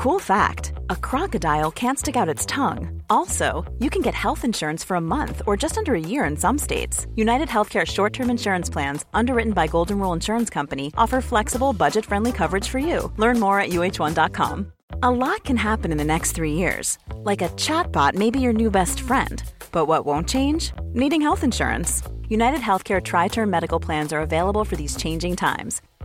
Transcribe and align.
Cool 0.00 0.18
fact 0.18 0.72
a 0.88 0.96
crocodile 0.96 1.70
can't 1.70 1.98
stick 1.98 2.16
out 2.16 2.34
its 2.34 2.46
tongue. 2.46 3.02
Also, 3.10 3.70
you 3.80 3.90
can 3.90 4.00
get 4.00 4.14
health 4.14 4.46
insurance 4.46 4.82
for 4.82 4.94
a 4.94 5.06
month 5.16 5.42
or 5.46 5.58
just 5.58 5.76
under 5.76 5.94
a 5.94 6.00
year 6.00 6.24
in 6.24 6.38
some 6.38 6.56
states. 6.56 7.06
United 7.16 7.48
Healthcare 7.48 7.86
short 7.86 8.14
term 8.14 8.30
insurance 8.30 8.70
plans, 8.70 9.04
underwritten 9.12 9.52
by 9.52 9.66
Golden 9.66 9.98
Rule 9.98 10.14
Insurance 10.14 10.48
Company, 10.48 10.90
offer 10.96 11.20
flexible, 11.20 11.74
budget 11.74 12.06
friendly 12.06 12.32
coverage 12.32 12.66
for 12.66 12.78
you. 12.78 13.12
Learn 13.18 13.38
more 13.38 13.60
at 13.60 13.72
uh1.com. 13.72 14.72
A 15.02 15.10
lot 15.10 15.44
can 15.44 15.58
happen 15.58 15.92
in 15.92 15.98
the 15.98 16.12
next 16.14 16.32
three 16.32 16.54
years. 16.54 16.98
Like 17.16 17.42
a 17.42 17.50
chatbot 17.50 18.14
may 18.14 18.30
be 18.30 18.40
your 18.40 18.54
new 18.54 18.70
best 18.70 19.02
friend. 19.02 19.42
But 19.70 19.84
what 19.84 20.06
won't 20.06 20.30
change? 20.30 20.72
Needing 20.94 21.20
health 21.20 21.44
insurance. 21.44 22.02
United 22.30 22.60
Healthcare 22.60 23.04
Tri 23.04 23.28
Term 23.28 23.50
Medical 23.50 23.78
Plans 23.78 24.14
are 24.14 24.22
available 24.22 24.64
for 24.64 24.76
these 24.76 24.96
changing 24.96 25.36
times. 25.36 25.82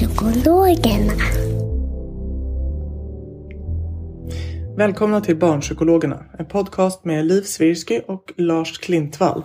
Barnpsykologerna. 0.00 1.12
Välkomna 4.76 5.20
till 5.20 5.36
Barnpsykologerna, 5.36 6.24
en 6.38 6.46
podcast 6.46 7.04
med 7.04 7.26
Liv 7.26 7.42
Svirsky 7.42 8.00
och 8.06 8.32
Lars 8.36 8.78
Klintvall. 8.78 9.42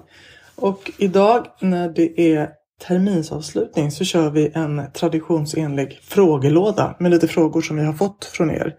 Och 0.55 0.91
idag 0.97 1.47
när 1.61 1.89
det 1.89 2.33
är 2.33 2.49
terminsavslutning 2.87 3.91
så 3.91 4.03
kör 4.03 4.29
vi 4.29 4.51
en 4.53 4.81
traditionsenlig 4.93 5.99
frågelåda 6.03 6.95
med 6.99 7.11
lite 7.11 7.27
frågor 7.27 7.61
som 7.61 7.77
vi 7.77 7.83
har 7.83 7.93
fått 7.93 8.25
från 8.25 8.51
er 8.51 8.75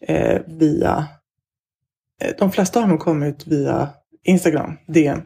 eh, 0.00 0.40
via... 0.46 1.06
Eh, 2.22 2.32
de 2.38 2.52
flesta 2.52 2.80
har 2.80 2.86
nog 2.86 3.00
kommit 3.00 3.46
via 3.46 3.88
Instagram, 4.24 4.76
DM. 4.86 5.20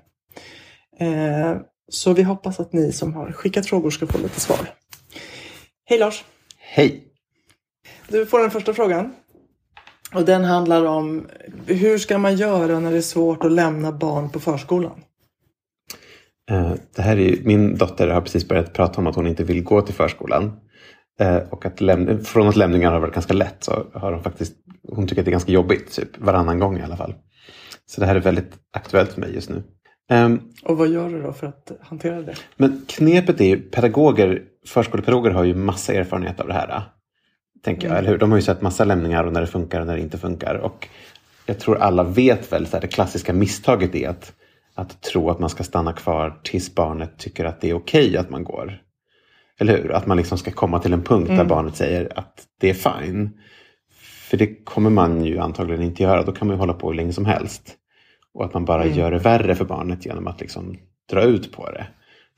Eh, 0.99 1.57
så 1.89 2.13
vi 2.13 2.23
hoppas 2.23 2.61
att 2.61 2.73
ni 2.73 2.93
som 2.93 3.15
har 3.15 3.33
skickat 3.33 3.67
frågor 3.67 3.91
ska 3.91 4.07
få 4.07 4.19
lite 4.19 4.41
svar. 4.41 4.80
Hej 5.91 5.99
Lars! 5.99 6.25
Hej! 6.59 7.05
Du 8.09 8.27
får 8.27 8.39
den 8.41 8.51
första 8.51 8.75
frågan. 8.75 9.15
Och 10.15 10.25
den 10.25 10.45
handlar 10.45 10.85
om 10.85 11.27
hur 11.67 11.99
ska 11.99 12.19
man 12.19 12.37
göra 12.37 12.81
när 12.81 12.91
det 12.91 12.97
är 12.97 13.01
svårt 13.03 13.45
att 13.45 13.53
lämna 13.53 13.93
barn 13.93 14.31
på 14.31 14.41
förskolan? 14.41 15.01
Eh, 16.51 16.73
Det 16.97 17.03
här 17.03 17.17
är, 17.19 17.37
min 17.45 17.77
dotter 17.77 18.09
har 18.09 18.21
precis 18.21 18.49
börjat 18.49 18.73
prata 18.73 19.01
om 19.01 19.07
att 19.07 19.15
hon 19.17 19.27
inte 19.27 19.45
vill 19.45 19.63
gå 19.63 19.83
till 19.83 19.95
förskolan. 19.95 20.53
Eh, 21.21 21.37
Och 21.37 21.67
att 21.67 21.81
läm- 21.81 22.25
från 22.25 22.49
att 22.49 22.57
lämningar 22.57 22.93
har 22.93 23.01
varit 23.01 23.15
ganska 23.15 23.35
lätt 23.35 23.65
så 23.65 23.87
har 23.95 24.13
hon 24.13 24.23
faktiskt, 24.23 24.55
hon 24.89 25.07
tycker 25.07 25.23
att 25.23 25.27
det 25.27 25.31
är 25.31 25.33
ganska 25.33 25.53
jobbigt, 25.53 25.93
typ 25.93 26.19
varannan 26.19 26.59
gång 26.59 26.79
i 26.79 26.83
alla 26.83 26.97
fall. 26.97 27.15
Så 27.87 28.01
det 28.01 28.07
här 28.07 28.17
är 28.17 28.21
väldigt 28.21 28.53
aktuellt 28.73 29.13
för 29.13 29.21
mig 29.21 29.35
just 29.35 29.51
nu. 29.51 29.63
Ehm, 30.11 30.41
Och 30.65 30.79
vad 30.79 30.89
gör 30.89 31.09
du 31.09 31.23
då 31.23 31.33
för 31.33 31.47
att 31.47 31.73
hantera 31.81 32.23
det? 32.23 32.35
Men 32.57 32.85
knepet 32.89 33.41
är 33.41 33.45
ju, 33.45 33.61
pedagoger, 33.61 34.43
förskolepedagoger 34.67 35.31
har 35.31 35.45
ju 35.45 35.55
massa 35.55 35.95
erfarenhet 35.95 36.41
av 36.41 36.47
det 36.47 36.55
här. 36.55 36.83
Tänker 37.65 37.89
jag, 37.89 37.99
eller 37.99 38.09
hur? 38.09 38.19
De 38.19 38.31
har 38.31 38.39
ju 38.39 38.43
sett 38.43 38.63
massa 38.63 38.85
lämningar 38.85 39.25
och 39.25 39.33
när 39.33 39.41
det 39.41 39.47
funkar 39.47 39.81
och 39.81 39.87
när 39.87 39.97
det 39.97 40.03
inte 40.03 40.19
funkar. 40.19 40.55
Och 40.55 40.89
jag 41.47 41.59
tror 41.59 41.79
alla 41.79 42.03
vet 42.03 42.53
väl, 42.53 42.67
här, 42.73 42.81
det 42.81 42.89
klassiska 42.89 43.33
misstaget 43.33 43.95
är 43.95 44.09
att, 44.09 44.33
att 44.75 45.03
tro 45.03 45.31
att 45.31 45.39
man 45.39 45.51
ska 45.51 45.65
stanna 45.65 45.93
kvar 45.93 46.41
tills 46.43 46.75
barnet 46.75 47.19
tycker 47.19 47.45
att 47.45 47.61
det 47.61 47.71
är 47.71 47.75
okej 47.75 48.17
att 48.17 48.31
man 48.31 48.45
går. 48.45 48.81
Eller 49.59 49.83
hur? 49.83 49.93
Att 49.93 50.07
man 50.07 50.17
liksom 50.17 50.39
ska 50.39 50.51
komma 50.51 50.79
till 50.79 50.93
en 50.93 51.03
punkt 51.03 51.29
där 51.29 51.45
barnet 51.45 51.77
säger 51.77 52.19
att 52.19 52.47
det 52.61 52.71
är 52.71 52.75
fine. 52.75 53.31
För 54.31 54.37
det 54.37 54.65
kommer 54.65 54.91
man 54.91 55.25
ju 55.25 55.39
antagligen 55.39 55.83
inte 55.83 56.03
göra. 56.03 56.23
Då 56.23 56.33
kan 56.33 56.49
man 56.49 56.57
ju 56.57 56.61
hålla 56.61 56.73
på 56.73 56.89
hur 56.89 56.95
länge 56.95 57.13
som 57.13 57.25
helst. 57.25 57.77
Och 58.35 58.45
att 58.45 58.55
man 58.55 58.65
bara 58.65 58.87
gör 58.87 59.11
det 59.11 59.19
värre 59.19 59.55
för 59.55 59.65
barnet 59.65 60.07
genom 60.07 60.27
att 60.27 60.41
liksom 60.41 60.77
dra 61.11 61.23
ut 61.23 61.53
på 61.53 61.71
det. 61.71 61.87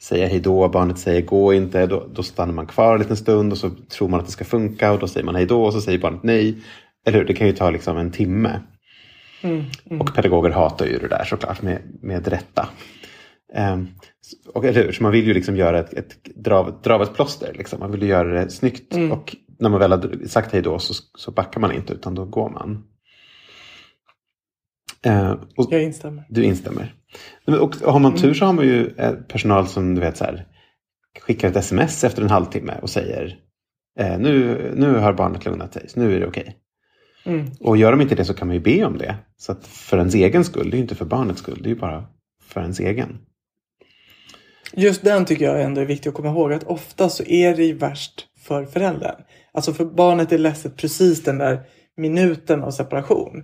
Säga 0.02 0.26
hej 0.26 0.40
då, 0.40 0.68
barnet 0.68 0.98
säger 0.98 1.22
gå 1.22 1.54
inte, 1.54 1.86
då, 1.86 2.06
då 2.12 2.22
stannar 2.22 2.54
man 2.54 2.66
kvar 2.66 2.94
en 2.94 3.00
liten 3.00 3.16
stund 3.16 3.52
och 3.52 3.58
så 3.58 3.70
tror 3.70 4.08
man 4.08 4.20
att 4.20 4.26
det 4.26 4.32
ska 4.32 4.44
funka 4.44 4.92
och 4.92 4.98
då 4.98 5.08
säger 5.08 5.26
man 5.26 5.34
hej 5.34 5.46
då 5.46 5.64
och 5.64 5.72
så 5.72 5.80
säger 5.80 5.98
barnet 5.98 6.22
nej. 6.22 6.56
Eller 7.06 7.18
hur? 7.18 7.24
Det 7.24 7.34
kan 7.34 7.46
ju 7.46 7.52
ta 7.52 7.70
liksom 7.70 7.96
en 7.96 8.10
timme. 8.10 8.60
Och 10.00 10.14
pedagoger 10.14 10.50
hatar 10.50 10.86
ju 10.86 10.98
det 10.98 11.08
där 11.08 11.24
såklart 11.24 11.62
med, 11.62 11.78
med 12.02 12.28
rätta. 12.28 12.68
Ehm, 13.54 13.88
och, 14.54 14.64
eller 14.64 14.84
hur? 14.84 14.92
Så 14.92 15.02
man 15.02 15.12
vill 15.12 15.26
ju 15.26 15.34
liksom 15.34 15.56
göra 15.56 15.78
ett, 15.78 15.94
ett 15.94 16.24
dra, 16.24 16.80
dra 16.82 17.02
ett 17.02 17.14
plåster. 17.14 17.52
Liksom. 17.54 17.80
Man 17.80 17.92
vill 17.92 18.02
ju 18.02 18.08
göra 18.08 18.44
det 18.44 18.50
snyggt. 18.50 18.94
Och 19.12 19.36
när 19.58 19.68
man 19.68 19.80
väl 19.80 19.92
har 19.92 20.26
sagt 20.26 20.52
hej 20.52 20.62
då 20.62 20.78
så, 20.78 20.94
så 21.18 21.30
backar 21.30 21.60
man 21.60 21.72
inte 21.72 21.92
utan 21.92 22.14
då 22.14 22.24
går 22.24 22.50
man. 22.50 22.84
Och, 25.56 25.72
Jag 25.72 25.82
instämmer. 25.82 26.24
du 26.28 26.44
instämmer. 26.44 26.94
Och 27.60 27.76
har 27.76 27.98
man 27.98 28.16
tur 28.16 28.34
så 28.34 28.44
har 28.44 28.52
man 28.52 28.64
ju 28.64 28.94
eh, 28.96 29.12
personal 29.12 29.68
som 29.68 29.94
du 29.94 30.00
vet 30.00 30.16
så 30.16 30.24
här, 30.24 30.46
skickar 31.20 31.48
ett 31.48 31.56
sms 31.56 32.04
efter 32.04 32.22
en 32.22 32.30
halvtimme 32.30 32.78
och 32.82 32.90
säger 32.90 33.38
eh, 33.98 34.18
nu, 34.18 34.72
nu 34.76 34.94
har 34.94 35.12
barnet 35.12 35.44
lugnat 35.44 35.74
sig, 35.74 35.88
nu 35.94 36.16
är 36.16 36.20
det 36.20 36.26
okej. 36.26 36.56
Mm. 37.24 37.50
Och 37.60 37.76
gör 37.76 37.90
de 37.90 38.00
inte 38.00 38.14
det 38.14 38.24
så 38.24 38.34
kan 38.34 38.48
man 38.48 38.54
ju 38.56 38.62
be 38.62 38.84
om 38.84 38.98
det. 38.98 39.16
Så 39.36 39.52
att 39.52 39.66
för 39.66 39.98
ens 39.98 40.14
egen 40.14 40.44
skull, 40.44 40.70
det 40.70 40.74
är 40.74 40.78
ju 40.78 40.82
inte 40.82 40.94
för 40.94 41.04
barnets 41.04 41.40
skull, 41.40 41.58
det 41.62 41.68
är 41.68 41.74
ju 41.74 41.80
bara 41.80 42.04
för 42.42 42.60
ens 42.60 42.80
egen. 42.80 43.18
Just 44.72 45.04
den 45.04 45.24
tycker 45.24 45.44
jag 45.44 45.62
ändå 45.62 45.80
är 45.80 45.84
viktig 45.84 46.08
att 46.08 46.14
komma 46.14 46.28
ihåg 46.28 46.52
att 46.52 46.64
ofta 46.64 47.08
så 47.08 47.24
är 47.24 47.56
det 47.56 47.64
ju 47.64 47.74
värst 47.74 48.26
för 48.38 48.64
föräldern. 48.64 49.22
Alltså 49.52 49.72
för 49.72 49.84
barnet 49.84 50.32
är 50.32 50.38
ledset 50.38 50.76
precis 50.76 51.22
den 51.24 51.38
där 51.38 51.60
minuten 51.96 52.62
av 52.62 52.70
separation. 52.70 53.42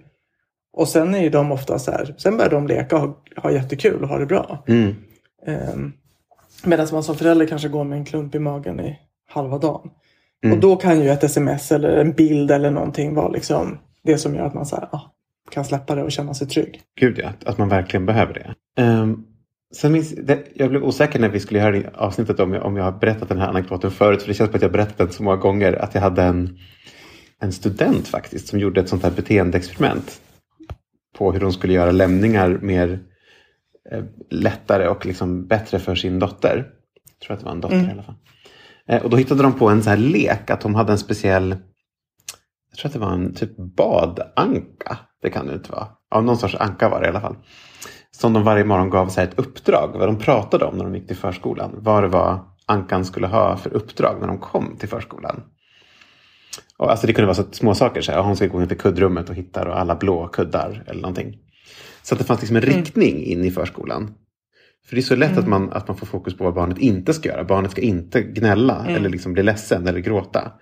Och 0.78 0.88
sen 0.88 1.14
är 1.14 1.30
de 1.30 1.52
ofta 1.52 1.78
så 1.78 1.90
här, 1.90 2.14
sen 2.18 2.36
börjar 2.36 2.50
de 2.50 2.66
leka 2.66 2.96
och 2.96 3.02
ha, 3.02 3.16
ha 3.36 3.50
jättekul 3.50 4.02
och 4.02 4.08
ha 4.08 4.18
det 4.18 4.26
bra. 4.26 4.64
Mm. 4.68 4.94
Um, 5.74 5.92
Medan 6.64 6.86
man 6.92 7.02
som 7.02 7.16
förälder 7.16 7.46
kanske 7.46 7.68
går 7.68 7.84
med 7.84 7.98
en 7.98 8.04
klump 8.04 8.34
i 8.34 8.38
magen 8.38 8.80
i 8.80 8.98
halva 9.28 9.58
dagen. 9.58 9.90
Mm. 10.44 10.54
Och 10.56 10.60
då 10.62 10.76
kan 10.76 11.00
ju 11.02 11.10
ett 11.10 11.24
sms 11.24 11.72
eller 11.72 11.88
en 11.96 12.12
bild 12.12 12.50
eller 12.50 12.70
någonting 12.70 13.14
vara 13.14 13.28
liksom 13.28 13.78
det 14.04 14.18
som 14.18 14.34
gör 14.34 14.42
att 14.46 14.54
man 14.54 14.66
så 14.66 14.76
här, 14.76 14.88
ah, 14.92 15.00
kan 15.50 15.64
släppa 15.64 15.94
det 15.94 16.02
och 16.02 16.12
känna 16.12 16.34
sig 16.34 16.46
trygg. 16.48 16.80
Gud 17.00 17.18
ja, 17.18 17.28
att- 17.28 17.44
att 17.44 17.58
man 17.58 17.68
verkligen 17.68 18.06
behöver 18.06 18.34
det. 18.34 18.82
Um, 18.82 19.24
sen 19.74 19.92
minns, 19.92 20.10
det, 20.10 20.38
jag 20.54 20.70
blev 20.70 20.84
osäker 20.84 21.18
när 21.18 21.28
vi 21.28 21.40
skulle 21.40 21.60
göra 21.60 21.82
avsnittet 21.94 22.40
om 22.40 22.52
jag, 22.52 22.64
om 22.64 22.76
jag 22.76 22.84
har 22.84 22.92
berättat 22.92 23.28
den 23.28 23.38
här 23.38 23.48
anekdoten 23.48 23.90
förut. 23.90 24.22
För 24.22 24.28
det 24.28 24.34
känns 24.34 24.50
som 24.50 24.56
att 24.56 24.62
jag 24.62 24.72
berättat 24.72 24.98
den 24.98 25.12
så 25.12 25.22
många 25.22 25.36
gånger. 25.36 25.72
Att 25.72 25.94
jag 25.94 26.02
hade 26.02 26.22
en, 26.22 26.58
en 27.40 27.52
student 27.52 28.08
faktiskt 28.08 28.48
som 28.48 28.58
gjorde 28.58 28.80
ett 28.80 28.88
sånt 28.88 29.02
här 29.02 29.10
beteendeexperiment. 29.10 30.20
På 31.18 31.32
hur 31.32 31.40
hon 31.40 31.52
skulle 31.52 31.72
göra 31.72 31.90
lämningar 31.90 32.58
mer 32.62 33.00
eh, 33.90 34.04
lättare 34.30 34.88
och 34.88 35.06
liksom 35.06 35.46
bättre 35.46 35.78
för 35.78 35.94
sin 35.94 36.18
dotter. 36.18 36.56
Jag 36.56 37.26
tror 37.26 37.34
att 37.34 37.40
det 37.40 37.46
var 37.46 37.52
en 37.52 37.60
dotter 37.60 37.88
i 37.88 37.90
alla 37.92 38.02
fall. 38.02 38.14
Eh, 38.88 39.02
och 39.02 39.10
då 39.10 39.16
hittade 39.16 39.42
de 39.42 39.52
på 39.52 39.68
en 39.68 39.82
så 39.82 39.90
här 39.90 39.96
lek. 39.96 40.50
Att 40.50 40.60
de 40.60 40.74
hade 40.74 40.92
en 40.92 40.98
speciell 40.98 41.56
jag 42.70 42.78
tror 42.78 42.88
att 42.88 42.92
det 42.92 42.98
var 42.98 43.12
en 43.12 43.34
typ 43.34 43.56
badanka. 43.56 44.98
Det 45.22 45.30
kan 45.30 45.46
det 45.46 45.54
inte 45.54 45.72
vara. 45.72 45.86
Ja, 46.10 46.20
någon 46.20 46.38
sorts 46.38 46.54
anka 46.54 46.88
var 46.88 47.00
det 47.00 47.06
i 47.06 47.08
alla 47.08 47.20
fall. 47.20 47.36
Som 48.10 48.32
de 48.32 48.42
varje 48.42 48.64
morgon 48.64 48.90
gav 48.90 49.08
så 49.08 49.20
här 49.20 49.28
ett 49.28 49.38
uppdrag. 49.38 49.90
Vad 49.94 50.08
de 50.08 50.18
pratade 50.18 50.64
om 50.64 50.76
när 50.76 50.84
de 50.84 50.94
gick 50.94 51.06
till 51.06 51.16
förskolan. 51.16 51.70
Vad 51.78 52.02
det 52.02 52.08
var 52.08 52.40
ankan 52.66 53.04
skulle 53.04 53.26
ha 53.26 53.56
för 53.56 53.74
uppdrag 53.74 54.16
när 54.20 54.26
de 54.26 54.38
kom 54.38 54.76
till 54.78 54.88
förskolan. 54.88 55.42
Och 56.78 56.90
alltså 56.90 57.06
det 57.06 57.12
kunde 57.12 57.26
vara 57.26 57.34
så 57.34 57.44
små 57.52 57.74
saker. 57.74 58.00
Så 58.00 58.12
här, 58.12 58.22
hon 58.22 58.36
ska 58.36 58.46
gå 58.46 58.62
in 58.62 58.68
till 58.68 58.78
kuddrummet 58.78 59.30
och 59.30 59.34
hittar 59.34 59.66
och 59.66 59.78
alla 59.78 59.96
blå 59.96 60.28
kuddar 60.28 60.84
eller 60.86 61.00
någonting. 61.00 61.38
Så 62.02 62.14
att 62.14 62.18
det 62.18 62.24
fanns 62.24 62.40
liksom 62.40 62.56
en 62.56 62.62
riktning 62.62 63.24
in 63.24 63.44
i 63.44 63.50
förskolan. 63.50 64.14
För 64.86 64.96
det 64.96 65.00
är 65.00 65.02
så 65.02 65.16
lätt 65.16 65.38
att, 65.38 65.48
man, 65.48 65.72
att 65.72 65.88
man 65.88 65.96
får 65.96 66.06
fokus 66.06 66.36
på 66.36 66.44
vad 66.44 66.54
barnet 66.54 66.78
inte 66.78 67.14
ska 67.14 67.28
göra. 67.28 67.44
Barnet 67.44 67.70
ska 67.70 67.80
inte 67.80 68.22
gnälla 68.22 68.86
eller 68.88 69.08
liksom 69.08 69.32
bli 69.32 69.42
ledsen 69.42 69.86
eller 69.86 70.00
gråta. 70.00 70.52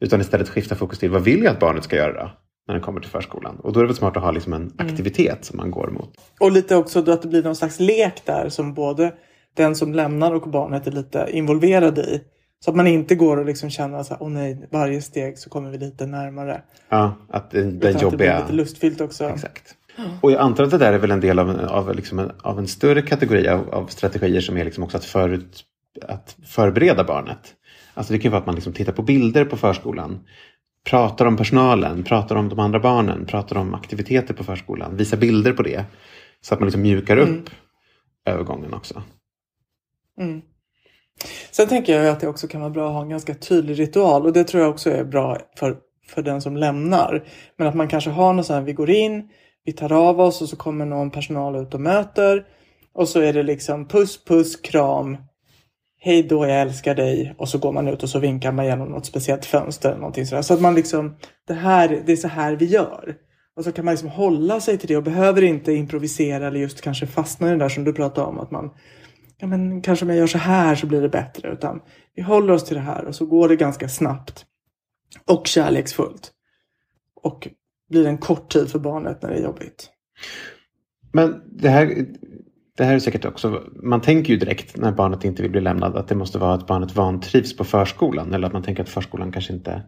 Utan 0.00 0.20
istället 0.20 0.48
skifta 0.48 0.74
fokus 0.74 0.98
till 0.98 1.10
vad 1.10 1.24
vill 1.24 1.42
jag 1.42 1.52
att 1.52 1.60
barnet 1.60 1.84
ska 1.84 1.96
göra? 1.96 2.30
När 2.66 2.74
den 2.74 2.82
kommer 2.82 3.00
till 3.00 3.10
förskolan. 3.10 3.56
Och 3.56 3.72
då 3.72 3.80
är 3.80 3.84
det 3.84 3.88
väl 3.88 3.96
smart 3.96 4.16
att 4.16 4.22
ha 4.22 4.30
liksom 4.30 4.52
en 4.52 4.72
aktivitet 4.78 5.44
som 5.44 5.56
man 5.56 5.70
går 5.70 5.90
mot. 5.90 6.14
Och 6.40 6.52
lite 6.52 6.76
också 6.76 7.10
att 7.10 7.22
det 7.22 7.28
blir 7.28 7.42
någon 7.42 7.56
slags 7.56 7.80
lek 7.80 8.22
där 8.26 8.48
som 8.48 8.74
både 8.74 9.12
den 9.56 9.76
som 9.76 9.94
lämnar 9.94 10.32
och 10.32 10.50
barnet 10.50 10.86
är 10.86 10.92
lite 10.92 11.28
involverad 11.30 11.98
i. 11.98 12.20
Så 12.64 12.70
att 12.70 12.76
man 12.76 12.86
inte 12.86 13.14
går 13.14 13.36
och 13.36 13.46
liksom 13.46 13.70
känner 13.70 14.06
åh 14.20 14.28
nej, 14.30 14.68
varje 14.70 15.02
steg 15.02 15.38
så 15.38 15.50
kommer 15.50 15.70
vi 15.70 15.78
lite 15.78 16.06
närmare. 16.06 16.62
Ja, 16.88 17.14
att 17.28 17.50
den, 17.50 17.68
Utan 17.68 17.78
den 17.80 17.88
att 17.96 18.00
det 18.00 18.16
blir 18.16 18.26
jobbiga... 18.26 18.40
lite 18.40 18.52
lustfyllt 18.52 19.00
också. 19.00 19.24
Exakt. 19.28 19.74
Och 20.20 20.32
jag 20.32 20.40
antar 20.40 20.64
att 20.64 20.70
det 20.70 20.78
där 20.78 20.92
är 20.92 20.98
väl 20.98 21.10
en 21.10 21.20
del 21.20 21.38
av 21.38 21.50
en, 21.50 21.60
av 21.60 21.94
liksom 21.94 22.18
en, 22.18 22.30
av 22.42 22.58
en 22.58 22.68
större 22.68 23.02
kategori 23.02 23.48
av, 23.48 23.74
av 23.74 23.86
strategier 23.86 24.40
som 24.40 24.56
är 24.56 24.64
liksom 24.64 24.84
också 24.84 24.96
att, 24.96 25.04
förut, 25.04 25.64
att 26.02 26.36
förbereda 26.46 27.04
barnet. 27.04 27.54
Alltså 27.94 28.12
det 28.12 28.18
kan 28.18 28.30
vara 28.32 28.40
att 28.40 28.46
man 28.46 28.54
liksom 28.54 28.72
tittar 28.72 28.92
på 28.92 29.02
bilder 29.02 29.44
på 29.44 29.56
förskolan. 29.56 30.20
Pratar 30.84 31.26
om 31.26 31.36
personalen, 31.36 32.02
pratar 32.02 32.36
om 32.36 32.48
de 32.48 32.58
andra 32.58 32.80
barnen, 32.80 33.26
pratar 33.26 33.56
om 33.56 33.74
aktiviteter 33.74 34.34
på 34.34 34.44
förskolan. 34.44 34.96
Visar 34.96 35.16
bilder 35.16 35.52
på 35.52 35.62
det. 35.62 35.84
Så 36.40 36.54
att 36.54 36.60
man 36.60 36.66
liksom 36.66 36.82
mjukar 36.82 37.16
upp 37.16 37.28
Mm. 37.28 37.44
övergången 38.26 38.74
också. 38.74 39.02
Mm. 40.20 40.42
Sen 41.50 41.68
tänker 41.68 42.00
jag 42.00 42.08
att 42.08 42.20
det 42.20 42.28
också 42.28 42.48
kan 42.48 42.60
vara 42.60 42.70
bra 42.70 42.86
att 42.86 42.94
ha 42.94 43.02
en 43.02 43.08
ganska 43.08 43.34
tydlig 43.34 43.78
ritual 43.78 44.26
och 44.26 44.32
det 44.32 44.44
tror 44.44 44.62
jag 44.62 44.70
också 44.70 44.90
är 44.90 45.04
bra 45.04 45.38
för, 45.56 45.76
för 46.08 46.22
den 46.22 46.42
som 46.42 46.56
lämnar. 46.56 47.24
Men 47.56 47.66
att 47.66 47.74
man 47.74 47.88
kanske 47.88 48.10
har 48.10 48.32
något 48.32 48.46
så 48.46 48.54
här, 48.54 48.60
vi 48.60 48.72
går 48.72 48.90
in, 48.90 49.28
vi 49.64 49.72
tar 49.72 49.92
av 49.92 50.20
oss 50.20 50.42
och 50.42 50.48
så 50.48 50.56
kommer 50.56 50.86
någon 50.86 51.10
personal 51.10 51.56
ut 51.56 51.74
och 51.74 51.80
möter 51.80 52.44
och 52.94 53.08
så 53.08 53.20
är 53.20 53.32
det 53.32 53.42
liksom 53.42 53.88
puss, 53.88 54.24
puss, 54.24 54.56
kram, 54.56 55.16
hej 56.04 56.22
då, 56.22 56.46
jag 56.46 56.60
älskar 56.60 56.94
dig 56.94 57.34
och 57.38 57.48
så 57.48 57.58
går 57.58 57.72
man 57.72 57.88
ut 57.88 58.02
och 58.02 58.08
så 58.08 58.18
vinkar 58.18 58.52
man 58.52 58.66
genom 58.66 58.88
något 58.88 59.06
speciellt 59.06 59.44
fönster. 59.44 59.88
eller 59.88 59.98
Någonting 59.98 60.26
sådär. 60.26 60.42
Så 60.42 60.54
att 60.54 60.60
man 60.60 60.74
liksom, 60.74 61.16
det 61.48 61.54
här, 61.54 62.02
det 62.06 62.12
är 62.12 62.16
så 62.16 62.28
här 62.28 62.52
vi 62.52 62.64
gör. 62.64 63.14
Och 63.56 63.64
så 63.64 63.72
kan 63.72 63.84
man 63.84 63.92
liksom 63.92 64.08
hålla 64.08 64.60
sig 64.60 64.78
till 64.78 64.88
det 64.88 64.96
och 64.96 65.02
behöver 65.02 65.42
inte 65.42 65.72
improvisera 65.72 66.46
eller 66.46 66.60
just 66.60 66.80
kanske 66.80 67.06
fastna 67.06 67.48
i 67.48 67.50
det 67.50 67.56
där 67.56 67.68
som 67.68 67.84
du 67.84 67.92
pratade 67.92 68.26
om. 68.26 68.38
Att 68.38 68.50
man, 68.50 68.70
ja 69.42 69.48
men 69.48 69.82
kanske 69.82 70.04
om 70.04 70.08
jag 70.08 70.18
gör 70.18 70.26
så 70.26 70.38
här 70.38 70.74
så 70.74 70.86
blir 70.86 71.02
det 71.02 71.08
bättre. 71.08 71.52
Utan 71.52 71.80
vi 72.14 72.22
håller 72.22 72.52
oss 72.52 72.64
till 72.64 72.76
det 72.76 72.82
här 72.82 73.04
och 73.04 73.14
så 73.14 73.26
går 73.26 73.48
det 73.48 73.56
ganska 73.56 73.88
snabbt. 73.88 74.46
Och 75.26 75.46
kärleksfullt. 75.46 76.32
Och 77.22 77.48
blir 77.90 78.06
en 78.06 78.18
kort 78.18 78.52
tid 78.52 78.68
för 78.68 78.78
barnet 78.78 79.22
när 79.22 79.30
det 79.30 79.36
är 79.36 79.42
jobbigt. 79.42 79.90
Men 81.12 81.42
det 81.46 81.68
här, 81.68 82.06
det 82.76 82.84
här 82.84 82.94
är 82.94 82.98
säkert 82.98 83.24
också, 83.24 83.62
man 83.82 84.00
tänker 84.00 84.32
ju 84.32 84.38
direkt 84.38 84.76
när 84.76 84.92
barnet 84.92 85.24
inte 85.24 85.42
vill 85.42 85.50
bli 85.50 85.60
lämnad 85.60 85.96
att 85.96 86.08
det 86.08 86.14
måste 86.14 86.38
vara 86.38 86.54
att 86.54 86.66
barnet 86.66 86.96
vantrivs 86.96 87.56
på 87.56 87.64
förskolan. 87.64 88.34
Eller 88.34 88.46
att 88.46 88.52
man 88.52 88.62
tänker 88.62 88.82
att 88.82 88.88
förskolan 88.88 89.32
kanske 89.32 89.52
inte, 89.52 89.82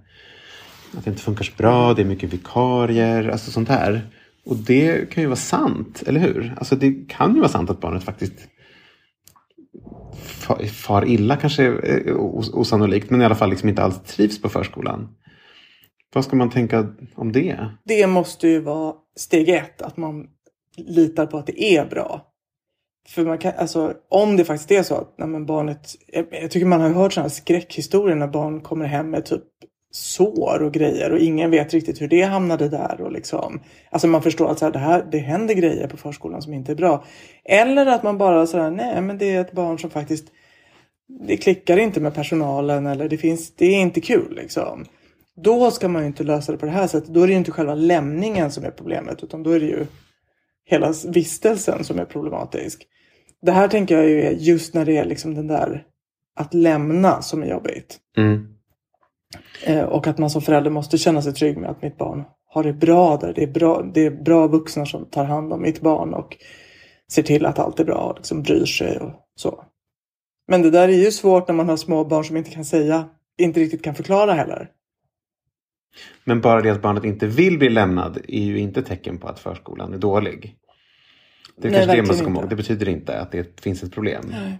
att 0.97 1.05
det 1.05 1.11
inte 1.11 1.23
funkar 1.23 1.45
så 1.45 1.53
bra, 1.57 1.95
det 1.95 2.03
är 2.03 2.07
mycket 2.07 2.33
vikarier, 2.33 3.29
alltså 3.29 3.51
sånt 3.51 3.69
här. 3.69 4.11
Och 4.45 4.57
det 4.57 5.11
kan 5.11 5.23
ju 5.23 5.29
vara 5.29 5.37
sant, 5.37 6.03
eller 6.07 6.21
hur? 6.21 6.55
Alltså 6.57 6.77
det 6.77 7.09
kan 7.09 7.35
ju 7.35 7.41
vara 7.41 7.51
sant 7.51 7.71
att 7.71 7.81
barnet 7.81 8.05
faktiskt 8.05 8.49
far 10.73 11.09
illa, 11.09 11.37
kanske 11.37 11.65
är 11.65 12.17
osannolikt, 12.55 13.11
men 13.11 13.23
i 13.23 13.25
alla 13.25 13.35
fall 13.35 13.51
liksom 13.51 13.69
inte 13.69 13.83
alls 13.83 14.03
trivs 14.03 14.43
på 14.43 14.49
förskolan. 14.49 15.09
Vad 16.15 16.25
ska 16.25 16.37
man 16.37 16.51
tänka 16.51 16.95
om 17.15 17.33
det? 17.33 17.69
Det 17.85 18.07
måste 18.07 18.49
ju 18.49 18.61
vara 18.61 18.95
steg 19.17 19.49
ett. 19.49 19.83
Att 19.83 19.97
man 19.97 20.27
litar 20.77 21.27
på 21.27 21.39
att 21.39 21.47
det 21.47 21.63
är 21.63 21.87
bra. 21.87 22.27
För 23.09 23.25
man 23.25 23.39
kan, 23.39 23.53
alltså, 23.57 23.95
om 24.09 24.37
det 24.37 24.45
faktiskt 24.45 24.71
är 24.71 24.83
så 24.83 24.95
att 24.95 25.15
nej, 25.19 25.41
barnet... 25.41 25.95
Jag, 26.07 26.27
jag 26.31 26.51
tycker 26.51 26.67
man 26.67 26.81
har 26.81 26.91
hört 26.91 27.13
sådana 27.13 27.31
skräckhistorier 27.31 28.17
när 28.17 28.29
barn 28.29 28.61
kommer 28.61 28.85
hem 28.85 29.11
med 29.11 29.25
typ 29.25 29.45
sår 29.95 30.63
och 30.63 30.73
grejer 30.73 31.13
och 31.13 31.19
ingen 31.19 31.51
vet 31.51 31.75
riktigt 31.75 32.01
hur 32.01 32.09
det 32.09 32.23
hamnade 32.23 32.69
där. 32.69 33.01
Och 33.01 33.13
liksom, 33.13 33.61
alltså 33.91 34.09
man 34.09 34.23
förstår 34.23 34.51
att 34.51 34.59
så 34.59 34.65
här, 34.65 34.73
det, 34.73 34.79
här, 34.79 35.07
det 35.13 35.19
händer 35.19 35.55
grejer 35.55 35.89
på 35.89 35.97
förskolan 35.97 36.43
som 36.43 36.55
inte 36.55 36.73
är 36.73 36.77
bra. 36.77 37.05
Eller 37.45 37.87
att 37.87 38.03
man 38.03 38.19
bara 38.19 38.47
sådär, 38.47 38.71
nej 38.71 39.03
men 39.03 39.19
det 39.19 39.35
är 39.35 39.41
ett 39.41 39.53
barn 39.53 39.79
som 39.79 39.91
faktiskt 39.91 40.25
det 41.27 41.37
klickar 41.37 41.77
inte 41.77 42.01
med 42.01 42.15
personalen 42.15 42.87
eller 42.87 43.09
det 43.09 43.19
finns, 43.19 43.55
det 43.57 43.67
är 43.67 43.81
inte 43.81 44.01
kul 44.01 44.35
liksom. 44.35 44.85
Då 45.37 45.71
ska 45.71 45.89
man 45.89 46.03
ju 46.03 46.07
inte 46.09 46.25
lösa 46.25 46.53
det 46.53 46.59
på 46.59 46.67
det 46.67 46.73
här 46.73 46.87
sättet. 46.87 47.15
Då 47.15 47.23
är 47.23 47.27
det 47.27 47.33
ju 47.33 47.39
inte 47.39 47.51
själva 47.51 47.75
lämningen 47.75 48.51
som 48.51 48.65
är 48.65 48.71
problemet 48.71 49.23
utan 49.23 49.43
då 49.43 49.51
är 49.51 49.61
det 49.61 49.67
ju 49.67 49.87
hela 50.65 50.95
vistelsen 51.09 51.85
som 51.85 51.99
är 51.99 52.05
problematisk. 52.05 52.87
Det 53.43 53.53
här 53.53 53.69
tänker 53.69 53.97
jag 53.97 54.09
ju 54.09 54.23
är 54.23 54.31
just 54.31 54.75
när 54.75 54.85
det 54.85 54.97
är 54.97 55.05
liksom 55.05 55.35
den 55.35 55.47
där 55.47 55.85
att 56.37 56.55
lämna 56.55 57.23
som 57.23 57.43
är 57.43 57.47
jobbigt. 57.47 57.99
Mm. 58.17 58.54
Eh, 59.65 59.83
och 59.83 60.07
att 60.07 60.19
man 60.19 60.31
som 60.31 60.43
förälder 60.43 60.71
måste 60.71 60.99
känna 60.99 61.23
sig 61.23 61.33
trygg 61.33 61.59
med 61.59 61.71
att 61.71 61.83
mitt 61.83 61.99
barn 61.99 62.25
har 62.47 62.65
det 62.65 62.73
bra 62.73 63.17
där. 63.17 63.33
Det 63.33 63.43
är 63.43 63.53
bra, 63.53 63.83
det 63.95 64.07
är 64.07 64.11
bra 64.11 64.47
vuxna 64.47 64.87
som 64.87 65.05
tar 65.05 65.25
hand 65.25 65.53
om 65.53 65.63
mitt 65.63 65.81
barn 65.81 66.15
och 66.15 66.37
ser 67.13 67.23
till 67.23 67.47
att 67.47 67.59
allt 67.59 67.81
är 67.81 67.85
bra 67.85 67.97
och 67.97 68.17
liksom 68.17 68.43
bryr 68.43 68.65
sig 68.65 68.99
och 68.99 69.11
så. 69.35 69.65
Men 70.49 70.63
det 70.63 70.71
där 70.71 70.89
är 70.89 71.05
ju 71.05 71.11
svårt 71.11 71.49
när 71.49 71.55
man 71.55 71.69
har 71.69 71.77
små 71.77 72.05
barn 72.05 72.25
som 72.25 72.37
inte 72.37 72.51
kan 72.51 72.65
säga, 72.65 73.09
inte 73.39 73.61
riktigt 73.61 73.83
kan 73.83 73.95
förklara 73.95 74.33
heller. 74.33 74.71
Men 76.25 76.41
bara 76.41 76.61
det 76.61 76.71
att 76.71 76.83
barnet 76.83 77.05
inte 77.05 77.27
vill 77.27 77.59
bli 77.59 77.69
lämnad 77.69 78.19
är 78.29 78.45
ju 78.45 78.59
inte 78.59 78.83
tecken 78.83 79.19
på 79.19 79.29
att 79.29 79.39
förskolan 79.39 79.95
är 79.95 79.99
dålig. 79.99 80.57
Det 81.57 81.69
är 81.69 81.73
Nej, 81.73 81.81
kanske 81.81 81.97
det 81.97 82.07
man 82.07 82.17
ska 82.17 82.25
komma 82.25 82.41
ihåg. 82.41 82.51
Det 82.51 82.57
betyder 82.57 82.89
inte 82.89 83.21
att 83.21 83.33
det 83.33 83.61
finns 83.61 83.83
ett 83.83 83.93
problem. 83.93 84.25
Nej. 84.31 84.59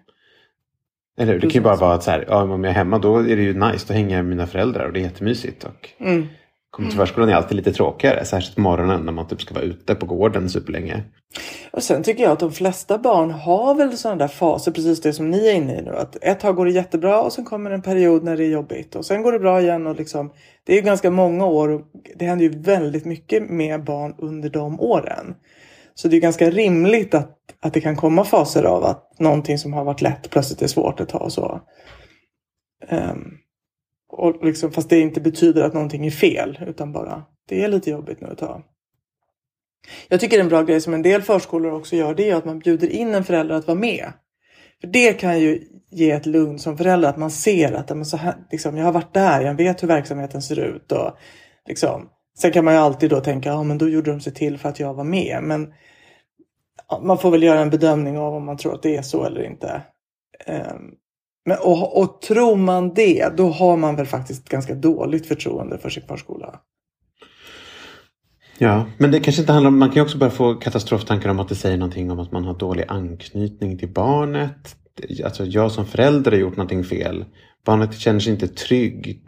Eller 1.19 1.33
hur? 1.33 1.41
Det 1.41 1.47
kan 1.47 1.53
ju 1.55 1.61
bara 1.61 1.77
vara 1.77 1.95
att 1.95 2.03
så 2.03 2.11
här, 2.11 2.25
ja, 2.29 2.43
om 2.43 2.65
jag 2.65 2.71
är 2.71 2.75
hemma 2.75 2.99
då 2.99 3.17
är 3.19 3.37
det 3.37 3.43
ju 3.43 3.55
nice. 3.55 3.85
Då 3.89 3.95
hänger 3.95 4.17
jag 4.17 4.25
med 4.25 4.37
mina 4.37 4.47
föräldrar 4.47 4.87
och 4.87 4.93
det 4.93 5.01
är 5.01 5.03
jättemysigt. 5.03 5.65
Och 5.65 5.91
Mm. 6.01 6.27
kommer 6.71 6.89
till 6.89 6.99
förskolan 6.99 7.29
är 7.29 7.35
alltid 7.35 7.57
lite 7.57 7.73
tråkigare. 7.73 8.25
Särskilt 8.25 8.55
på 8.55 8.61
morgonen 8.61 9.01
när 9.01 9.13
man 9.13 9.27
typ 9.29 9.41
ska 9.43 9.55
vara 9.55 9.65
ute 9.65 9.95
på 9.95 10.07
gården 10.07 10.51
superlänge. 10.51 11.03
Och 11.71 11.83
sen 11.83 12.03
tycker 12.03 12.23
jag 12.23 12.33
att 12.33 12.39
de 12.41 12.53
flesta 12.53 12.99
barn 12.99 13.31
har 13.31 13.75
väl 13.75 13.97
sådana 13.97 14.19
där 14.19 14.29
faser, 14.29 14.73
precis 14.73 15.01
det 15.01 15.13
som 15.13 15.31
ni 15.31 15.49
är 15.49 15.55
inne 15.55 15.79
i 15.79 15.83
nu. 15.83 15.91
Att 15.97 16.17
ett 16.23 16.41
tag 16.41 16.57
går 16.57 16.65
det 16.65 16.71
jättebra 16.73 17.23
och 17.23 17.33
sen 17.33 17.45
kommer 17.45 17.71
en 17.71 17.83
period 17.83 18.25
när 18.25 18.37
det 18.37 18.45
är 18.45 18.51
jobbigt. 18.51 18.95
Och 18.95 19.05
sen 19.07 19.23
går 19.23 19.33
det 19.33 19.39
bra 19.39 19.61
igen 19.61 19.87
och 19.87 19.97
liksom, 19.97 20.33
det 20.67 20.73
är 20.73 20.77
ju 20.77 20.83
ganska 20.83 21.11
många 21.11 21.47
år 21.47 21.69
och 21.69 21.81
det 22.17 22.25
händer 22.25 22.45
ju 22.45 22.59
väldigt 22.59 23.05
mycket 23.05 23.51
med 23.51 23.85
barn 23.85 24.15
under 24.19 24.49
de 24.49 24.81
åren. 24.81 25.35
Så 25.95 26.09
det 26.09 26.17
är 26.17 26.21
ganska 26.21 26.51
rimligt 26.51 27.15
att, 27.15 27.39
att 27.61 27.75
det 27.75 27.81
kan 27.81 27.97
komma 27.97 28.25
faser 28.25 28.65
av 28.65 28.85
att 28.85 29.19
någonting 29.19 29.59
som 29.59 29.73
har 29.73 29.85
varit 29.85 30.03
lätt 30.03 30.31
plötsligt 30.31 30.63
är 30.63 30.67
svårt 30.67 31.01
ett 31.01 31.09
tag 31.09 31.23
och 31.23 31.33
så. 31.33 31.61
Um, 32.91 33.39
och 34.09 34.45
liksom, 34.45 34.73
fast 34.73 34.91
det 34.91 35.01
inte 35.01 35.21
betyder 35.21 35.63
att 35.63 35.75
någonting 35.75 36.07
är 36.07 36.11
fel 36.11 36.59
utan 36.67 36.93
bara 36.93 37.23
det 37.49 37.65
är 37.65 37.69
lite 37.69 37.91
jobbigt 37.91 38.21
nu 38.21 38.29
ett 38.29 38.39
tag. 38.39 38.63
Jag 40.09 40.21
tycker 40.21 40.41
en 40.41 40.49
bra 40.49 40.63
grej 40.63 40.81
som 40.81 40.95
en 40.95 41.03
del 41.03 41.23
förskolor 41.23 41.73
också 41.73 41.97
gör 41.97 42.15
det 42.15 42.31
är 42.31 42.37
att 42.37 42.45
man 42.45 42.59
bjuder 42.59 42.89
in 42.89 43.15
en 43.15 43.25
förälder 43.25 43.55
att 43.55 43.67
vara 43.67 43.79
med. 43.79 44.13
För 44.81 44.89
det 44.89 45.13
kan 45.13 45.41
ju 45.41 45.69
ge 45.91 46.11
ett 46.11 46.27
lugn 46.27 46.59
som 46.59 46.79
förälder 46.79 47.09
att 47.09 47.17
man 47.17 47.31
ser 47.31 47.73
att 47.73 47.89
men 47.89 48.05
så 48.05 48.17
här, 48.17 48.35
liksom, 48.51 48.77
jag 48.77 48.85
har 48.85 48.93
varit 48.93 49.15
där, 49.15 49.41
jag 49.41 49.55
vet 49.55 49.83
hur 49.83 49.89
verksamheten 49.89 50.43
ser 50.43 50.59
ut. 50.59 50.93
Och, 50.93 51.17
liksom. 51.69 52.09
Sen 52.39 52.53
kan 52.53 52.65
man 52.65 52.75
ju 52.75 52.81
alltid 52.81 53.11
då 53.11 53.21
tänka 53.21 53.49
ja 53.49 53.63
men 53.63 53.79
då 53.79 53.89
gjorde 53.89 54.11
de 54.11 54.21
sig 54.21 54.35
till 54.35 54.59
för 54.59 54.69
att 54.69 54.81
jag 54.81 54.95
var 54.95 55.05
med. 55.05 55.43
Men 55.43 55.73
ja, 56.89 57.01
man 57.05 57.19
får 57.19 57.31
väl 57.31 57.43
göra 57.43 57.61
en 57.61 57.71
bedömning 57.71 58.19
av 58.19 58.35
om 58.35 58.45
man 58.45 58.57
tror 58.57 58.75
att 58.75 58.83
det 58.83 58.97
är 58.97 59.03
så 59.03 59.25
eller 59.25 59.45
inte. 59.45 59.83
Ehm, 60.47 60.91
men, 61.47 61.59
och, 61.59 62.01
och 62.03 62.21
tror 62.23 62.57
man 62.57 62.95
det, 62.95 63.37
då 63.37 63.49
har 63.49 63.77
man 63.77 63.97
väl 63.97 64.07
faktiskt 64.07 64.49
ganska 64.49 64.75
dåligt 64.75 65.27
förtroende 65.27 65.79
för 65.79 65.91
sin 65.91 66.03
förskola. 66.03 66.61
Ja, 68.59 68.87
men 68.99 69.11
det 69.11 69.21
kanske 69.21 69.43
inte 69.43 69.53
handlar 69.53 69.69
om, 69.69 69.79
man 69.79 69.89
kan 69.89 69.97
ju 69.97 70.03
också 70.03 70.19
börja 70.19 70.31
få 70.31 70.55
katastroftankar 70.55 71.29
om 71.29 71.41
att 71.41 71.49
det 71.49 71.55
säger 71.55 71.77
någonting 71.77 72.11
om 72.11 72.21
att 72.21 72.33
man 72.33 72.45
har 72.45 72.55
dålig 72.55 72.85
anknytning 72.89 73.79
till 73.79 73.93
barnet. 73.93 74.77
Alltså 75.25 75.45
jag 75.45 75.73
som 75.73 75.87
förälder 75.87 76.31
har 76.31 76.39
gjort 76.39 76.57
någonting 76.57 76.85
fel. 76.85 77.25
Barnet 77.65 77.99
känner 77.99 78.21
sig 78.21 78.33
inte 78.33 78.49
trygg 78.49 79.23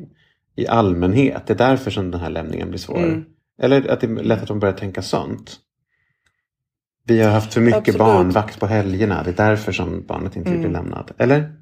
i 0.57 0.67
allmänhet. 0.67 1.43
Det 1.47 1.53
är 1.53 1.59
därför 1.59 1.91
som 1.91 2.11
den 2.11 2.21
här 2.21 2.31
lämningen 2.31 2.69
blir 2.69 2.79
svår. 2.79 2.99
Mm. 2.99 3.25
Eller 3.63 3.89
att 3.91 4.01
det 4.01 4.07
är 4.07 4.11
lätt 4.11 4.43
att 4.43 4.49
de 4.49 4.61
börjar 4.61 4.75
tänka 4.75 5.03
sånt. 5.03 5.57
Vi 7.05 7.23
har 7.23 7.31
haft 7.31 7.55
för 7.55 7.61
mycket 7.61 7.79
Absolut. 7.79 7.99
barnvakt 7.99 8.61
på 8.61 8.67
helgerna. 8.67 9.23
Det 9.23 9.31
är 9.31 9.49
därför 9.49 9.73
som 9.73 10.07
barnet 10.07 10.37
inte 10.37 10.51
Mm. 10.51 10.73
lämnad. 10.73 11.11
Eller? 11.19 11.53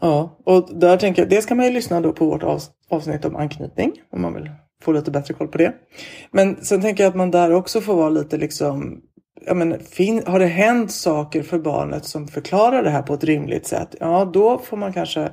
Ja, 0.00 0.38
och 0.46 0.68
där 0.80 0.96
tänker 0.96 1.22
jag, 1.22 1.28
det 1.30 1.42
ska 1.42 1.54
man 1.54 1.66
ju 1.66 1.72
lyssna 1.72 2.00
då 2.00 2.12
på 2.12 2.26
vårt 2.26 2.42
avs- 2.42 2.70
avsnitt 2.90 3.24
om 3.24 3.36
anknytning. 3.36 3.92
Om 4.12 4.22
man 4.22 4.34
vill 4.34 4.50
få 4.82 4.92
lite 4.92 5.10
bättre 5.10 5.34
koll 5.34 5.48
på 5.48 5.58
det. 5.58 5.74
Men 6.32 6.56
sen 6.64 6.80
tänker 6.80 7.04
jag 7.04 7.10
att 7.10 7.16
man 7.16 7.30
där 7.30 7.52
också 7.52 7.80
får 7.80 7.94
vara 7.94 8.08
lite 8.08 8.36
liksom, 8.36 9.00
ja 9.46 9.54
men 9.54 9.80
fin, 9.80 10.22
har 10.26 10.38
det 10.38 10.46
hänt 10.46 10.92
saker 10.92 11.42
för 11.42 11.58
barnet 11.58 12.04
som 12.04 12.28
förklarar 12.28 12.82
det 12.82 12.90
här 12.90 13.02
på 13.02 13.14
ett 13.14 13.24
rimligt 13.24 13.66
sätt? 13.66 13.94
Ja, 14.00 14.30
då 14.34 14.58
får 14.58 14.76
man 14.76 14.92
kanske 14.92 15.32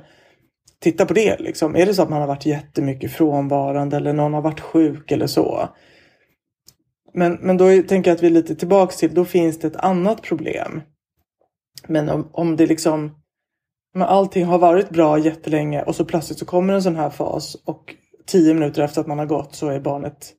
titta 0.80 1.06
på 1.06 1.14
det 1.14 1.40
liksom. 1.40 1.76
Är 1.76 1.86
det 1.86 1.94
så 1.94 2.02
att 2.02 2.10
man 2.10 2.20
har 2.20 2.28
varit 2.28 2.46
jättemycket 2.46 3.12
frånvarande 3.12 3.96
eller 3.96 4.12
någon 4.12 4.34
har 4.34 4.42
varit 4.42 4.60
sjuk 4.60 5.12
eller 5.12 5.26
så. 5.26 5.68
Men, 7.14 7.32
men 7.32 7.56
då 7.56 7.82
tänker 7.82 8.10
jag 8.10 8.16
att 8.16 8.22
vi 8.22 8.26
är 8.26 8.30
lite 8.30 8.54
tillbaks 8.54 8.96
till, 8.96 9.14
då 9.14 9.24
finns 9.24 9.58
det 9.58 9.66
ett 9.66 9.76
annat 9.76 10.22
problem. 10.22 10.80
Men 11.86 12.08
om, 12.08 12.30
om 12.32 12.56
det 12.56 12.66
liksom 12.66 13.14
men 13.94 14.08
allting 14.08 14.44
har 14.44 14.58
varit 14.58 14.90
bra 14.90 15.18
jättelänge 15.18 15.82
och 15.82 15.94
så 15.94 16.04
plötsligt 16.04 16.38
så 16.38 16.46
kommer 16.46 16.74
en 16.74 16.82
sån 16.82 16.96
här 16.96 17.10
fas 17.10 17.54
och 17.64 17.94
tio 18.26 18.54
minuter 18.54 18.82
efter 18.82 19.00
att 19.00 19.06
man 19.06 19.18
har 19.18 19.26
gått 19.26 19.54
så 19.54 19.68
är 19.68 19.80
barnet 19.80 20.34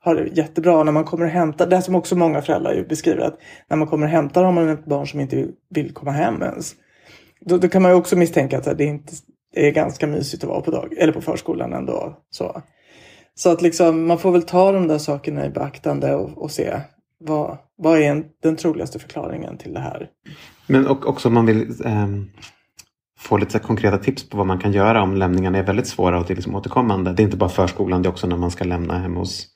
har 0.00 0.14
det 0.14 0.36
jättebra. 0.36 0.84
När 0.84 0.92
man 0.92 1.04
kommer 1.04 1.24
och 1.24 1.30
hämtar, 1.30 1.66
det 1.66 1.82
som 1.82 1.94
också 1.94 2.16
många 2.16 2.42
föräldrar 2.42 2.74
ju 2.74 2.86
beskriver 2.86 3.20
att 3.20 3.38
när 3.68 3.76
man 3.76 3.88
kommer 3.88 4.06
och 4.06 4.12
hämtar 4.12 4.44
har 4.44 4.52
man 4.52 4.68
ett 4.68 4.84
barn 4.84 5.06
som 5.06 5.20
inte 5.20 5.48
vill 5.70 5.94
komma 5.94 6.10
hem 6.10 6.42
ens. 6.42 6.74
Då, 7.40 7.58
då 7.58 7.68
kan 7.68 7.82
man 7.82 7.90
ju 7.90 7.96
också 7.96 8.16
misstänka 8.16 8.58
att 8.58 8.78
det, 8.78 8.84
är 8.84 8.88
inte, 8.88 9.12
det 9.54 9.66
är 9.66 9.72
ganska 9.72 10.06
mysigt 10.06 10.44
att 10.44 10.50
vara 10.50 10.60
på, 10.60 10.70
dag, 10.70 10.94
eller 10.98 11.12
på 11.12 11.20
förskolan 11.20 11.72
ändå. 11.72 12.16
Så, 12.30 12.62
så 13.34 13.52
att 13.52 13.62
liksom, 13.62 14.06
man 14.06 14.18
får 14.18 14.32
väl 14.32 14.42
ta 14.42 14.72
de 14.72 14.88
där 14.88 14.98
sakerna 14.98 15.46
i 15.46 15.50
beaktande 15.50 16.14
och, 16.14 16.42
och 16.42 16.50
se 16.50 16.80
vad, 17.20 17.58
vad 17.76 17.98
är 17.98 18.02
en, 18.02 18.24
den 18.42 18.56
troligaste 18.56 18.98
förklaringen 18.98 19.58
till 19.58 19.74
det 19.74 19.80
här. 19.80 20.08
Men 20.66 20.86
och, 20.86 21.06
också 21.06 21.28
om 21.28 21.34
man 21.34 21.46
vill 21.46 21.74
ehm, 21.84 22.30
få 23.18 23.36
lite 23.36 23.58
konkreta 23.58 23.98
tips 23.98 24.28
på 24.28 24.36
vad 24.36 24.46
man 24.46 24.58
kan 24.58 24.72
göra 24.72 25.02
om 25.02 25.16
lämningarna 25.16 25.58
är 25.58 25.62
väldigt 25.62 25.86
svåra 25.86 26.18
och 26.18 26.26
det 26.26 26.32
är 26.32 26.36
liksom 26.36 26.54
återkommande. 26.54 27.12
Det 27.12 27.22
är 27.22 27.24
inte 27.24 27.36
bara 27.36 27.50
förskolan, 27.50 28.02
det 28.02 28.08
är 28.08 28.10
också 28.10 28.26
när 28.26 28.36
man 28.36 28.50
ska 28.50 28.64
lämna 28.64 28.98
hem 28.98 29.16
hos 29.16 29.46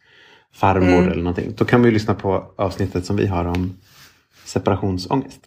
farmor 0.54 0.98
mm. 0.98 1.08
eller 1.08 1.22
någonting. 1.22 1.54
Då 1.56 1.64
kan 1.64 1.82
vi 1.82 1.90
lyssna 1.90 2.14
på 2.14 2.54
avsnittet 2.58 3.06
som 3.06 3.16
vi 3.16 3.26
har 3.26 3.44
om 3.44 3.80
separationsångest. 4.44 5.40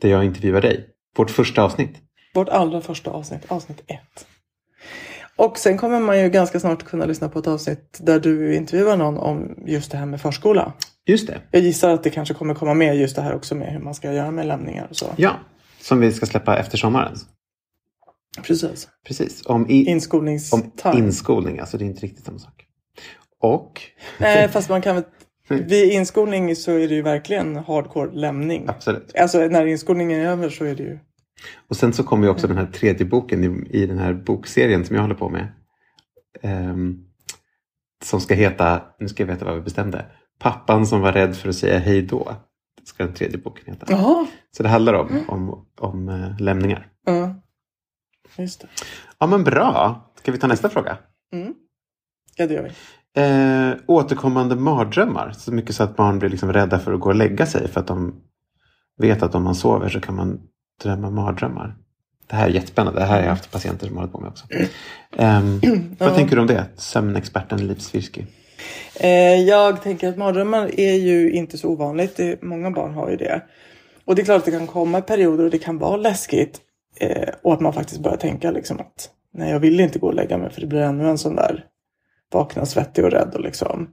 Där 0.00 0.08
jag 0.08 0.24
intervjuar 0.24 0.60
dig. 0.60 0.86
Vårt 1.16 1.30
första 1.30 1.62
avsnitt. 1.62 1.96
Vårt 2.38 2.48
allra 2.48 2.80
första 2.80 3.10
avsnitt, 3.10 3.42
avsnitt 3.48 3.82
ett. 3.86 4.26
Och 5.36 5.58
sen 5.58 5.78
kommer 5.78 6.00
man 6.00 6.20
ju 6.20 6.28
ganska 6.28 6.60
snart 6.60 6.84
kunna 6.84 7.04
lyssna 7.06 7.28
på 7.28 7.38
ett 7.38 7.46
avsnitt 7.46 7.98
där 8.02 8.20
du 8.20 8.54
intervjuar 8.54 8.96
någon 8.96 9.18
om 9.18 9.54
just 9.66 9.90
det 9.90 9.98
här 9.98 10.06
med 10.06 10.20
förskola. 10.20 10.72
Just 11.06 11.26
det. 11.26 11.40
Jag 11.50 11.62
gissar 11.62 11.90
att 11.90 12.02
det 12.02 12.10
kanske 12.10 12.34
kommer 12.34 12.54
komma 12.54 12.74
med 12.74 12.96
just 12.96 13.16
det 13.16 13.22
här 13.22 13.34
också 13.34 13.54
med 13.54 13.72
hur 13.72 13.80
man 13.80 13.94
ska 13.94 14.12
göra 14.12 14.30
med 14.30 14.46
lämningar 14.46 14.86
och 14.90 14.96
så. 14.96 15.06
Ja, 15.16 15.32
som 15.80 16.00
vi 16.00 16.12
ska 16.12 16.26
släppa 16.26 16.58
efter 16.58 16.78
sommaren. 16.78 17.16
Precis. 18.42 18.88
Precis. 19.06 19.46
Om, 19.46 19.70
i, 19.70 19.84
Inskolningstime. 19.84 20.70
om 20.84 20.98
inskolning, 20.98 21.58
alltså 21.58 21.78
det 21.78 21.84
är 21.84 21.86
inte 21.86 22.02
riktigt 22.06 22.24
samma 22.24 22.38
sak. 22.38 22.64
Och? 23.40 23.82
Nej, 24.18 24.48
fast 24.48 24.68
man 24.68 24.82
kan 24.82 24.94
väl 24.94 25.04
vid 25.48 25.92
inskolning 25.92 26.56
så 26.56 26.72
är 26.72 26.88
det 26.88 26.94
ju 26.94 27.02
verkligen 27.02 27.56
hardcore 27.56 28.10
lämning. 28.12 28.64
Absolut. 28.68 29.16
Alltså 29.16 29.38
när 29.38 29.66
inskolningen 29.66 30.20
är 30.20 30.26
över 30.26 30.50
så 30.50 30.64
är 30.64 30.74
det 30.74 30.82
ju 30.82 30.98
och 31.68 31.76
sen 31.76 31.92
så 31.92 32.02
kommer 32.02 32.24
ju 32.24 32.30
också 32.30 32.46
den 32.46 32.56
här 32.56 32.66
tredje 32.66 33.06
boken 33.06 33.44
i, 33.44 33.78
i 33.82 33.86
den 33.86 33.98
här 33.98 34.14
bokserien 34.14 34.84
som 34.84 34.96
jag 34.96 35.02
håller 35.02 35.14
på 35.14 35.28
med. 35.28 35.52
Um, 36.42 37.04
som 38.04 38.20
ska 38.20 38.34
heta, 38.34 38.82
nu 38.98 39.08
ska 39.08 39.22
jag 39.22 39.28
veta 39.28 39.44
vad 39.44 39.54
vi 39.54 39.60
bestämde, 39.60 40.06
Pappan 40.38 40.86
som 40.86 41.00
var 41.00 41.12
rädd 41.12 41.36
för 41.36 41.48
att 41.48 41.54
säga 41.54 41.78
hej 41.78 42.02
då. 42.02 42.32
Ska 42.84 43.04
den 43.04 43.14
tredje 43.14 43.38
boken 43.38 43.64
heta. 43.66 43.86
Jaha. 43.88 44.26
Så 44.56 44.62
det 44.62 44.68
handlar 44.68 44.94
om, 44.94 45.24
om, 45.28 45.66
om 45.80 46.08
uh, 46.08 46.40
lämningar. 46.40 46.88
Ja, 47.06 47.34
just 48.36 48.60
det. 48.60 48.68
Ja 49.18 49.26
men 49.26 49.44
bra. 49.44 50.04
Ska 50.14 50.32
vi 50.32 50.38
ta 50.38 50.46
nästa 50.46 50.68
fråga? 50.68 50.98
Mm. 51.32 51.54
Ja 52.36 52.46
det 52.46 52.54
gör 52.54 52.62
vi. 52.62 52.70
Eh, 53.16 53.76
återkommande 53.86 54.56
mardrömmar. 54.56 55.32
Så 55.32 55.52
mycket 55.52 55.74
så 55.74 55.82
att 55.82 55.96
barn 55.96 56.18
blir 56.18 56.28
liksom 56.28 56.52
rädda 56.52 56.78
för 56.78 56.92
att 56.92 57.00
gå 57.00 57.08
och 57.08 57.14
lägga 57.14 57.46
sig 57.46 57.68
för 57.68 57.80
att 57.80 57.86
de 57.86 58.20
vet 58.96 59.22
att 59.22 59.34
om 59.34 59.44
man 59.44 59.54
sover 59.54 59.88
så 59.88 60.00
kan 60.00 60.16
man 60.16 60.40
drömma 60.82 61.10
mardrömmar. 61.10 61.76
Det 62.26 62.36
här 62.36 62.48
är 62.48 62.50
jättespännande. 62.50 63.00
Det 63.00 63.06
här 63.06 63.16
har 63.16 63.22
jag 63.22 63.30
haft 63.30 63.52
patienter 63.52 63.86
som 63.86 63.96
hållit 63.96 64.12
på 64.12 64.20
med 64.20 64.28
också. 64.28 64.46
Um, 65.16 65.60
vad 65.98 66.10
ja. 66.10 66.14
tänker 66.14 66.36
du 66.36 66.40
om 66.40 66.46
det? 66.46 66.64
Sömnexperten 66.76 67.66
Liv 67.66 67.78
Svirsky. 67.78 68.22
Eh, 68.94 69.40
jag 69.42 69.82
tänker 69.82 70.08
att 70.08 70.16
mardrömmar 70.16 70.80
är 70.80 70.94
ju 70.94 71.30
inte 71.30 71.58
så 71.58 71.68
ovanligt. 71.68 72.20
Många 72.42 72.70
barn 72.70 72.94
har 72.94 73.10
ju 73.10 73.16
det. 73.16 73.42
Och 74.04 74.14
det 74.14 74.22
är 74.22 74.24
klart 74.24 74.38
att 74.38 74.44
det 74.44 74.50
kan 74.50 74.66
komma 74.66 75.00
perioder 75.00 75.44
och 75.44 75.50
det 75.50 75.58
kan 75.58 75.78
vara 75.78 75.96
läskigt. 75.96 76.60
Eh, 77.00 77.28
och 77.42 77.52
att 77.54 77.60
man 77.60 77.72
faktiskt 77.72 78.00
börjar 78.00 78.16
tänka 78.16 78.50
liksom 78.50 78.80
att 78.80 79.10
nej, 79.34 79.50
jag 79.50 79.60
vill 79.60 79.80
inte 79.80 79.98
gå 79.98 80.06
och 80.06 80.14
lägga 80.14 80.38
mig 80.38 80.50
för 80.50 80.60
det 80.60 80.66
blir 80.66 80.80
ännu 80.80 81.08
en 81.08 81.18
sån 81.18 81.36
där 81.36 81.64
vakna 82.32 82.66
svettig 82.66 83.04
och 83.04 83.10
rädd 83.10 83.34
och 83.34 83.40
liksom. 83.40 83.88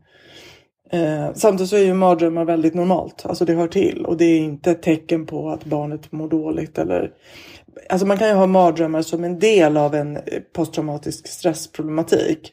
Eh, 0.92 1.34
samtidigt 1.34 1.70
så 1.70 1.76
är 1.76 1.84
ju 1.84 1.94
mardrömmar 1.94 2.46
väldigt 2.46 2.74
normalt. 2.74 3.26
Alltså 3.26 3.46
det 3.46 3.54
hör 3.54 3.68
till 3.68 4.06
och 4.06 4.18
det 4.18 4.26
är 4.26 4.40
inte 4.40 4.72
ett 4.72 4.82
tecken 4.82 5.26
på 5.26 5.50
att 5.50 5.66
barnet 5.66 6.12
mår 6.12 6.30
dåligt 6.30 6.78
eller 6.78 7.12
Alltså 7.90 8.08
man 8.08 8.18
kan 8.18 8.28
ju 8.28 8.34
ha 8.34 8.48
mardrömmar 8.48 9.02
som 9.02 9.24
en 9.24 9.40
del 9.40 9.78
av 9.78 9.96
en 9.96 10.20
posttraumatisk 10.54 11.28
stressproblematik. 11.28 12.52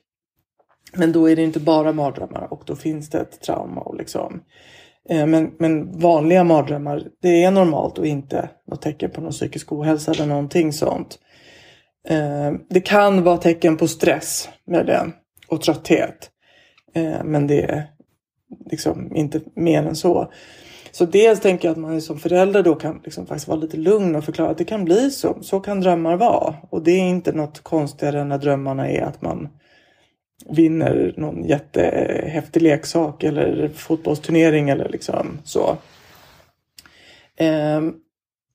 Men 0.92 1.12
då 1.12 1.30
är 1.30 1.36
det 1.36 1.42
inte 1.42 1.60
bara 1.60 1.92
mardrömmar 1.92 2.52
och 2.52 2.62
då 2.66 2.76
finns 2.76 3.10
det 3.10 3.20
ett 3.20 3.40
trauma 3.40 3.80
och 3.80 3.96
liksom. 3.96 4.42
Eh, 5.08 5.26
men, 5.26 5.50
men 5.58 5.98
vanliga 5.98 6.44
mardrömmar, 6.44 7.02
det 7.22 7.44
är 7.44 7.50
normalt 7.50 7.98
och 7.98 8.06
inte 8.06 8.50
något 8.66 8.82
tecken 8.82 9.10
på 9.10 9.20
någon 9.20 9.32
psykisk 9.32 9.72
ohälsa 9.72 10.12
eller 10.12 10.26
någonting 10.26 10.72
sånt. 10.72 11.18
Eh, 12.08 12.52
det 12.70 12.80
kan 12.80 13.24
vara 13.24 13.36
tecken 13.36 13.76
på 13.76 13.88
stress 13.88 14.48
möjligen 14.70 15.12
och 15.48 15.62
trötthet. 15.62 16.30
Eh, 16.94 17.24
men 17.24 17.46
det 17.46 17.62
är 17.62 17.84
liksom 18.71 19.16
inte 19.16 19.40
mer 19.54 19.82
än 19.82 19.97
så. 19.97 20.32
Så 20.92 21.04
dels 21.04 21.40
tänker 21.40 21.68
jag 21.68 21.73
att 21.73 21.78
man 21.78 22.00
som 22.00 22.18
förälder 22.18 22.62
då 22.62 22.75
kan 22.75 23.00
liksom 23.04 23.26
faktiskt 23.26 23.49
vara 23.49 23.61
lite 23.61 23.76
lugn 23.76 24.16
och 24.16 24.25
förklara 24.25 24.50
att 24.50 24.59
det 24.59 24.64
kan 24.64 24.85
bli 24.85 25.11
så. 25.11 25.38
Så 25.40 25.61
kan 25.61 25.80
drömmar 25.80 26.16
vara. 26.16 26.54
Och 26.71 26.82
det 26.82 26.90
är 26.90 27.09
inte 27.09 27.32
något 27.32 27.61
konstigare 27.61 28.25
när 28.25 28.38
drömmarna 28.38 28.88
är 28.88 29.02
att 29.02 29.23
man 29.23 29.49
vinner 30.49 31.14
någon 31.16 31.44
jättehäftig 31.44 32.62
leksak 32.62 33.25
eller 33.25 33.71
fotbollsturnering 33.75 34.71
eller 34.71 34.88
liksom 34.88 35.38
så. 35.44 35.76
Ehm, 37.37 37.94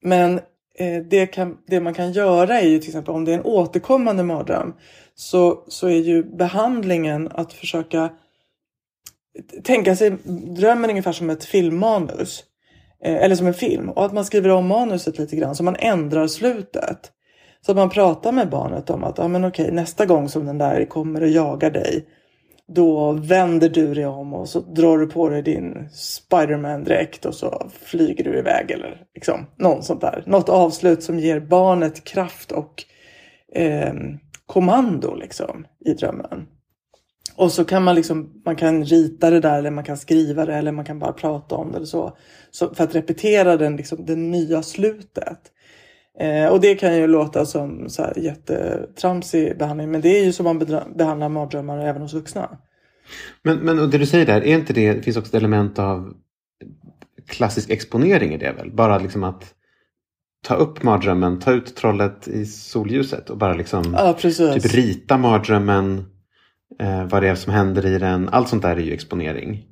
men 0.01 0.39
eh, 0.79 1.03
det, 1.09 1.27
kan, 1.27 1.57
det 1.67 1.79
man 1.79 1.93
kan 1.93 2.11
göra 2.11 2.59
är 2.59 2.67
ju 2.67 2.79
till 2.79 2.89
exempel 2.89 3.13
om 3.13 3.25
det 3.25 3.31
är 3.31 3.37
en 3.37 3.45
återkommande 3.45 4.23
mardröm 4.23 4.73
så, 5.15 5.63
så 5.67 5.87
är 5.87 5.99
ju 5.99 6.23
behandlingen 6.23 7.27
att 7.31 7.53
försöka 7.53 8.09
tänka 9.63 9.95
sig 9.95 10.17
drömmen 10.57 10.89
ungefär 10.89 11.11
som 11.11 11.29
ett 11.29 11.45
filmmanus. 11.45 12.43
Eh, 13.03 13.15
eller 13.15 13.35
som 13.35 13.47
en 13.47 13.53
film. 13.53 13.89
Och 13.89 14.05
att 14.05 14.13
man 14.13 14.25
skriver 14.25 14.49
om 14.49 14.67
manuset 14.67 15.17
lite 15.17 15.35
grann 15.35 15.55
så 15.55 15.63
man 15.63 15.75
ändrar 15.79 16.27
slutet. 16.27 17.11
Så 17.65 17.71
att 17.71 17.77
man 17.77 17.89
pratar 17.89 18.31
med 18.31 18.49
barnet 18.49 18.89
om 18.89 19.03
att 19.03 19.19
ah, 19.19 19.27
men 19.27 19.45
okej, 19.45 19.71
nästa 19.71 20.05
gång 20.05 20.29
som 20.29 20.45
den 20.45 20.57
där 20.57 20.85
kommer 20.85 21.21
och 21.21 21.29
jagar 21.29 21.71
dig. 21.71 22.05
Då 22.67 23.11
vänder 23.11 23.69
du 23.69 23.93
dig 23.93 24.05
om 24.05 24.33
och 24.33 24.49
så 24.49 24.59
drar 24.59 24.97
du 24.97 25.07
på 25.07 25.29
dig 25.29 25.41
din 25.41 25.89
Spiderman-dräkt 25.93 27.25
och 27.25 27.33
så 27.33 27.69
flyger 27.83 28.23
du 28.23 28.39
iväg. 28.39 28.71
Eller 28.71 29.01
liksom 29.15 29.45
något 29.57 29.85
sånt 29.85 30.01
där. 30.01 30.23
Något 30.25 30.49
avslut 30.49 31.03
som 31.03 31.19
ger 31.19 31.39
barnet 31.39 32.03
kraft 32.03 32.51
och 32.51 32.83
eh, 33.53 33.93
kommando 34.45 35.15
liksom 35.15 35.65
i 35.85 35.93
drömmen. 35.93 36.47
Och 37.37 37.51
så 37.51 37.65
kan 37.65 37.83
man 37.83 37.95
liksom, 37.95 38.41
man 38.45 38.55
kan 38.55 38.85
rita 38.85 39.29
det 39.29 39.39
där 39.39 39.59
eller 39.59 39.71
man 39.71 39.83
kan 39.83 39.97
skriva 39.97 40.45
det 40.45 40.55
eller 40.55 40.71
man 40.71 40.85
kan 40.85 40.99
bara 40.99 41.13
prata 41.13 41.55
om 41.55 41.71
det 41.71 41.77
eller 41.77 41.85
så. 41.85 42.17
så 42.51 42.75
för 42.75 42.83
att 42.83 42.95
repetera 42.95 43.57
den, 43.57 43.75
liksom, 43.75 44.05
det 44.05 44.15
nya 44.15 44.63
slutet. 44.63 45.39
Eh, 46.19 46.47
och 46.47 46.61
det 46.61 46.75
kan 46.75 46.97
ju 46.97 47.07
låta 47.07 47.45
som 47.45 47.89
så 47.89 48.01
här 48.01 48.17
jättetramsig 48.17 49.57
behandling 49.57 49.91
men 49.91 50.01
det 50.01 50.19
är 50.19 50.25
ju 50.25 50.33
som 50.33 50.43
man 50.43 50.59
behandlar 50.95 51.29
mardrömmar 51.29 51.77
även 51.77 52.01
hos 52.01 52.13
vuxna. 52.13 52.57
Men, 53.43 53.57
men 53.57 53.79
och 53.79 53.89
det 53.89 53.97
du 53.97 54.05
säger 54.05 54.25
där, 54.25 54.41
är 54.41 54.57
inte 54.57 54.73
det, 54.73 54.93
det 54.93 55.01
finns 55.01 55.17
också 55.17 55.29
ett 55.29 55.35
element 55.35 55.79
av 55.79 56.13
klassisk 57.27 57.69
exponering 57.69 58.33
i 58.33 58.37
det 58.37 58.51
väl? 58.51 58.71
Bara 58.71 58.97
liksom 58.97 59.23
att 59.23 59.53
ta 60.47 60.55
upp 60.55 60.83
mardrömmen, 60.83 61.39
ta 61.39 61.51
ut 61.51 61.75
trollet 61.75 62.27
i 62.27 62.45
solljuset 62.45 63.29
och 63.29 63.37
bara 63.37 63.53
liksom 63.53 63.83
ja, 63.93 64.13
typ 64.13 64.73
rita 64.73 65.17
mardrömmen 65.17 66.05
eh, 66.79 67.05
vad 67.05 67.23
det 67.23 67.29
är 67.29 67.35
som 67.35 67.53
händer 67.53 67.85
i 67.85 67.99
den. 67.99 68.29
Allt 68.29 68.49
sånt 68.49 68.61
där 68.61 68.75
är 68.75 68.81
ju 68.81 68.93
exponering. 68.93 69.65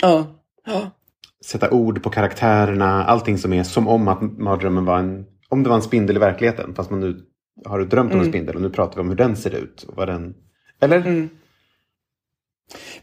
Ja. 0.00 0.26
ja. 0.66 0.90
Sätta 1.44 1.70
ord 1.70 2.02
på 2.02 2.10
karaktärerna, 2.10 3.04
allting 3.04 3.38
som 3.38 3.52
är 3.52 3.62
som 3.62 3.88
om 3.88 4.08
att 4.08 4.22
mardrömmen 4.22 4.84
var 4.84 4.98
en, 4.98 5.24
om 5.48 5.62
det 5.62 5.68
var 5.68 5.76
en 5.76 5.82
spindel 5.82 6.16
i 6.16 6.20
verkligheten. 6.20 6.74
Fast 6.74 6.90
man 6.90 7.00
nu 7.00 7.20
har 7.64 7.78
du 7.78 7.86
drömt 7.86 8.12
om 8.12 8.18
mm. 8.18 8.26
en 8.26 8.32
spindel 8.32 8.56
och 8.56 8.62
nu 8.62 8.70
pratar 8.70 8.94
vi 8.94 9.00
om 9.00 9.08
hur 9.08 9.16
den 9.16 9.36
ser 9.36 9.54
ut. 9.54 9.82
Och 9.82 9.96
vad 9.96 10.08
den, 10.08 10.34
eller? 10.80 10.96
Mm. 10.96 11.28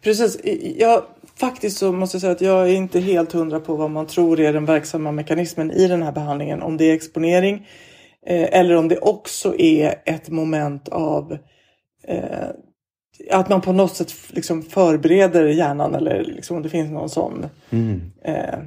Precis. 0.03 0.39
Jag, 0.77 1.03
faktiskt 1.35 1.77
så 1.77 1.91
måste 1.91 2.15
jag 2.15 2.21
säga 2.21 2.33
att 2.33 2.41
jag 2.41 2.69
är 2.69 2.73
inte 2.73 2.99
helt 2.99 3.31
hundra 3.31 3.59
på 3.59 3.75
vad 3.75 3.91
man 3.91 4.07
tror 4.07 4.39
är 4.39 4.53
den 4.53 4.65
verksamma 4.65 5.11
mekanismen 5.11 5.71
i 5.71 5.87
den 5.87 6.03
här 6.03 6.11
behandlingen. 6.11 6.61
Om 6.61 6.77
det 6.77 6.85
är 6.85 6.93
exponering 6.93 7.67
eh, 8.25 8.59
eller 8.59 8.75
om 8.75 8.87
det 8.87 8.97
också 8.97 9.55
är 9.59 9.95
ett 10.05 10.29
moment 10.29 10.89
av 10.89 11.37
eh, 12.07 12.47
att 13.31 13.49
man 13.49 13.61
på 13.61 13.71
något 13.71 13.95
sätt 13.95 14.13
liksom 14.27 14.61
förbereder 14.61 15.45
hjärnan 15.45 15.95
eller 15.95 16.23
liksom 16.23 16.57
om 16.57 16.63
det 16.63 16.69
finns 16.69 16.91
någon 16.91 17.09
sån. 17.09 17.45
Mm. 17.69 18.01
Eh, 18.23 18.59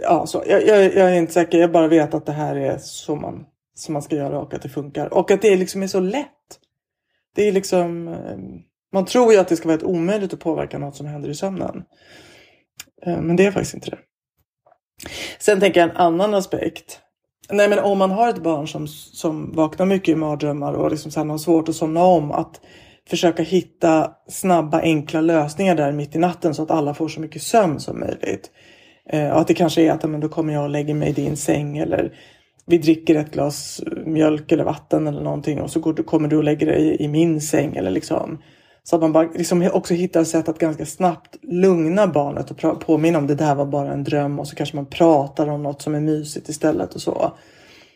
ja, 0.00 0.26
så, 0.26 0.42
jag, 0.46 0.66
jag, 0.66 0.84
jag, 0.84 1.10
är 1.10 1.14
inte 1.14 1.32
säker, 1.32 1.58
jag 1.58 1.72
bara 1.72 1.88
vet 1.88 2.14
att 2.14 2.26
det 2.26 2.32
här 2.32 2.56
är 2.56 2.78
så 2.78 3.16
man, 3.16 3.46
som 3.74 3.92
man 3.92 4.02
ska 4.02 4.16
göra 4.16 4.40
och 4.40 4.54
att 4.54 4.62
det 4.62 4.68
funkar. 4.68 5.14
Och 5.14 5.30
att 5.30 5.42
det 5.42 5.56
liksom 5.56 5.82
är 5.82 5.86
så 5.86 6.00
lätt. 6.00 6.28
Det 7.34 7.48
är 7.48 7.52
liksom, 7.52 8.08
eh, 8.08 8.38
man 8.92 9.04
tror 9.04 9.32
ju 9.32 9.38
att 9.38 9.48
det 9.48 9.56
ska 9.56 9.68
vara 9.68 9.78
ett 9.78 9.84
omöjligt 9.84 10.32
att 10.32 10.40
påverka 10.40 10.78
något 10.78 10.96
som 10.96 11.06
händer 11.06 11.28
i 11.28 11.34
sömnen. 11.34 11.84
Eh, 13.06 13.20
men 13.20 13.36
det 13.36 13.46
är 13.46 13.50
faktiskt 13.50 13.74
inte 13.74 13.90
det. 13.90 13.98
Sen 15.38 15.60
tänker 15.60 15.80
jag 15.80 15.90
en 15.90 15.96
annan 15.96 16.34
aspekt. 16.34 17.00
Nej 17.50 17.68
men 17.68 17.78
om 17.78 17.98
man 17.98 18.10
har 18.10 18.28
ett 18.28 18.42
barn 18.42 18.68
som, 18.68 18.88
som 18.88 19.52
vaknar 19.52 19.86
mycket 19.86 20.12
i 20.12 20.14
mardrömmar 20.14 20.72
och 20.72 20.90
liksom 20.90 21.30
har 21.30 21.38
svårt 21.38 21.68
att 21.68 21.76
somna 21.76 22.04
om. 22.04 22.32
att 22.32 22.60
försöka 23.08 23.42
hitta 23.42 24.10
snabba 24.28 24.80
enkla 24.80 25.20
lösningar 25.20 25.74
där 25.74 25.92
mitt 25.92 26.16
i 26.16 26.18
natten 26.18 26.54
så 26.54 26.62
att 26.62 26.70
alla 26.70 26.94
får 26.94 27.08
så 27.08 27.20
mycket 27.20 27.42
sömn 27.42 27.80
som 27.80 28.00
möjligt. 28.00 28.50
Eh, 29.08 29.30
och 29.30 29.40
att 29.40 29.48
det 29.48 29.54
kanske 29.54 29.82
är 29.82 29.92
att 29.92 30.10
men 30.10 30.20
då 30.20 30.28
kommer 30.28 30.52
jag 30.52 30.62
och 30.62 30.70
lägger 30.70 30.94
mig 30.94 31.08
i 31.08 31.12
din 31.12 31.36
säng 31.36 31.78
eller 31.78 32.12
vi 32.66 32.78
dricker 32.78 33.14
ett 33.14 33.30
glas 33.32 33.82
mjölk 34.06 34.52
eller 34.52 34.64
vatten 34.64 35.06
eller 35.06 35.22
någonting 35.22 35.60
och 35.60 35.70
så 35.70 35.80
går, 35.80 35.94
kommer 35.94 36.28
du 36.28 36.36
och 36.36 36.44
lägger 36.44 36.66
dig 36.66 36.96
i 37.00 37.08
min 37.08 37.40
säng 37.40 37.76
eller 37.76 37.90
liksom. 37.90 38.38
Så 38.84 38.96
att 38.96 39.02
man 39.02 39.12
bara 39.12 39.28
liksom 39.34 39.70
också 39.72 39.94
hittar 39.94 40.24
sätt 40.24 40.48
att 40.48 40.58
ganska 40.58 40.86
snabbt 40.86 41.36
lugna 41.42 42.06
barnet 42.06 42.50
och 42.50 42.80
påminna 42.80 43.18
om 43.18 43.26
det 43.26 43.34
där 43.34 43.54
var 43.54 43.66
bara 43.66 43.92
en 43.92 44.04
dröm 44.04 44.38
och 44.38 44.48
så 44.48 44.56
kanske 44.56 44.76
man 44.76 44.86
pratar 44.86 45.46
om 45.46 45.62
något 45.62 45.82
som 45.82 45.94
är 45.94 46.00
mysigt 46.00 46.48
istället 46.48 46.94
och 46.94 47.02
så. 47.02 47.32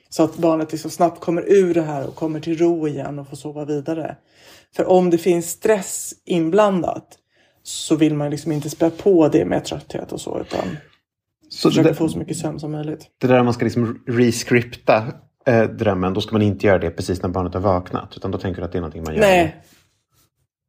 Så 0.09 0.23
att 0.23 0.37
barnet 0.37 0.73
liksom 0.73 0.91
snabbt 0.91 1.21
kommer 1.21 1.53
ur 1.53 1.75
det 1.75 1.83
här 1.83 2.09
och 2.09 2.15
kommer 2.15 2.41
till 2.41 2.59
ro 2.59 2.89
igen 2.89 3.19
och 3.19 3.29
får 3.29 3.37
sova 3.37 3.65
vidare. 3.65 4.17
För 4.77 4.89
om 4.89 5.11
det 5.11 5.19
finns 5.19 5.51
stress 5.51 6.13
inblandat 6.25 7.19
så 7.63 7.97
vill 7.97 8.15
man 8.15 8.31
liksom 8.31 8.53
inte 8.53 8.71
spä 8.71 8.91
på 8.91 9.29
det 9.29 9.45
med 9.45 9.65
trötthet 9.65 10.13
och 10.13 10.21
så 10.21 10.41
utan 10.41 10.77
Så 11.49 11.71
försöka 11.71 11.89
det, 11.89 11.95
få 11.95 12.09
så 12.09 12.19
mycket 12.19 12.37
sömn 12.37 12.61
som 12.61 12.73
möjligt. 12.73 13.07
det 13.21 13.27
där 13.27 13.43
man 13.43 13.55
ska 13.55 13.65
liksom 13.65 14.03
rescripta 14.07 15.13
eh, 15.47 15.63
drömmen, 15.65 16.15
då 16.15 16.21
ska 16.21 16.33
man 16.33 16.43
inte 16.43 16.67
göra 16.67 16.79
det 16.79 16.91
precis 16.91 17.23
när 17.23 17.29
barnet 17.29 17.55
har 17.55 17.61
vaknat. 17.61 18.17
Utan 18.17 18.31
då 18.31 18.39
tänker 18.39 18.61
du 18.61 18.65
att 18.67 18.73
det 18.73 18.79
är 18.79 18.81
någonting 18.81 19.03
man 19.05 19.15
gör 19.15 19.21
Nej. 19.21 19.57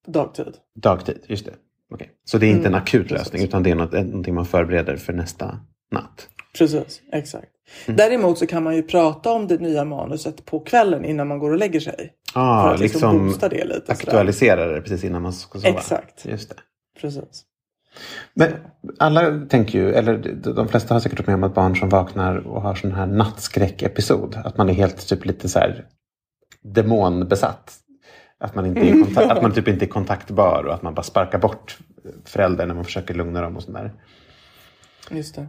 Dagtid. 0.08 0.54
dagtid. 0.76 1.20
Just 1.28 1.46
det. 1.46 1.54
Okej. 1.94 2.10
Så 2.26 2.38
det 2.38 2.46
är 2.46 2.50
inte 2.52 2.62
en 2.62 2.74
Mm, 2.74 2.82
akut 2.82 3.08
precis. 3.08 3.18
lösning 3.26 3.44
utan 3.44 3.64
det 3.64 3.72
är 3.72 3.76
något, 3.76 3.92
någonting 3.92 4.36
man 4.36 4.46
förbereder 4.46 4.96
för 4.98 5.14
nästa 5.14 5.60
natt. 5.92 6.30
Precis, 6.58 7.02
exakt. 7.12 7.48
Däremot 7.86 8.38
så 8.38 8.48
kan 8.48 8.64
man 8.64 8.76
ju 8.76 8.84
prata 8.84 9.32
om 9.32 9.48
det 9.48 9.58
nya 9.62 9.86
manuset 9.86 10.46
på 10.46 10.60
kvällen 10.60 11.06
innan 11.06 11.28
man 11.28 11.40
går 11.40 11.52
och 11.52 11.58
lägger 11.58 11.80
sig. 11.80 12.14
Ah, 12.34 12.64
för 12.64 12.74
att 12.74 12.80
liksom, 12.80 13.28
liksom 13.28 13.50
det 13.50 13.66
lite. 13.66 13.92
aktualisera 13.92 14.66
det 14.68 14.82
precis 14.82 15.04
innan 15.04 15.22
man 15.22 15.34
ska 15.34 15.60
sova. 15.60 15.78
Exakt. 15.78 16.26
Just 16.26 16.50
det. 16.50 16.56
Precis. 17.02 17.44
Men 18.34 18.52
alla 19.00 19.46
tänker 19.50 19.80
ju, 19.80 19.94
eller 19.94 20.18
de- 20.54 20.68
flesta 20.68 20.94
har 20.94 21.00
säkert 21.02 21.20
varit 21.20 21.28
med 21.28 21.36
om 21.36 21.44
att 21.44 21.54
barn 21.56 21.76
som 21.76 21.90
vaknar 21.90 22.48
och 22.48 22.62
har 22.62 22.76
sån 22.76 22.92
här 22.92 23.06
nattskräckepisod. 23.06 24.38
Att 24.44 24.58
man 24.58 24.70
är 24.70 24.74
helt 24.74 25.08
typ 25.08 25.26
lite 25.26 25.50
så 25.50 25.60
här 25.60 25.86
demonbesatt. 26.62 27.74
Att 28.40 28.56
man, 28.56 28.66
inte 28.66 28.80
är 28.82 28.92
kontakt, 29.04 29.32
att 29.32 29.42
man 29.42 29.54
typ 29.54 29.68
inte 29.68 29.86
är 29.86 29.90
kontaktbar 29.90 30.64
och 30.64 30.74
att 30.74 30.82
man 30.82 30.94
bara 30.94 31.04
sparkar 31.04 31.38
bort 31.40 31.78
föräldern 32.26 32.68
när 32.68 32.76
man 32.76 32.86
försöker 32.86 33.14
lugna 33.14 33.42
dem 33.42 33.56
och 33.58 33.64
sånt 33.64 33.78
där. 33.78 33.94
Just 35.12 35.36
det. 35.36 35.48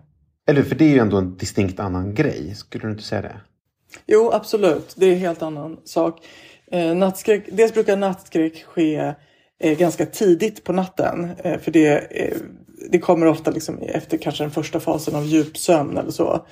Eller 0.49 0.63
för 0.63 0.75
det 0.75 0.85
är 0.85 0.89
ju 0.89 0.99
ändå 0.99 1.17
en 1.17 1.37
distinkt 1.37 1.81
annan 1.81 2.15
grej. 2.15 2.55
Skulle 2.55 2.85
du 2.85 2.91
inte 2.91 3.03
säga 3.03 3.23
det? 3.23 3.41
Jo, 4.07 4.31
absolut. 4.33 4.95
Det 4.97 5.07
är 5.07 5.13
en 5.13 5.19
helt 5.19 5.43
annan 5.43 5.77
sak. 5.85 6.27
Eh, 6.71 6.95
nattskräck, 6.95 7.49
dels 7.53 7.75
brukar 7.75 7.97
nattskräck 7.97 8.65
ske 8.65 9.15
eh, 9.61 9.79
ganska 9.79 10.07
tidigt 10.07 10.65
på 10.65 10.73
natten. 10.73 11.31
Eh, 11.39 11.59
för 11.59 11.71
det, 11.71 11.99
eh, 11.99 12.37
det 12.91 12.99
kommer 12.99 13.27
ofta 13.27 13.51
liksom 13.51 13.79
efter 13.79 14.19
kanske 14.19 14.45
den 14.45 14.51
första 14.51 14.81
fasen 14.81 15.15
av 15.15 15.27
djupsömn 15.27 15.97
eller 15.97 16.11
så. 16.11 16.47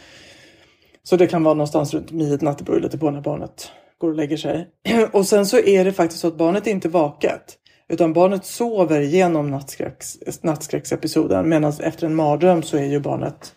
Så 1.03 1.17
det 1.17 1.27
kan 1.27 1.43
vara 1.43 1.55
någonstans 1.55 1.95
runt 1.95 2.13
midnatt. 2.13 2.59
Det 2.59 2.65
beror 2.65 2.81
lite 2.81 2.99
på 2.99 3.11
när 3.11 3.21
barnet 3.21 3.71
går 3.99 4.09
och 4.09 4.17
lägger 4.17 4.37
sig. 4.37 4.69
och 5.13 5.27
sen 5.27 5.47
så 5.47 5.59
är 5.59 5.85
det 5.85 5.93
faktiskt 5.93 6.21
så 6.21 6.29
att 6.29 6.39
barnet 6.39 6.67
är 6.67 6.71
inte 6.71 6.89
vaket. 6.89 7.59
Utan 7.89 8.13
barnet 8.13 8.45
sover 8.45 9.01
genom 9.01 9.51
nattskräcks, 9.51 10.19
nattskräcksepisoden. 10.43 11.49
Medan 11.49 11.73
efter 11.81 12.07
en 12.07 12.15
mardröm 12.15 12.63
så 12.63 12.77
är 12.77 12.85
ju 12.85 13.01
barnet 13.01 13.53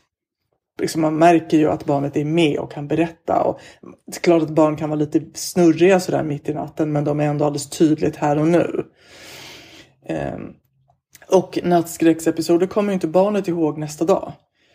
liksom 0.80 1.02
man 1.02 1.18
märker 1.18 1.58
ju 1.58 1.70
att 1.70 1.86
barnet 1.86 2.18
är 2.18 2.26
med 2.26 2.60
och 2.60 2.72
kan 2.72 2.88
berätta. 2.88 3.42
Och 3.42 3.60
det 4.06 4.18
är 4.18 4.22
klart 4.22 4.44
att 4.44 4.50
barn 4.50 4.76
kan 4.76 4.90
vara 4.90 5.00
lite 5.00 5.22
snurriga 5.34 6.00
sådär 6.00 6.24
mitt 6.24 6.50
i 6.50 6.54
natten 6.54 6.92
men 6.92 7.04
de 7.04 7.20
är 7.20 7.24
ändå 7.24 7.46
alldeles 7.46 7.70
tydligt 7.70 8.16
här 8.16 8.40
och 8.40 8.48
nu. 8.48 8.86
Ehm, 10.06 10.42
och 11.32 11.60
nattskräcksepisoder 11.64 12.68
kommer 12.68 12.90
ju 12.90 12.94
inte 12.94 13.08
barnet 13.08 13.48
ihåg 13.48 13.78
nästa 13.78 14.06
dag. 14.06 14.34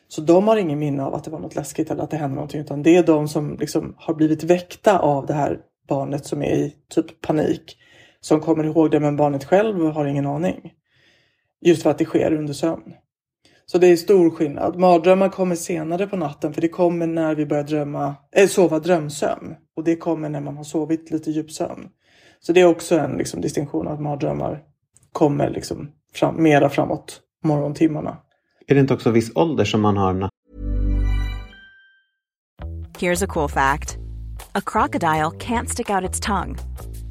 Så 0.08 0.20
de 0.20 0.48
har 0.48 0.56
ingen 0.56 0.78
minne 0.78 1.04
av 1.04 1.14
att 1.14 1.24
det 1.24 1.30
var 1.30 1.38
något 1.38 1.54
läskigt 1.54 1.90
eller 1.90 2.02
att 2.02 2.10
det 2.10 2.16
hände 2.16 2.34
någonting 2.34 2.60
utan 2.60 2.82
det 2.82 2.96
är 2.96 3.02
de 3.02 3.28
som 3.28 3.56
liksom 3.60 3.94
har 3.96 4.14
blivit 4.14 4.42
väckta 4.42 4.98
av 4.98 5.26
det 5.26 5.34
här 5.34 5.58
barnet 5.88 6.26
som 6.26 6.42
är 6.42 6.54
i 6.54 6.74
typ 6.94 7.20
panik. 7.20 7.76
Som 8.20 8.40
kommer 8.40 8.64
ihåg 8.64 8.90
det 8.90 9.00
men 9.00 9.16
barnet 9.16 9.44
själv 9.44 9.86
har 9.86 10.06
ingen 10.06 10.26
aning. 10.26 10.72
Just 11.60 11.82
för 11.82 11.90
att 11.90 11.98
det 11.98 12.04
sker 12.04 12.32
under 12.32 12.52
sömn. 12.52 12.94
Så 13.66 13.78
det 13.78 13.86
är 13.86 13.96
stor 13.96 14.30
skillnad. 14.30 14.78
Mardrömmar 14.78 15.28
kommer 15.28 15.54
senare 15.54 16.06
på 16.06 16.16
natten 16.16 16.54
för 16.54 16.60
det 16.60 16.68
kommer 16.68 17.06
när 17.06 17.34
vi 17.34 17.46
börjar 17.46 17.64
drömma, 17.64 18.14
äh, 18.36 18.48
sova 18.48 18.78
drömsömn. 18.78 19.54
Och 19.76 19.84
det 19.84 19.96
kommer 19.96 20.28
när 20.28 20.40
man 20.40 20.56
har 20.56 20.64
sovit 20.64 21.10
lite 21.10 21.30
djupsömn. 21.30 21.88
Så 22.40 22.52
det 22.52 22.60
är 22.60 22.66
också 22.66 22.98
en 22.98 23.16
liksom, 23.16 23.40
distinktion 23.40 23.88
att 23.88 24.00
mardrömmar 24.00 24.62
kommer 25.12 25.50
liksom 25.50 25.90
fram, 26.14 26.42
mera 26.42 26.68
framåt 26.68 27.20
morgontimmarna. 27.44 28.16
Är 28.66 28.74
det 28.74 28.80
inte 28.80 28.94
också 28.94 29.10
viss 29.10 29.32
ålder 29.34 29.64
som 29.64 29.80
man 29.80 29.96
har. 29.96 30.28
Here's 32.98 33.24
a 33.24 33.26
cool 33.26 33.48
fact 33.48 33.98
a 34.54 34.60
crocodile 34.60 35.30
can't 35.30 35.68
stick 35.68 35.90
out 35.90 36.10
its 36.10 36.20
tongue. 36.20 36.56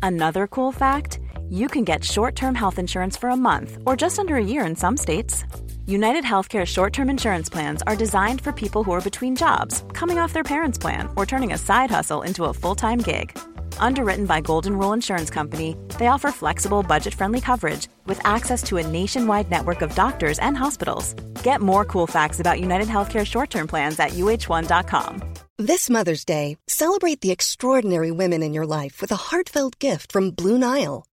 Another 0.02 0.48
cool 0.48 0.74
fact 0.74 1.20
you 1.50 1.68
can 1.68 1.84
get 1.84 2.04
short 2.04 2.36
term 2.36 2.56
health 2.56 2.80
insurance 2.80 3.20
for 3.20 3.30
a 3.30 3.36
month 3.36 3.78
or 3.86 4.02
just 4.02 4.20
under 4.20 4.36
a 4.36 4.44
year 4.44 4.68
in 4.68 4.76
some 4.76 4.98
states. 4.98 5.46
United 5.86 6.24
Healthcare 6.24 6.66
short 6.66 6.94
term 6.94 7.10
insurance 7.10 7.50
plans 7.50 7.82
are 7.86 7.96
designed 7.96 8.40
for 8.40 8.54
people 8.54 8.86
who 8.86 8.94
are 8.94 9.02
between 9.02 9.36
jobs, 9.36 9.84
coming 9.94 10.18
off 10.18 10.32
their 10.32 10.44
parents' 10.44 10.78
plan, 10.78 11.10
or 11.16 11.26
turning 11.26 11.52
a 11.52 11.58
side 11.58 11.92
hustle 11.92 12.22
into 12.22 12.46
a 12.46 12.54
full 12.54 12.76
time 12.76 13.00
gig. 13.00 13.38
Underwritten 13.80 14.26
by 14.26 14.40
Golden 14.40 14.78
Rule 14.78 14.94
Insurance 14.94 15.30
Company, 15.30 15.76
they 16.00 16.08
offer 16.08 16.32
flexible, 16.32 16.84
budget 16.84 17.14
friendly 17.14 17.42
coverage 17.42 17.88
with 18.06 18.26
access 18.26 18.64
to 18.64 18.78
a 18.78 18.88
nationwide 18.88 19.52
network 19.52 19.82
of 19.82 19.94
doctors 19.94 20.40
and 20.40 20.58
hospitals. 20.58 21.16
Get 21.44 21.60
more 21.60 21.84
cool 21.84 22.08
facts 22.08 22.40
about 22.40 22.62
United 22.62 22.88
Healthcare 22.88 23.26
short 23.26 23.50
term 23.50 23.68
plans 23.68 24.00
at 24.00 24.12
uh1.com. 24.12 25.34
This 25.58 25.90
Mother's 25.90 26.24
Day, 26.24 26.58
celebrate 26.68 27.20
the 27.20 27.32
extraordinary 27.32 28.12
women 28.12 28.42
in 28.42 28.54
your 28.54 28.66
life 28.66 29.02
with 29.02 29.12
a 29.12 29.18
heartfelt 29.18 29.80
gift 29.80 30.14
from 30.14 30.32
Blue 30.32 30.58
Nile. 30.58 31.06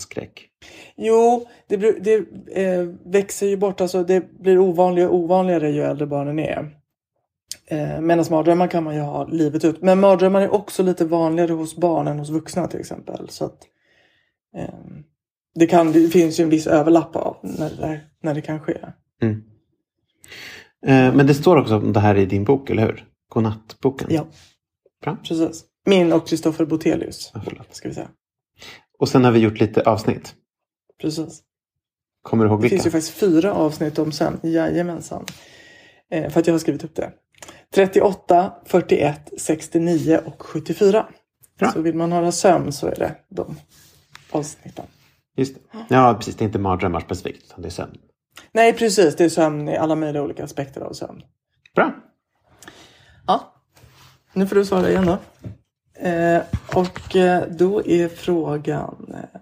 skräck? 0.00 0.48
Jo, 0.96 1.46
det, 1.68 1.76
blir- 1.78 2.00
det 2.00 2.16
eh, 2.64 2.88
växer 3.04 3.46
ju 3.46 3.56
bort. 3.56 3.80
Alltså 3.80 4.02
det 4.04 4.32
blir 4.40 4.58
ovanligare 4.58 5.08
och 5.08 5.16
ovanligare 5.16 5.70
ju 5.70 5.82
äldre 5.82 6.06
barnen 6.06 6.38
är. 6.38 6.78
Eh, 7.66 8.00
Medan 8.00 8.24
mardrömmar 8.30 8.68
kan 8.68 8.84
man 8.84 8.94
ju 8.94 9.00
ha 9.00 9.26
livet 9.26 9.64
ut. 9.64 9.82
Men 9.82 10.00
mardrömmar 10.00 10.40
är 10.42 10.54
också 10.54 10.82
lite 10.82 11.04
vanligare 11.04 11.52
hos 11.52 11.76
barn 11.76 12.08
än 12.08 12.18
hos 12.18 12.30
vuxna 12.30 12.66
till 12.68 12.80
exempel. 12.80 13.28
Så 13.28 13.44
att, 13.44 13.58
eh, 14.56 14.74
det, 15.54 15.66
kan, 15.66 15.92
det 15.92 16.08
finns 16.08 16.40
ju 16.40 16.44
en 16.44 16.50
viss 16.50 16.66
överlapp 16.66 17.16
av 17.16 17.36
när 17.42 17.70
det, 17.70 17.76
där- 17.76 18.08
när 18.22 18.34
det 18.34 18.40
kan 18.40 18.60
ske. 18.60 18.78
Mm. 19.22 19.42
Eh, 20.86 21.14
men 21.16 21.26
det 21.26 21.34
står 21.34 21.56
också 21.56 21.76
om 21.76 21.92
det 21.92 22.00
här 22.00 22.14
i 22.16 22.26
din 22.26 22.44
bok, 22.44 22.70
eller 22.70 22.82
hur? 22.82 23.04
Godnattboken. 23.28 24.08
Ja, 24.10 24.26
Bra. 25.02 25.16
precis. 25.28 25.64
Min 25.86 26.12
och 26.12 26.28
Kristoffer 26.28 26.64
Botelius. 26.64 27.32
Förlåt. 27.44 27.74
Ska 27.74 27.88
vi 27.88 27.94
säga. 27.94 28.08
Och 29.02 29.08
sen 29.08 29.24
har 29.24 29.32
vi 29.32 29.38
gjort 29.38 29.60
lite 29.60 29.82
avsnitt. 29.82 30.34
Precis. 31.00 31.42
Kommer 32.22 32.44
du 32.44 32.50
ihåg 32.50 32.58
Det 32.58 32.62
vilka? 32.62 32.74
finns 32.76 32.86
ju 32.86 32.90
faktiskt 32.90 33.14
fyra 33.14 33.54
avsnitt 33.54 33.98
om 33.98 34.12
sen. 34.12 34.40
Jajamensan. 34.42 35.24
Eh, 36.10 36.30
för 36.30 36.40
att 36.40 36.46
jag 36.46 36.54
har 36.54 36.58
skrivit 36.58 36.84
upp 36.84 36.94
det. 36.94 37.12
38, 37.74 38.52
41, 38.66 39.30
69 39.38 40.20
och 40.26 40.42
74. 40.42 41.06
Bra. 41.58 41.72
Så 41.72 41.80
vill 41.80 41.94
man 41.94 42.12
höra 42.12 42.32
sömn 42.32 42.72
så 42.72 42.86
är 42.86 42.94
det 42.94 43.14
de 43.28 43.56
avsnitten. 44.30 44.84
Just 45.36 45.54
det. 45.54 45.60
Ja, 45.88 46.14
precis. 46.14 46.36
Det 46.36 46.42
är 46.44 46.46
inte 46.46 46.58
mardrömmar 46.58 47.00
specifikt, 47.00 47.44
utan 47.44 47.62
det 47.62 47.68
är 47.68 47.70
sömn. 47.70 47.96
Nej, 48.52 48.72
precis. 48.72 49.16
Det 49.16 49.24
är 49.24 49.28
sömn 49.28 49.68
i 49.68 49.76
alla 49.76 49.94
möjliga 49.94 50.22
olika 50.22 50.44
aspekter 50.44 50.80
av 50.80 50.92
sömn. 50.92 51.22
Bra. 51.74 51.94
Ja. 53.26 53.54
Nu 54.32 54.46
får 54.46 54.56
du 54.56 54.64
svara 54.64 54.90
igen 54.90 55.06
då. 55.06 55.18
Eh, 56.02 56.42
och 56.74 57.16
eh, 57.16 57.42
då 57.50 57.86
är 57.86 58.08
frågan... 58.08 59.14
Eh, 59.14 59.40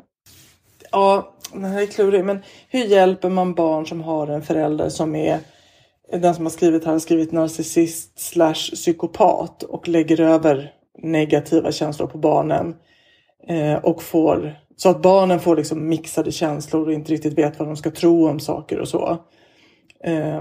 ja, 0.90 1.34
Den 1.52 1.64
här 1.64 1.82
är 1.82 1.86
klurig, 1.86 2.24
men 2.24 2.38
hur 2.68 2.84
hjälper 2.84 3.28
man 3.28 3.54
barn 3.54 3.86
som 3.86 4.00
har 4.00 4.26
en 4.26 4.42
förälder 4.42 4.88
som 4.88 5.14
är 5.14 5.40
den 6.12 6.34
som 6.34 6.44
har 6.44 6.50
skrivit 6.50 6.84
här 6.84 6.92
har 6.92 6.98
skrivit 6.98 7.32
narcissist 7.32 8.18
slash 8.18 8.54
psykopat 8.74 9.62
och 9.62 9.88
lägger 9.88 10.20
över 10.20 10.72
negativa 11.02 11.72
känslor 11.72 12.06
på 12.06 12.18
barnen. 12.18 12.76
Eh, 13.48 13.74
och 13.74 14.02
får, 14.02 14.58
så 14.76 14.88
att 14.88 15.02
barnen 15.02 15.40
får 15.40 15.56
liksom 15.56 15.88
mixade 15.88 16.32
känslor 16.32 16.86
och 16.86 16.92
inte 16.92 17.12
riktigt 17.12 17.38
vet 17.38 17.58
vad 17.58 17.68
de 17.68 17.76
ska 17.76 17.90
tro 17.90 18.28
om 18.28 18.40
saker 18.40 18.78
och 18.78 18.88
så. 18.88 19.18
Eh, 20.04 20.40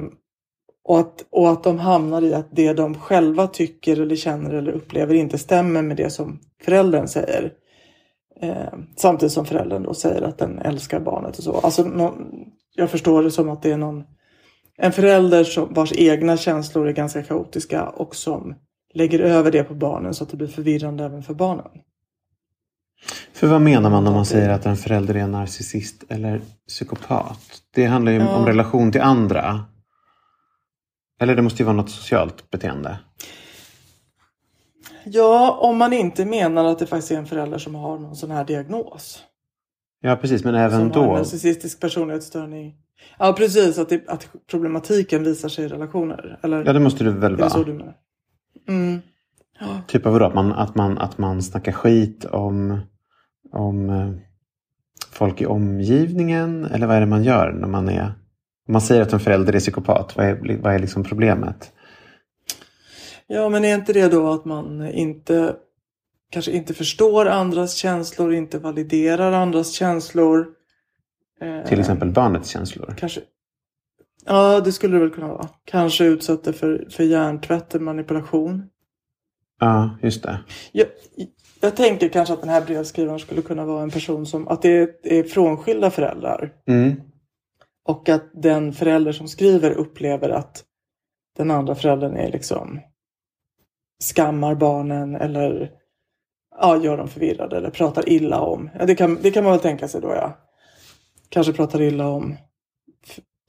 och, 0.84 1.00
att, 1.00 1.26
och 1.30 1.52
att 1.52 1.64
de 1.64 1.80
hamnar 1.80 2.22
i 2.22 2.34
att 2.34 2.48
det 2.52 2.74
de 2.74 2.96
själva 2.96 3.48
tycker 3.48 4.02
eller 4.02 4.16
känner 4.16 4.54
eller 4.54 4.72
upplever 4.72 5.14
inte 5.14 5.38
stämmer 5.38 5.82
med 5.82 5.98
det 5.98 6.10
som 6.10 6.40
föräldern 6.62 7.08
säger. 7.08 7.54
Eh, 8.42 8.74
samtidigt 8.96 9.34
som 9.34 9.46
föräldern 9.46 9.84
då 9.84 9.94
säger 9.94 10.22
att 10.22 10.38
den 10.38 10.60
älskar 10.60 11.00
barnet 11.00 11.38
och 11.38 11.44
så. 11.44 11.60
Alltså, 11.60 11.84
någon, 11.84 12.46
jag 12.76 12.90
förstår 12.90 13.24
det 13.24 13.32
som 13.32 13.50
att 13.50 13.62
det 13.62 13.72
är 13.72 13.78
någon 13.78 14.04
en 14.82 14.92
förälder 14.92 15.44
som, 15.44 15.74
vars 15.74 15.92
egna 15.92 16.38
känslor 16.38 16.88
är 16.88 16.92
ganska 16.92 17.24
kaotiska 17.24 17.90
och 17.90 18.16
som 18.16 18.56
lägger 18.94 19.20
över 19.20 19.52
det 19.52 19.64
på 19.64 19.74
barnen 19.74 20.14
så 20.14 20.24
att 20.24 20.30
det 20.30 20.38
blir 20.38 20.48
förvirrande 20.48 21.06
även 21.06 21.24
för 21.24 21.34
barnen. 21.34 21.68
För 23.34 23.48
vad 23.48 23.62
menar 23.62 23.90
man 23.90 24.08
om 24.08 24.14
man 24.14 24.26
säger 24.26 24.50
att 24.50 24.66
en 24.66 24.78
förälder 24.78 25.16
är 25.16 25.20
en 25.20 25.32
narcissist 25.32 26.04
eller 26.10 26.42
psykopat? 26.68 27.62
Det 27.76 27.86
handlar 27.86 28.12
ju 28.12 28.18
ja. 28.18 28.36
om 28.36 28.46
relation 28.46 28.92
till 28.92 29.02
andra. 29.02 29.66
Eller 31.20 31.36
det 31.36 31.42
måste 31.42 31.62
ju 31.62 31.66
vara 31.66 31.76
något 31.76 31.90
socialt 31.90 32.52
beteende. 32.52 33.00
Ja, 35.06 35.58
om 35.62 35.78
man 35.78 35.94
inte 35.94 36.26
menar 36.26 36.66
att 36.66 36.80
det 36.80 36.86
faktiskt 36.86 37.12
är 37.12 37.18
en 37.18 37.26
förälder 37.26 37.58
som 37.58 37.76
har 37.76 38.00
någon 38.00 38.16
sån 38.16 38.32
här 38.32 38.46
diagnos. 38.46 39.24
Ja, 40.02 40.16
precis. 40.16 40.44
Men 40.44 40.56
även 40.56 40.80
som 40.80 40.90
då. 40.90 41.10
Har 41.10 41.18
narcissistisk 41.18 41.80
personlighetsstörning. 41.80 42.76
Ja, 43.18 43.34
precis. 43.34 43.78
Att, 43.80 43.90
det, 43.90 44.10
att 44.10 44.30
problematiken 44.50 45.24
visar 45.24 45.50
sig 45.50 45.66
i 45.66 45.68
relationer. 45.68 46.40
Eller, 46.44 46.66
ja, 46.66 46.74
det 46.74 46.80
måste 46.80 47.04
du 47.04 47.12
väl 47.12 47.34
är 47.34 47.38
vara. 47.38 47.48
Det 47.48 47.54
så 47.54 47.64
du 47.64 47.74
menar? 47.74 47.96
Mm. 48.68 49.02
Ja. 49.60 49.68
Typ 49.88 50.06
av 50.06 50.14
vadå? 50.14 50.26
Att 50.26 50.34
man, 50.34 50.52
att, 50.54 50.76
man, 50.76 50.98
att 50.98 51.18
man 51.18 51.44
snackar 51.44 51.72
skit 51.72 52.26
om, 52.26 52.80
om 53.52 53.90
eh, 53.90 54.12
folk 55.12 55.42
i 55.42 55.46
omgivningen? 55.46 56.66
Eller 56.66 56.88
vad 56.88 56.96
är 56.96 57.00
det 57.00 57.06
man 57.06 57.24
gör 57.24 57.52
när 57.52 57.68
man 57.68 57.90
är... 57.90 58.14
Man 58.70 58.82
säger 58.82 59.02
att 59.02 59.14
en 59.14 59.20
förälder 59.20 59.56
är 59.56 59.60
psykopat, 59.60 60.18
vad 60.18 60.26
är, 60.26 60.58
vad 60.62 60.74
är 60.74 60.80
liksom 60.80 61.04
problemet? 61.04 61.74
Ja, 63.28 63.50
men 63.50 63.66
är 63.66 63.76
inte 63.76 63.94
det 63.94 64.08
då 64.08 64.32
att 64.32 64.46
man 64.46 64.88
inte 64.88 65.56
kanske 66.32 66.52
inte 66.52 66.74
förstår 66.74 67.26
andras 67.26 67.74
känslor, 67.74 68.34
inte 68.34 68.60
validerar 68.60 69.32
andras 69.32 69.72
känslor? 69.72 70.48
Till 71.68 71.80
exempel 71.80 72.12
barnets 72.12 72.50
känslor? 72.50 72.96
Kanske. 72.98 73.22
Ja, 74.26 74.60
det 74.60 74.72
skulle 74.72 74.96
det 74.96 75.00
väl 75.00 75.10
kunna 75.10 75.28
vara. 75.28 75.48
Kanske 75.66 76.06
utsatta 76.06 76.54
för, 76.54 76.88
för 76.90 77.04
hjärntvätt 77.04 77.76
och 77.76 77.82
manipulation. 77.82 78.64
Ja, 79.60 79.98
just 80.02 80.24
det. 80.24 80.40
Jag, 80.72 80.88
jag 81.62 81.76
tänker 81.76 82.10
kanske 82.10 82.34
att 82.34 82.42
den 82.42 82.50
här 82.50 82.66
brevskrivaren 82.66 83.20
skulle 83.20 83.42
kunna 83.42 83.66
vara 83.66 83.84
en 83.84 83.92
person 83.92 84.26
som 84.26 84.48
att 84.48 84.62
det 84.62 84.70
är, 84.70 84.90
är 85.04 85.24
frånskilda 85.24 85.92
föräldrar. 85.92 86.54
Mm. 86.68 87.02
Och 87.86 88.10
att 88.10 88.30
den 88.34 88.74
förälder 88.74 89.12
som 89.12 89.28
skriver 89.28 89.72
upplever 89.72 90.30
att 90.30 90.64
den 91.38 91.52
andra 91.52 91.76
föräldern 91.76 92.18
är 92.18 92.32
liksom 92.32 92.80
skammar 94.16 94.56
barnen 94.56 95.16
eller 95.16 95.72
ja, 96.60 96.78
gör 96.84 96.98
dem 96.98 97.08
förvirrade 97.08 97.58
eller 97.58 97.70
pratar 97.70 98.10
illa 98.10 98.40
om. 98.40 98.70
Ja, 98.80 98.86
det, 98.86 98.96
kan, 98.96 99.18
det 99.22 99.32
kan 99.32 99.44
man 99.44 99.54
väl 99.54 99.62
tänka 99.62 99.88
sig 99.88 100.02
då 100.02 100.08
ja. 100.08 100.38
Kanske 101.30 101.54
pratar 101.54 101.82
illa 101.82 102.08
om 102.08 102.36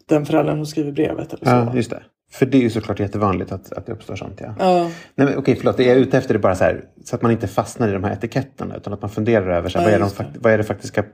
den 0.08 0.26
föräldern 0.26 0.56
som 0.56 0.66
skriver 0.66 0.92
brevet. 0.92 1.32
Eller 1.32 1.44
så. 1.44 1.50
Ja, 1.50 1.74
just 1.74 1.90
det. 1.90 2.02
För 2.32 2.46
det 2.46 2.58
är 2.58 2.62
ju 2.62 2.70
såklart 2.70 3.00
jättevanligt 3.00 3.52
att, 3.52 3.72
att 3.72 3.86
det 3.86 3.92
uppstår 3.92 4.16
sånt. 4.16 4.40
Ja. 4.40 4.54
Ja. 4.58 4.82
Nej, 5.14 5.26
men, 5.26 5.38
okej, 5.38 5.56
förlåt. 5.56 5.76
Det 5.76 5.84
jag 5.84 5.96
är 5.96 6.00
ute 6.00 6.18
efter 6.18 6.34
är 6.34 6.38
bara 6.38 6.54
så 6.54 6.64
här, 6.64 6.84
så 7.04 7.16
att 7.16 7.22
man 7.22 7.30
inte 7.30 7.48
fastnar 7.48 7.88
i 7.88 7.92
de 7.92 8.04
här 8.04 8.12
etiketterna 8.12 8.76
utan 8.76 8.92
att 8.92 9.02
man 9.02 9.10
funderar 9.10 9.50
över 9.56 9.68
så 9.68 9.78
här, 9.78 9.90
Ja, 9.90 9.98
vad, 9.98 10.08
är 10.08 10.24
de, 10.24 10.32
det. 10.32 10.38
vad 10.38 10.52
är 10.52 10.58
det 10.58 10.64
faktiska 10.64 11.04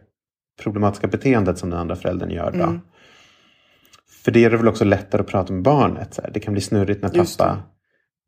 problematiska 0.62 1.06
beteendet 1.06 1.58
som 1.58 1.70
den 1.70 1.78
andra 1.78 1.96
föräldern 1.96 2.30
gör. 2.30 2.50
Då? 2.50 2.62
Mm. 2.62 2.80
För 4.26 4.32
det 4.32 4.44
är 4.44 4.50
det 4.50 4.56
väl 4.56 4.68
också 4.68 4.84
lättare 4.84 5.22
att 5.22 5.28
prata 5.28 5.52
med 5.52 5.62
barnet. 5.62 6.14
Så 6.14 6.22
här. 6.22 6.30
Det 6.30 6.40
kan 6.40 6.52
bli 6.52 6.60
snurrigt 6.60 7.02
när 7.02 7.08
pappa 7.08 7.62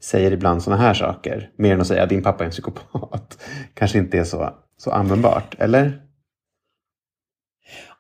säger 0.02 0.32
ibland 0.32 0.62
sådana 0.62 0.82
här 0.82 0.94
saker. 0.94 1.50
Mer 1.56 1.74
än 1.74 1.80
att 1.80 1.86
säga 1.86 2.02
att 2.02 2.08
din 2.08 2.22
pappa 2.22 2.44
är 2.44 2.46
en 2.46 2.50
psykopat. 2.50 3.38
Kanske 3.74 3.98
inte 3.98 4.18
är 4.18 4.24
så, 4.24 4.50
så 4.76 4.90
användbart. 4.90 5.54
Eller? 5.58 6.02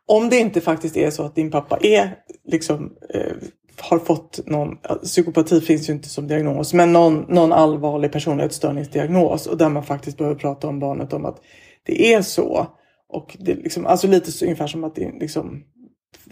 Om 0.06 0.28
det 0.28 0.36
inte 0.36 0.60
faktiskt 0.60 0.96
är 0.96 1.10
så 1.10 1.22
att 1.22 1.34
din 1.34 1.50
pappa 1.50 1.78
är 1.82 2.16
liksom 2.44 2.92
eh, 3.14 3.32
har 3.80 3.98
fått 3.98 4.40
någon, 4.46 4.76
psykopati 5.02 5.60
finns 5.60 5.88
ju 5.88 5.92
inte 5.92 6.08
som 6.08 6.28
diagnos, 6.28 6.74
men 6.74 6.92
någon, 6.92 7.24
någon 7.28 7.52
allvarlig 7.52 8.12
personlighetsstörningsdiagnos 8.12 9.46
och 9.46 9.56
där 9.56 9.68
man 9.68 9.82
faktiskt 9.84 10.18
behöver 10.18 10.36
prata 10.36 10.68
om 10.68 10.80
barnet 10.80 11.12
om 11.12 11.24
att 11.24 11.40
det 11.86 12.14
är 12.14 12.22
så. 12.22 12.66
Och 13.08 13.36
det 13.40 13.54
liksom, 13.54 13.86
alltså 13.86 14.06
lite 14.06 14.32
så, 14.32 14.44
ungefär 14.44 14.66
som 14.66 14.84
att 14.84 14.94
det, 14.94 15.12
liksom, 15.20 15.64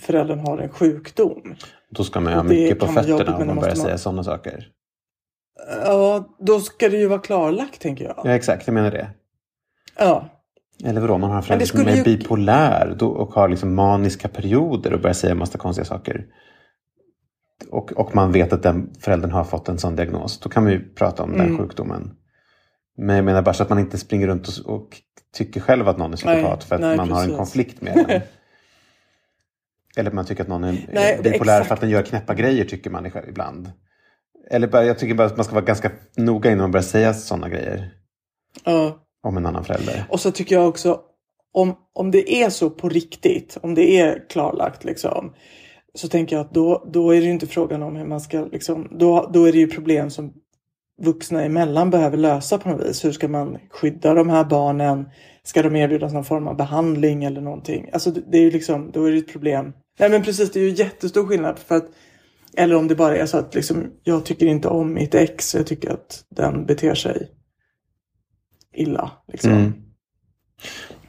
föräldern 0.01 0.39
har 0.39 0.59
en 0.59 0.69
sjukdom. 0.69 1.55
Då 1.91 2.05
ska 2.05 2.21
man 2.21 2.33
ha 2.33 2.43
mycket 2.43 2.79
på 2.79 2.87
fötterna 2.87 3.25
men 3.39 3.41
om 3.41 3.47
man 3.47 3.57
börjar 3.57 3.77
man- 3.77 3.85
säga 3.85 3.99
sådana 3.99 4.25
saker. 4.25 4.69
Ja, 5.85 6.37
då 6.39 6.61
ska 6.61 6.89
det 6.89 6.97
ju 6.97 7.07
vara 7.07 7.19
klarlagt 7.21 7.81
tänker 7.81 8.05
jag. 8.05 8.21
Ja, 8.25 8.31
exakt. 8.31 8.67
Jag 8.67 8.75
menar 8.75 8.91
det. 8.91 9.11
Ja. 9.99 10.29
Eller 10.85 11.01
vadå, 11.01 11.19
man 11.19 11.31
har 11.31 11.37
en 11.37 11.43
förälder 11.43 11.67
som 11.67 11.81
är 11.87 11.97
ju- 11.97 12.03
bipolär 12.03 12.95
då, 12.99 13.09
och 13.09 13.33
har 13.33 13.49
liksom 13.49 13.75
maniska 13.75 14.29
perioder 14.29 14.93
och 14.93 15.01
börjar 15.01 15.15
säga 15.15 15.31
en 15.31 15.39
massa 15.39 15.59
konstiga 15.59 15.85
saker. 15.85 16.27
Och, 17.71 17.93
och 17.93 18.15
man 18.15 18.33
vet 18.33 18.53
att 18.53 18.63
den 18.63 18.91
föräldern 19.01 19.31
har 19.31 19.45
fått 19.45 19.69
en 19.69 19.79
sån 19.79 19.97
diagnos. 19.97 20.41
Då 20.41 20.49
kan 20.49 20.63
man 20.63 20.73
ju 20.73 20.95
prata 20.95 21.23
om 21.23 21.33
den 21.33 21.41
Mm. 21.47 21.59
sjukdomen. 21.59 22.11
Men 22.97 23.17
jag 23.17 23.25
menar 23.25 23.43
bara 23.43 23.55
så 23.55 23.63
att 23.63 23.69
man 23.69 23.79
inte 23.79 23.99
springer 23.99 24.27
runt 24.27 24.49
och, 24.49 24.75
och 24.75 24.89
tycker 25.37 25.61
själv 25.61 25.89
att 25.89 25.99
någon 25.99 26.13
är 26.13 26.17
psykopat 26.17 26.43
Nej, 26.59 26.69
för 26.69 26.75
att 26.75 26.81
nej, 26.81 26.97
man 26.97 27.11
har 27.11 27.19
en 27.19 27.25
precis. 27.25 27.37
konflikt 27.37 27.81
med 27.83 28.05
den. 28.09 28.21
Eller 29.97 30.11
man 30.11 30.25
tycker 30.27 30.43
att 30.43 30.49
någon 30.49 30.65
är 30.65 30.87
Nej, 30.93 31.19
bipolär 31.23 31.53
exakt. 31.53 31.69
för 31.69 31.75
att 31.75 31.81
den 31.81 31.91
gör 31.91 32.03
knäppa 32.03 32.35
grejer 32.35 32.65
tycker 32.65 32.91
man 32.91 33.11
ibland. 33.29 33.71
Eller 34.51 34.69
bara, 34.69 34.85
jag 34.85 34.99
tycker 34.99 35.15
bara 35.15 35.27
att 35.27 35.37
man 35.37 35.45
ska 35.45 35.55
vara 35.55 35.65
ganska 35.65 35.91
noga 36.17 36.51
innan 36.51 36.63
man 36.63 36.71
börjar 36.71 36.83
säga 36.83 37.15
sådana 37.15 37.49
grejer 37.49 37.91
ja. 38.65 38.99
om 39.23 39.37
en 39.37 39.47
annan 39.47 39.65
förälder. 39.65 40.05
Och 40.09 40.21
så 40.21 40.31
tycker 40.31 40.55
jag 40.55 40.69
också 40.69 41.01
om, 41.53 41.77
om 41.93 42.11
det 42.11 42.33
är 42.43 42.51
så 42.51 42.71
på 42.71 42.89
riktigt, 42.89 43.59
om 43.63 43.75
det 43.75 44.01
är 44.01 44.29
klarlagt 44.29 44.85
liksom. 44.85 45.35
Så 45.95 46.09
tänker 46.09 46.37
jag 46.37 46.45
att 46.47 46.55
då, 46.55 46.89
då 46.93 47.11
är 47.11 47.21
det 47.21 47.27
ju 47.27 47.33
inte 47.33 47.47
frågan 47.47 47.83
om 47.83 47.97
hur 47.97 48.07
man 48.07 48.21
ska 48.21 48.45
liksom, 48.45 48.89
då, 48.99 49.31
då 49.33 49.45
är 49.45 49.53
det 49.53 49.59
ju 49.59 49.67
problem 49.67 50.11
som 50.11 50.33
vuxna 51.03 51.45
emellan 51.45 51.91
behöver 51.91 52.17
lösa 52.17 52.59
på 52.59 52.69
något 52.69 52.89
vis. 52.89 53.05
Hur 53.05 53.13
ska 53.13 53.29
man 53.29 53.59
skydda 53.71 54.15
de 54.15 54.29
här 54.29 54.45
barnen? 54.45 55.09
Ska 55.43 55.63
de 55.63 55.77
erbjudas 55.77 56.13
någon 56.13 56.25
form 56.25 56.49
av 56.49 56.57
behandling 56.57 57.25
eller 57.25 57.41
någonting? 57.41 57.91
Alltså 57.93 58.11
det 58.11 58.39
är 58.39 58.43
ju 58.43 58.51
liksom, 58.51 58.91
då 58.93 59.05
är 59.05 59.13
det 59.13 59.19
ett 59.19 59.33
problem. 59.33 59.73
Nej 59.99 60.11
men 60.11 60.23
precis, 60.23 60.53
det 60.53 60.61
är 60.61 60.65
ju 60.65 60.75
jättestor 60.75 61.27
skillnad 61.27 61.59
för 61.59 61.77
att 61.77 61.91
eller 62.57 62.75
om 62.75 62.89
det 62.89 62.95
bara 62.95 63.17
är 63.17 63.27
så 63.27 63.39
att 63.39 63.55
liksom, 63.55 63.93
jag 64.03 64.25
tycker 64.25 64.47
inte 64.47 64.69
om 64.69 64.95
mitt 64.95 65.15
ex, 65.15 65.55
jag 65.55 65.67
tycker 65.67 65.91
att 65.91 66.25
den 66.29 66.67
beter 66.67 66.95
sig 66.95 67.31
illa. 68.75 69.11
Liksom. 69.33 69.53
Mm. 69.53 69.73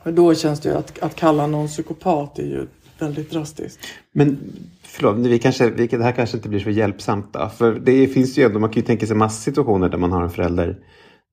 Och 0.03 0.13
då 0.13 0.35
känns 0.35 0.59
det 0.59 0.69
ju 0.69 0.75
att, 0.75 0.99
att 0.99 1.15
kalla 1.15 1.47
någon 1.47 1.67
psykopat 1.67 2.39
är 2.39 2.43
ju 2.43 2.67
väldigt 2.99 3.31
drastiskt. 3.31 3.79
Men 4.11 4.37
förlåt, 4.83 5.17
vi 5.17 5.39
kanske, 5.39 5.69
vi, 5.69 5.87
det 5.87 6.03
här 6.03 6.11
kanske 6.11 6.37
inte 6.37 6.49
blir 6.49 6.59
så 6.59 6.69
hjälpsamt 6.69 7.33
då. 7.33 7.49
För 7.57 7.73
det 7.73 8.07
finns 8.07 8.37
ju 8.37 8.43
ändå, 8.43 8.59
man 8.59 8.69
kan 8.69 8.81
ju 8.81 8.85
tänka 8.85 9.07
sig 9.07 9.15
massa 9.15 9.41
situationer 9.41 9.89
där 9.89 9.97
man 9.97 10.11
har 10.11 10.23
en 10.23 10.29
förälder 10.29 10.77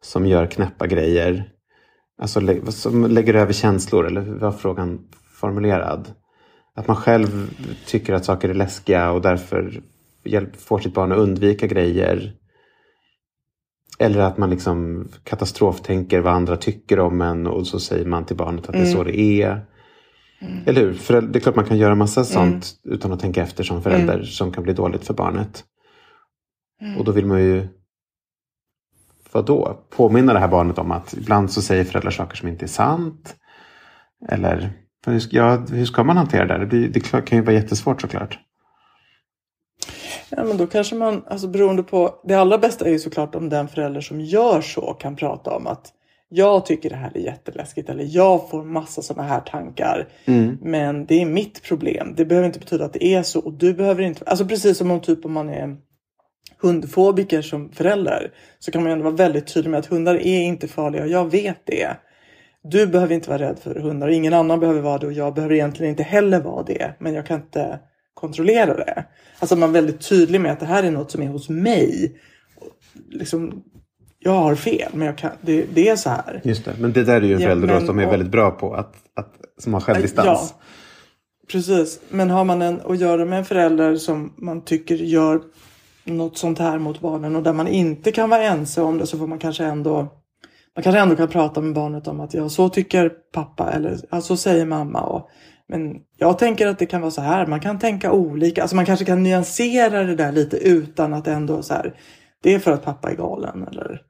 som 0.04 0.26
gör 0.26 0.46
knäppa 0.46 0.86
grejer. 0.86 1.50
Alltså 2.22 2.40
som 2.72 3.10
lägger 3.10 3.34
över 3.34 3.52
känslor, 3.52 4.06
eller 4.06 4.20
hur 4.20 4.34
var 4.34 4.52
frågan 4.52 5.00
formulerad? 5.40 6.14
Att 6.74 6.88
man 6.88 6.96
själv 6.96 7.50
tycker 7.87 8.12
att 8.12 8.24
saker 8.24 8.48
är 8.48 8.54
läskiga 8.54 9.10
och 9.10 9.22
därför 9.22 9.82
hjälp, 10.24 10.56
får 10.56 10.78
sitt 10.78 10.94
barn 10.94 11.12
att 11.12 11.18
undvika 11.18 11.66
grejer. 11.66 12.32
Eller 13.98 14.20
att 14.20 14.38
man 14.38 14.50
liksom 14.50 15.08
katastroftänker 15.24 16.20
vad 16.20 16.32
andra 16.32 16.56
tycker 16.56 17.00
om 17.00 17.20
en 17.20 17.46
och 17.46 17.66
så 17.66 17.80
säger 17.80 18.06
man 18.06 18.24
till 18.24 18.37
barnet 18.37 18.68
att 18.68 18.72
det 18.72 18.78
är 18.78 18.92
så 18.92 19.04
det 19.04 19.18
är. 19.18 19.66
Eller 20.66 20.80
hur? 20.80 20.94
För 20.94 21.20
det 21.20 21.38
är 21.38 21.40
klart 21.40 21.56
man 21.56 21.64
kan 21.64 21.78
göra 21.78 21.94
massa 21.94 22.24
sånt 22.24 22.66
utan 22.84 23.12
att 23.12 23.20
tänka 23.20 23.42
efter 23.42 23.64
som 23.64 23.82
förälder 23.82 24.22
som 24.22 24.52
kan 24.52 24.62
bli 24.62 24.72
dåligt 24.72 25.06
för 25.06 25.14
barnet. 25.14 25.64
Och 26.98 27.04
då 27.04 27.12
vill 27.12 27.26
man 27.26 27.42
ju 27.42 27.68
vadå? 29.32 29.87
Påminna 29.90 30.32
det 30.32 30.38
här 30.38 30.48
barnet 30.48 30.78
om 30.78 30.92
att 30.92 31.14
ibland 31.14 31.52
så 31.52 31.62
säger 31.62 31.84
föräldrar 31.84 32.10
saker 32.10 32.37
som 32.37 32.48
inte 32.48 32.64
är 32.64 32.68
sant. 32.68 33.37
Eller 34.28 34.72
hur 35.10 35.20
ska, 35.20 35.36
ja, 35.36 35.56
hur 35.70 35.84
ska 35.84 36.04
man 36.04 36.16
hantera 36.16 36.46
det? 36.46 36.58
Det, 36.58 36.66
blir, 36.66 36.88
det 36.88 37.00
kan 37.00 37.38
ju 37.38 37.44
vara 37.44 37.54
jättesvårt 37.54 38.00
såklart. 38.00 38.38
Ja 40.28 40.44
men 40.44 40.56
då 40.56 40.66
kanske 40.66 40.94
man, 40.94 41.22
alltså 41.26 41.48
beroende 41.48 41.82
på, 41.82 42.14
det 42.24 42.34
allra 42.34 42.58
bästa 42.58 42.84
är 42.84 42.90
ju 42.90 42.98
såklart 42.98 43.34
om 43.34 43.48
den 43.48 43.68
förälder 43.68 44.00
som 44.00 44.20
gör 44.20 44.60
så 44.60 44.80
kan 44.80 45.16
prata 45.16 45.56
om 45.56 45.66
att 45.66 45.92
jag 46.28 46.66
tycker 46.66 46.90
det 46.90 46.96
här 46.96 47.16
är 47.16 47.20
jätteläskigt 47.20 47.88
eller 47.88 48.06
jag 48.08 48.50
får 48.50 48.64
massa 48.64 49.02
sådana 49.02 49.28
här 49.28 49.40
tankar. 49.40 50.08
Mm. 50.24 50.58
Men 50.62 51.06
det 51.06 51.22
är 51.22 51.26
mitt 51.26 51.62
problem. 51.62 52.14
Det 52.16 52.24
behöver 52.24 52.46
inte 52.46 52.58
betyda 52.58 52.84
att 52.84 52.92
det 52.92 53.04
är 53.04 53.22
så 53.22 53.40
och 53.40 53.52
du 53.52 53.74
behöver 53.74 54.02
inte, 54.02 54.24
alltså 54.24 54.44
precis 54.44 54.78
som 54.78 54.90
om 54.90 55.00
typ 55.00 55.24
om 55.24 55.32
man 55.32 55.48
är 55.48 55.76
hundfobiker 56.62 57.42
som 57.42 57.72
förälder 57.72 58.32
så 58.58 58.72
kan 58.72 58.82
man 58.82 58.90
ju 58.90 58.92
ändå 58.92 59.04
vara 59.04 59.14
väldigt 59.14 59.54
tydlig 59.54 59.70
med 59.70 59.80
att 59.80 59.86
hundar 59.86 60.14
är 60.14 60.40
inte 60.40 60.68
farliga 60.68 61.02
och 61.02 61.08
jag 61.08 61.30
vet 61.30 61.66
det. 61.66 61.96
Du 62.68 62.87
behöver 62.87 63.14
inte 63.14 63.31
vara 63.31 63.38
rädd 63.38 63.59
för 63.59 63.74
hundar 63.74 64.07
och 64.09 64.12
ingen 64.14 64.35
annan 64.35 64.61
behöver 64.61 64.81
vara 64.81 64.98
det 64.98 65.07
och 65.07 65.12
jag 65.12 65.35
behöver 65.35 65.55
egentligen 65.55 65.90
inte 65.90 66.03
heller 66.03 66.40
vara 66.40 66.62
det. 66.62 66.94
Men 66.98 67.14
jag 67.14 67.27
kan 67.27 67.40
inte 67.40 67.79
kontrollera 68.14 68.74
det. 68.77 69.05
Alltså 69.38 69.57
man 69.57 69.68
är 69.68 69.72
väldigt 69.72 70.09
tydlig 70.09 70.40
med 70.40 70.53
att 70.53 70.61
det 70.61 70.66
här 70.66 70.83
är 70.83 70.90
något 70.90 71.11
som 71.11 71.22
är 71.22 71.27
hos 71.29 71.48
mig. 71.48 72.16
Liksom, 73.11 73.62
jag 74.18 74.33
har 74.33 74.55
fel 74.55 74.88
men 74.94 75.07
jag 75.07 75.18
kan, 75.18 75.31
det, 75.40 75.66
det 75.74 75.88
är 75.88 75.96
så 75.96 76.11
här. 76.11 76.40
Just 76.44 76.64
det, 76.64 76.72
men 76.79 76.92
det 76.92 77.05
där 77.05 77.16
är 77.16 77.20
ju 77.27 77.35
en 77.35 77.40
Ja, 77.40 77.46
förälder 77.46 77.68
då 77.68 77.74
men- 77.74 77.87
som 77.87 77.98
är 77.98 78.07
och- 78.07 78.12
väldigt 78.12 78.31
bra 78.31 78.50
på 78.50 78.74
att, 78.74 78.94
att 79.14 79.35
som 79.59 79.74
har 79.74 79.81
självdistans. 79.81 80.27
Ja, 80.27 80.61
precis. 81.53 82.00
Men 82.09 82.31
har 82.31 82.44
man 82.44 82.62
en, 82.62 82.81
att 82.87 82.98
göra 82.98 83.24
med 83.24 83.38
en 83.38 83.44
förälder 83.44 83.96
som 83.96 84.33
man 84.37 84.64
tycker 84.64 84.94
gör 84.94 85.40
något 86.05 86.38
sånt 86.38 86.59
här 86.59 86.79
mot 86.79 87.00
barnen 87.00 87.37
och 87.37 87.42
där 87.42 87.53
man 87.53 87.68
inte 87.68 88.12
kan 88.12 88.31
vara 88.31 88.42
ense 88.42 88.83
om 88.83 88.98
det 88.98 89.07
så 89.07 89.18
får 89.18 89.27
man 89.27 89.38
kanske 89.38 89.64
ändå 89.64 90.09
man 90.76 90.82
kanske 90.82 91.00
ändå 91.00 91.16
kan 91.16 91.28
prata 91.28 91.60
med 91.60 91.74
barnet 91.74 92.06
om 92.06 92.20
att 92.20 92.34
ja, 92.34 92.48
så 92.48 92.68
tycker 92.68 93.08
pappa 93.08 93.72
eller 93.72 93.98
ja, 94.10 94.20
så 94.20 94.37
säger 94.37 94.66
mamma. 94.66 95.00
Och, 95.00 95.28
men 95.68 96.00
jag 96.16 96.38
tänker 96.38 96.66
att 96.66 96.78
det 96.78 96.87
kan 96.87 97.00
vara 97.00 97.10
så 97.10 97.20
här. 97.20 97.46
Man 97.46 97.60
kan 97.60 97.78
tänka 97.78 98.12
olika. 98.12 98.62
Alltså 98.62 98.76
man 98.76 98.87
kanske 98.87 99.04
kan 99.04 99.22
nyansera 99.22 100.02
det 100.04 100.14
där 100.14 100.32
lite 100.32 100.56
utan 100.56 101.14
att 101.14 101.26
ändå 101.26 101.62
så 101.62 101.74
här. 101.74 101.94
Det 102.42 102.54
är 102.54 102.58
för 102.58 102.72
att 102.72 102.84
pappa 102.84 103.10
är 103.10 103.16
galen 103.16 103.68
eller 103.68 104.02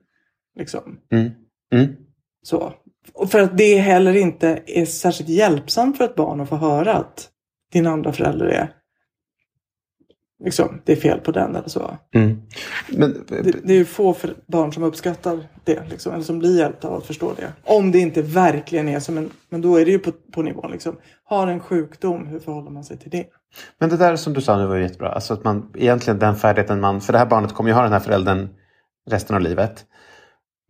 liksom. 0.59 0.99
Mm. 1.13 1.31
Mm. 1.73 1.97
Så. 2.43 2.73
Och 3.15 3.31
för 3.31 3.41
att 3.41 3.59
det 3.59 3.79
heller 3.79 4.17
inte 4.17 4.63
är 4.67 4.87
särskilt 4.87 5.29
hjälpsamt 5.29 5.97
för 5.97 6.05
ett 6.05 6.15
barn 6.15 6.41
att 6.41 6.49
få 6.49 6.57
höra 6.57 6.95
att 6.95 7.31
din 7.73 7.87
andra 7.87 8.13
förälder 8.13 8.47
är 8.47 8.71
liksom, 10.45 10.81
det 10.85 10.93
är 10.93 10.97
fel 10.97 11.21
på 11.21 11.31
den 11.31 11.57
eller 11.57 11.69
så. 11.69 11.99
Mm. 12.15 12.43
Men, 12.89 13.25
Det, 13.29 13.43
det 13.43 13.73
är 13.73 13.79
ju 13.79 13.85
få 13.85 14.15
för 14.15 14.35
barn 14.47 14.73
som 14.73 14.83
uppskattar 14.83 15.41
det, 15.65 15.83
liksom, 15.91 16.13
eller 16.13 16.25
som 16.25 16.39
blir 16.39 16.59
hjälpta 16.59 16.89
av 16.89 16.95
att 16.95 17.07
förstå 17.07 17.33
det. 17.37 17.53
Om 17.65 17.93
det 17.93 17.99
inte 17.99 18.23
verkligen 18.23 18.89
är 18.89 19.01
som 19.01 19.19
en, 19.19 19.31
men 19.49 19.61
då 19.61 19.77
är 19.77 19.85
det 19.85 19.91
ju 19.91 19.99
på, 19.99 20.13
på 20.33 20.43
nivån 20.43 20.71
liksom, 20.71 20.97
har 21.25 21.47
en 21.47 21.61
sjukdom, 21.61 22.27
hur 22.27 22.39
förhåller 22.39 22.71
man 22.71 22.85
sig 22.85 22.99
till 22.99 23.11
det? 23.11 23.27
Men 23.79 23.89
det 23.89 23.97
där 23.97 24.17
som 24.17 24.33
du 24.33 24.41
sa 24.41 24.59
nu 24.59 24.67
var 24.67 24.77
ju 24.77 24.83
jättebra. 24.83 25.13
Alltså 25.13 25.35
att 25.35 25.45
man 25.45 25.71
egentligen 25.75 26.19
den 26.19 26.37
färdigheten 26.37 26.81
man... 26.81 27.01
För 27.01 27.13
det 27.13 27.19
här 27.19 27.27
barnet 27.27 27.53
kommer 27.53 27.71
ju 27.71 27.75
ha 27.75 27.83
den 27.83 27.93
här 27.93 28.01
föräldern 28.01 28.49
resten 29.11 29.37
av 29.37 29.43
livet. 29.43 29.85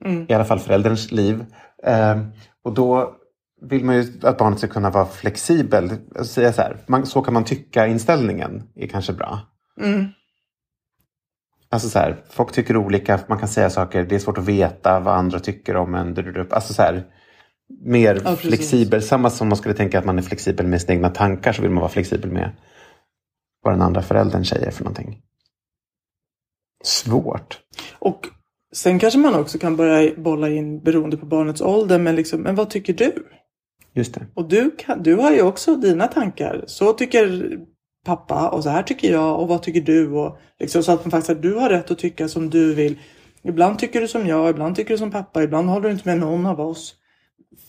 Mm. 0.05 0.27
I 0.29 0.35
alla 0.35 0.45
fall 0.45 0.59
förälderns 0.59 1.13
liv. 1.13 1.45
Ehm, 1.83 2.27
och 2.65 2.75
då 2.75 3.15
vill 3.63 3.85
man 3.85 3.97
ju 3.97 4.13
att 4.23 4.39
barnet 4.39 4.59
ska 4.59 4.69
kunna 4.69 4.91
vara 4.91 5.07
flexibel. 5.07 5.91
Alltså 6.17 6.33
säga 6.35 6.53
så 6.53 6.63
här, 6.63 6.77
man, 6.87 7.07
så 7.07 7.23
kan 7.23 7.35
man 7.35 7.45
tycka 7.45 7.87
inställningen 7.87 8.63
är 8.75 8.87
kanske 8.87 9.13
bra. 9.13 9.41
Mm. 9.81 10.07
Alltså 11.69 11.89
så 11.89 11.99
här, 11.99 12.25
folk 12.31 12.53
tycker 12.53 12.77
olika, 12.77 13.21
man 13.27 13.39
kan 13.39 13.49
säga 13.49 13.71
saker, 13.71 14.05
det 14.05 14.15
är 14.15 14.19
svårt 14.19 14.39
att 14.39 14.45
veta 14.45 15.01
vad 15.01 15.15
andra 15.15 15.41
tycker 15.41 15.77
om 15.77 15.95
en. 15.95 16.47
Alltså 16.51 16.75
så 16.75 16.83
här, 16.83 17.05
mer 17.85 18.21
Ja, 18.25 18.37
flexibel. 18.37 19.03
Samma 19.03 19.31
som 19.31 19.49
man 19.49 19.57
skulle 19.57 19.75
tänka 19.75 19.99
att 19.99 20.05
man 20.05 20.19
är 20.19 20.23
flexibel 20.23 20.67
med 20.67 20.81
sina 20.81 20.95
egna 20.95 21.09
tankar 21.09 21.53
så 21.53 21.63
vill 21.63 21.71
man 21.71 21.81
vara 21.81 21.93
flexibel 21.93 22.31
med 22.31 22.51
vad 23.63 23.75
den 23.75 23.83
andra 23.83 24.03
föräldern 24.03 24.45
säger 24.45 24.71
för 24.71 24.85
någonting. 24.85 25.23
Svårt. 26.85 27.61
Och 27.99 28.29
sen 28.75 28.99
kanske 28.99 29.19
man 29.19 29.35
också 29.35 29.59
kan 29.59 29.77
börja 29.77 30.15
bolla 30.17 30.49
in 30.49 30.81
beroende 30.81 31.17
på 31.17 31.27
barnets 31.27 31.61
ålder, 31.61 31.99
men 31.99 32.17
liksom, 32.17 32.41
men 32.41 32.55
vad 32.55 32.71
tycker 32.71 32.93
du? 32.93 33.13
Just 33.93 34.15
det. 34.15 34.27
Och 34.35 34.49
du, 34.49 34.71
kan, 34.71 35.03
du 35.03 35.15
har 35.15 35.33
ju 35.33 35.43
också 35.43 35.77
dina 35.77 36.07
tankar. 36.07 36.65
Så 36.67 36.93
tycker 36.93 37.59
pappa 38.05 38.49
och 38.49 38.63
så 38.63 38.69
här 38.69 38.83
tycker 38.83 39.13
jag 39.13 39.41
och 39.41 39.49
vad 39.49 39.63
tycker 39.63 39.81
du? 39.81 40.11
Och 40.11 40.39
liksom, 40.61 40.83
så 40.83 40.93
att 40.93 41.05
man 41.05 41.11
faktiskt 41.11 41.43
du 41.43 41.55
har 41.55 41.69
rätt 41.71 41.91
att 41.91 41.99
tycka 41.99 42.29
som 42.29 42.51
du 42.51 42.75
vill. 42.75 42.99
Ibland 43.43 43.79
tycker 43.79 44.01
du 44.01 44.09
som 44.09 44.27
jag, 44.27 44.51
ibland 44.51 44.77
tycker 44.77 44.95
du 44.95 44.99
som 44.99 45.11
pappa, 45.11 45.43
ibland 45.43 45.69
håller 45.69 45.89
du 45.89 45.93
inte 45.93 46.09
med 46.09 46.19
någon 46.19 46.47
av 46.47 46.61
oss. 46.61 46.95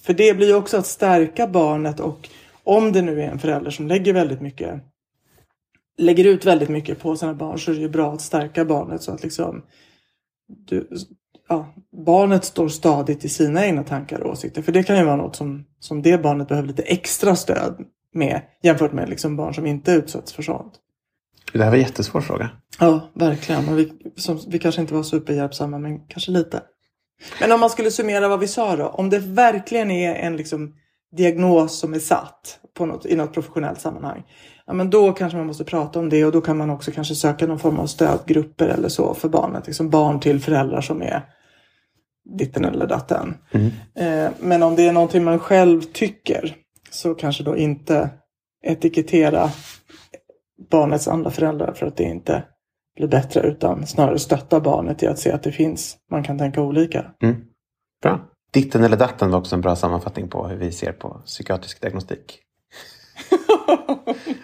För 0.03 0.13
det 0.13 0.37
blir 0.37 0.47
ju 0.47 0.55
också 0.55 0.77
att 0.77 0.85
stärka 0.85 1.47
barnet 1.47 1.99
och 1.99 2.29
om 2.63 2.91
det 2.91 3.01
nu 3.01 3.21
är 3.21 3.27
en 3.27 3.39
förälder 3.39 3.71
som 3.71 3.87
lägger 3.87 4.13
väldigt 4.13 4.41
mycket 4.41 4.81
lägger 5.97 6.25
ut 6.25 6.45
väldigt 6.45 6.69
mycket 6.69 6.99
på 6.99 7.15
sina 7.15 7.33
barn 7.33 7.59
så 7.59 7.71
är 7.71 7.75
det 7.75 7.81
ju 7.81 7.89
bra 7.89 8.13
att 8.13 8.21
stärka 8.21 8.65
barnet 8.65 9.01
så 9.01 9.11
att 9.11 9.23
liksom 9.23 9.63
du, 10.47 10.89
ja, 11.49 11.73
barnet 12.05 12.45
står 12.45 12.67
stadigt 12.67 13.25
i 13.25 13.29
sina 13.29 13.65
egna 13.65 13.83
tankar 13.83 14.19
och 14.19 14.31
åsikter. 14.31 14.61
För 14.61 14.71
det 14.71 14.83
kan 14.83 14.97
ju 14.97 15.03
vara 15.03 15.15
något 15.15 15.35
som, 15.35 15.65
som 15.79 16.01
det 16.01 16.23
barnet 16.23 16.47
behöver 16.47 16.67
lite 16.67 16.83
extra 16.83 17.35
stöd 17.35 17.85
med 18.15 18.41
jämfört 18.63 18.93
med 18.93 19.09
liksom 19.09 19.35
barn 19.35 19.53
som 19.53 19.65
inte 19.65 19.91
utsätts 19.91 20.33
för 20.33 20.43
sånt. 20.43 20.73
Det 21.53 21.63
här 21.63 21.69
var 21.69 21.77
en 21.77 21.83
jättesvår 21.83 22.21
fråga. 22.21 22.49
Ja, 22.79 23.09
verkligen. 23.13 23.69
Och 23.69 23.79
vi, 23.79 23.91
som, 24.15 24.39
vi 24.47 24.59
kanske 24.59 24.81
inte 24.81 24.93
var 24.93 25.03
superhjälpsamma, 25.03 25.79
men 25.79 25.99
kanske 26.07 26.31
lite. 26.31 26.61
Men 27.41 27.51
om 27.51 27.59
man 27.59 27.69
skulle 27.69 27.91
summera 27.91 28.27
vad 28.27 28.39
vi 28.39 28.47
sa 28.47 28.75
då. 28.75 28.87
Om 28.87 29.09
det 29.09 29.19
verkligen 29.19 29.91
är 29.91 30.15
en 30.15 30.37
liksom, 30.37 30.73
diagnos 31.17 31.79
som 31.79 31.93
är 31.93 31.99
satt 31.99 32.59
på 32.77 32.85
något, 32.85 33.05
i 33.05 33.15
något 33.15 33.33
professionellt 33.33 33.81
sammanhang. 33.81 34.23
Ja, 34.65 34.73
men 34.73 34.89
då 34.89 35.11
kanske 35.11 35.37
man 35.37 35.47
måste 35.47 35.63
prata 35.63 35.99
om 35.99 36.09
det 36.09 36.25
och 36.25 36.31
då 36.31 36.41
kan 36.41 36.57
man 36.57 36.69
också 36.69 36.91
kanske 36.91 37.15
söka 37.15 37.47
någon 37.47 37.59
form 37.59 37.79
av 37.79 37.87
stödgrupper 37.87 38.67
eller 38.67 38.89
så 38.89 39.13
för 39.13 39.29
barnet. 39.29 39.67
Liksom 39.67 39.89
barn 39.89 40.19
till 40.19 40.41
föräldrar 40.41 40.81
som 40.81 41.01
är 41.01 41.21
ditten 42.37 42.65
eller 42.65 42.87
datten. 42.87 43.37
Eh, 43.95 44.29
men 44.39 44.63
om 44.63 44.75
det 44.75 44.87
är 44.87 44.93
någonting 44.93 45.23
man 45.23 45.39
själv 45.39 45.81
tycker 45.81 46.55
så 46.95 47.15
kanske 47.15 47.43
då 47.43 47.57
inte 47.57 48.09
etikettera 48.63 49.49
barnets 50.71 51.07
andra 51.07 51.31
föräldrar 51.31 51.73
för 51.73 51.85
att 51.85 51.97
det 51.97 52.03
inte 52.03 52.43
blir 52.95 53.07
bättre 53.07 53.41
utan 53.41 53.87
snarare 53.87 54.19
stötta 54.19 54.59
barnet 54.59 55.03
i 55.03 55.07
att 55.07 55.19
se 55.19 55.31
att 55.31 55.43
det 55.43 55.51
finns, 55.51 55.97
man 56.11 56.23
kan 56.23 56.37
tänka 56.37 56.61
olika. 56.61 57.05
Mm. 57.23 57.35
Bra. 58.01 58.19
Ditten 58.51 58.83
eller 58.83 58.97
datten 58.97 59.31
var 59.31 59.39
också 59.39 59.55
en 59.55 59.61
bra 59.61 59.75
sammanfattning 59.75 60.29
på 60.29 60.47
hur 60.47 60.55
vi 60.55 60.71
ser 60.71 60.91
på 60.91 61.21
psykiatrisk 61.25 61.81
diagnostik. 61.81 62.39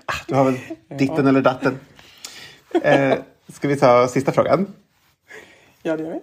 ah, 0.06 0.14
du 0.28 0.36
har 0.36 0.46
väl 0.46 0.58
ditten 1.00 1.28
eller 1.28 1.42
datten. 1.42 1.80
Eh, 2.84 3.18
ska 3.48 3.68
vi 3.68 3.76
ta 3.76 4.08
sista 4.08 4.32
frågan? 4.32 4.74
Ja, 5.84 5.98
det 5.98 6.04
gör 6.04 6.12
vi. 6.12 6.20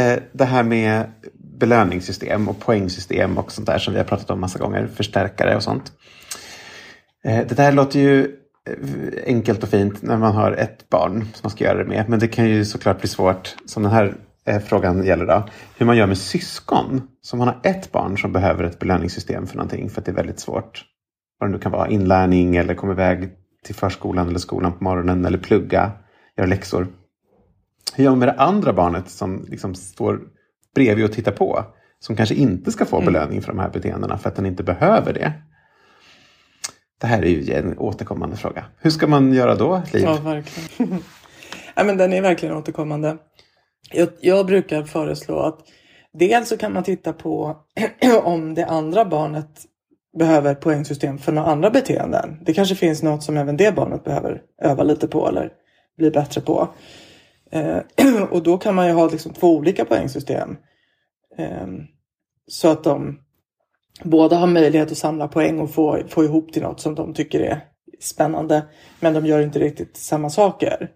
Eh, 0.00 0.18
det 0.32 0.44
här 0.44 0.62
med 0.62 1.12
belöningssystem 1.62 2.48
och 2.48 2.60
poängsystem 2.60 3.38
och 3.38 3.52
sånt 3.52 3.66
där 3.66 3.78
som 3.78 3.92
vi 3.92 3.98
har 3.98 4.06
pratat 4.06 4.30
om 4.30 4.40
massa 4.40 4.58
gånger. 4.58 4.86
Förstärkare 4.86 5.56
och 5.56 5.62
sånt. 5.62 5.92
Eh, 7.24 7.46
det 7.48 7.54
där 7.54 7.72
låter 7.72 8.00
ju 8.00 8.24
eh, 8.68 9.24
enkelt 9.26 9.62
och 9.62 9.68
fint 9.68 10.02
när 10.02 10.16
man 10.16 10.34
har 10.34 10.52
ett 10.52 10.88
barn 10.88 11.20
som 11.20 11.40
man 11.42 11.50
ska 11.50 11.64
göra 11.64 11.78
det 11.78 11.84
med. 11.84 12.08
Men 12.08 12.18
det 12.18 12.28
kan 12.28 12.48
ju 12.48 12.64
såklart 12.64 13.00
bli 13.00 13.08
svårt, 13.08 13.56
som 13.66 13.82
den 13.82 13.92
här 13.92 14.14
eh, 14.46 14.58
frågan 14.58 15.04
gäller 15.04 15.26
då. 15.26 15.44
Hur 15.76 15.86
man 15.86 15.96
gör 15.96 16.06
med 16.06 16.18
syskon. 16.18 17.02
Som 17.20 17.38
man 17.38 17.48
har 17.48 17.60
ett 17.62 17.92
barn 17.92 18.18
som 18.18 18.32
behöver 18.32 18.64
ett 18.64 18.78
belöningssystem 18.78 19.46
för 19.46 19.56
någonting 19.56 19.90
för 19.90 20.00
att 20.00 20.04
det 20.04 20.12
är 20.12 20.16
väldigt 20.16 20.40
svårt. 20.40 20.84
Vad 21.38 21.48
det 21.48 21.52
nu 21.52 21.58
kan 21.58 21.72
vara, 21.72 21.88
inlärning 21.88 22.56
eller 22.56 22.74
komma 22.74 22.92
iväg 22.92 23.30
till 23.64 23.74
förskolan 23.74 24.28
eller 24.28 24.38
skolan 24.38 24.72
på 24.72 24.84
morgonen 24.84 25.24
eller 25.24 25.38
plugga, 25.38 25.92
göra 26.36 26.48
läxor. 26.48 26.86
Hur 27.94 28.04
gör 28.04 28.10
man 28.10 28.18
med 28.18 28.28
det 28.28 28.40
andra 28.40 28.72
barnet 28.72 29.10
som 29.10 29.44
liksom 29.48 29.74
står 29.74 30.20
bredvid 30.74 31.04
och 31.04 31.12
tittar 31.12 31.32
på? 31.32 31.64
Som 31.98 32.16
kanske 32.16 32.34
inte 32.34 32.72
ska 32.72 32.84
få 32.84 33.00
belöning 33.00 33.42
för 33.42 33.48
de 33.48 33.58
här 33.58 33.68
beteendena 33.70 34.18
för 34.18 34.28
att 34.28 34.36
den 34.36 34.46
inte 34.46 34.62
behöver 34.62 35.12
det. 35.12 35.32
Det 37.00 37.06
här 37.06 37.22
är 37.22 37.28
ju 37.28 37.54
en 37.54 37.78
återkommande 37.78 38.36
fråga. 38.36 38.64
Hur 38.78 38.90
ska 38.90 39.06
man 39.06 39.32
göra 39.32 39.54
då, 39.54 39.82
Liv? 39.92 40.02
Ja, 40.02 40.18
verkligen. 40.24 40.98
ja, 41.74 41.84
men 41.84 41.96
den 41.96 42.12
är 42.12 42.22
verkligen 42.22 42.56
återkommande. 42.56 43.16
Jag, 43.92 44.08
jag 44.20 44.46
brukar 44.46 44.82
föreslå 44.84 45.38
att 45.38 45.58
dels 46.12 46.48
så 46.48 46.56
kan 46.56 46.72
man 46.72 46.82
titta 46.82 47.12
på 47.12 47.56
om 48.22 48.54
det 48.54 48.66
andra 48.66 49.04
barnet 49.04 49.66
behöver 50.18 50.54
poängsystem 50.54 51.18
för 51.18 51.32
några 51.32 51.48
andra 51.48 51.70
beteenden. 51.70 52.38
Det 52.42 52.52
kanske 52.52 52.74
finns 52.74 53.02
något 53.02 53.22
som 53.22 53.36
även 53.36 53.56
det 53.56 53.74
barnet 53.74 54.04
behöver 54.04 54.42
öva 54.62 54.82
lite 54.82 55.08
på 55.08 55.28
eller 55.28 55.52
bli 55.98 56.10
bättre 56.10 56.40
på. 56.40 56.68
Eh, 57.52 57.78
och 58.30 58.42
då 58.42 58.58
kan 58.58 58.74
man 58.74 58.86
ju 58.86 58.92
ha 58.92 59.08
liksom 59.08 59.32
två 59.32 59.56
olika 59.56 59.84
poängsystem. 59.84 60.56
Eh, 61.38 61.66
så 62.46 62.68
att 62.68 62.84
de 62.84 63.18
båda 64.02 64.36
har 64.36 64.46
möjlighet 64.46 64.92
att 64.92 64.98
samla 64.98 65.28
poäng 65.28 65.60
och 65.60 65.70
få, 65.70 66.00
få 66.08 66.24
ihop 66.24 66.52
till 66.52 66.62
något 66.62 66.80
som 66.80 66.94
de 66.94 67.14
tycker 67.14 67.40
är 67.40 67.60
spännande. 68.00 68.62
Men 69.00 69.14
de 69.14 69.26
gör 69.26 69.40
inte 69.40 69.58
riktigt 69.58 69.96
samma 69.96 70.30
saker. 70.30 70.90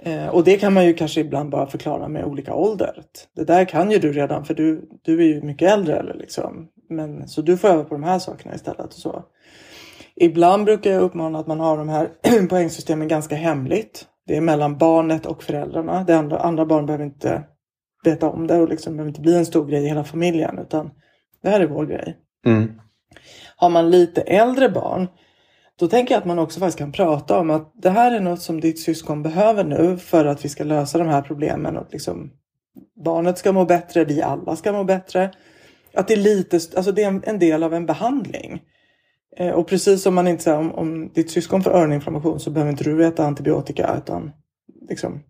Eh, 0.00 0.28
och 0.28 0.44
det 0.44 0.56
kan 0.56 0.72
man 0.72 0.86
ju 0.86 0.94
kanske 0.94 1.20
ibland 1.20 1.50
bara 1.50 1.66
förklara 1.66 2.08
med 2.08 2.24
olika 2.24 2.54
ålder. 2.54 3.02
Det 3.36 3.44
där 3.44 3.64
kan 3.64 3.90
ju 3.90 3.98
du 3.98 4.12
redan 4.12 4.44
för 4.44 4.54
du, 4.54 4.88
du 5.02 5.20
är 5.20 5.26
ju 5.26 5.42
mycket 5.42 5.72
äldre. 5.72 5.96
Eller 5.96 6.14
liksom. 6.14 6.68
Men, 6.88 7.28
så 7.28 7.42
du 7.42 7.56
får 7.56 7.68
öva 7.68 7.84
på 7.84 7.94
de 7.94 8.02
här 8.02 8.18
sakerna 8.18 8.54
istället. 8.54 8.86
Och 8.86 8.92
så. 8.92 9.24
Ibland 10.16 10.64
brukar 10.64 10.90
jag 10.90 11.02
uppmana 11.02 11.38
att 11.38 11.46
man 11.46 11.60
har 11.60 11.76
de 11.76 11.88
här 11.88 12.08
poängsystemen 12.48 13.08
ganska 13.08 13.34
hemligt. 13.34 14.06
Det 14.28 14.36
är 14.36 14.40
mellan 14.40 14.78
barnet 14.78 15.26
och 15.26 15.42
föräldrarna. 15.42 16.04
Det 16.04 16.18
andra, 16.18 16.38
andra 16.38 16.66
barn 16.66 16.86
behöver 16.86 17.04
inte 17.04 17.42
veta 18.04 18.28
om 18.28 18.46
det 18.46 18.58
och 18.58 18.68
liksom 18.68 18.96
behöver 18.96 19.08
inte 19.08 19.20
bli 19.20 19.36
en 19.36 19.46
stor 19.46 19.66
grej 19.66 19.84
i 19.84 19.88
hela 19.88 20.04
familjen 20.04 20.58
utan 20.58 20.90
det 21.42 21.48
här 21.48 21.60
är 21.60 21.66
vår 21.66 21.86
grej. 21.86 22.16
Mm. 22.46 22.80
Har 23.56 23.70
man 23.70 23.90
lite 23.90 24.20
äldre 24.20 24.68
barn 24.68 25.08
då 25.78 25.88
tänker 25.88 26.14
jag 26.14 26.20
att 26.20 26.26
man 26.26 26.38
också 26.38 26.60
faktiskt 26.60 26.78
kan 26.78 26.92
prata 26.92 27.38
om 27.38 27.50
att 27.50 27.72
det 27.74 27.90
här 27.90 28.12
är 28.12 28.20
något 28.20 28.42
som 28.42 28.60
ditt 28.60 28.80
syskon 28.80 29.22
behöver 29.22 29.64
nu 29.64 29.96
för 29.96 30.24
att 30.24 30.44
vi 30.44 30.48
ska 30.48 30.64
lösa 30.64 30.98
de 30.98 31.08
här 31.08 31.22
problemen 31.22 31.76
och 31.76 31.86
liksom 31.90 32.30
barnet 33.04 33.38
ska 33.38 33.52
må 33.52 33.64
bättre, 33.64 34.04
vi 34.04 34.22
alla 34.22 34.56
ska 34.56 34.72
må 34.72 34.84
bättre. 34.84 35.30
Att 35.94 36.08
det 36.08 36.14
är 36.14 36.18
lite, 36.18 36.56
alltså 36.56 36.92
det 36.92 37.02
är 37.02 37.08
en, 37.08 37.22
en 37.26 37.38
del 37.38 37.62
av 37.62 37.74
en 37.74 37.86
behandling. 37.86 38.62
Eh, 39.38 39.50
och 39.50 39.68
precis 39.68 40.02
som 40.02 40.14
man 40.14 40.28
inte 40.28 40.42
säger 40.42 40.58
om, 40.58 40.74
om 40.74 41.08
ditt 41.14 41.30
syskon 41.30 41.62
får 41.62 41.70
öroninflammation 41.70 42.40
så 42.40 42.50
behöver 42.50 42.70
inte 42.70 42.84
du 42.84 43.06
äta 43.06 43.24
antibiotika 43.24 43.96
utan 43.96 44.30
liksom 44.88 45.20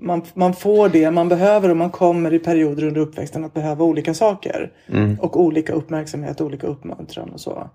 man, 0.00 0.22
man 0.34 0.54
får 0.54 0.88
det 0.88 1.10
man 1.10 1.28
behöver 1.28 1.68
och 1.68 1.76
man 1.76 1.90
kommer 1.90 2.34
i 2.34 2.38
perioder 2.38 2.84
under 2.84 3.00
uppväxten 3.00 3.44
att 3.44 3.54
behöva 3.54 3.84
olika 3.84 4.14
saker. 4.14 4.72
Mm. 4.86 5.18
Och 5.20 5.40
olika 5.40 5.72
uppmärksamhet, 5.72 6.40
olika 6.40 6.66
uppmuntran 6.66 7.30
och 7.30 7.40
så. 7.40 7.70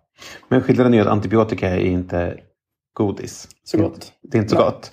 Men 0.49 0.61
skillnaden 0.61 0.93
är 0.93 1.01
att 1.01 1.07
antibiotika 1.07 1.69
är 1.69 1.77
inte 1.77 2.37
godis. 2.93 3.47
Så 3.63 3.77
gott. 3.77 4.13
Det 4.21 4.37
är 4.37 4.41
inte 4.41 4.55
så 4.55 4.61
Nej. 4.61 4.65
gott. 4.65 4.91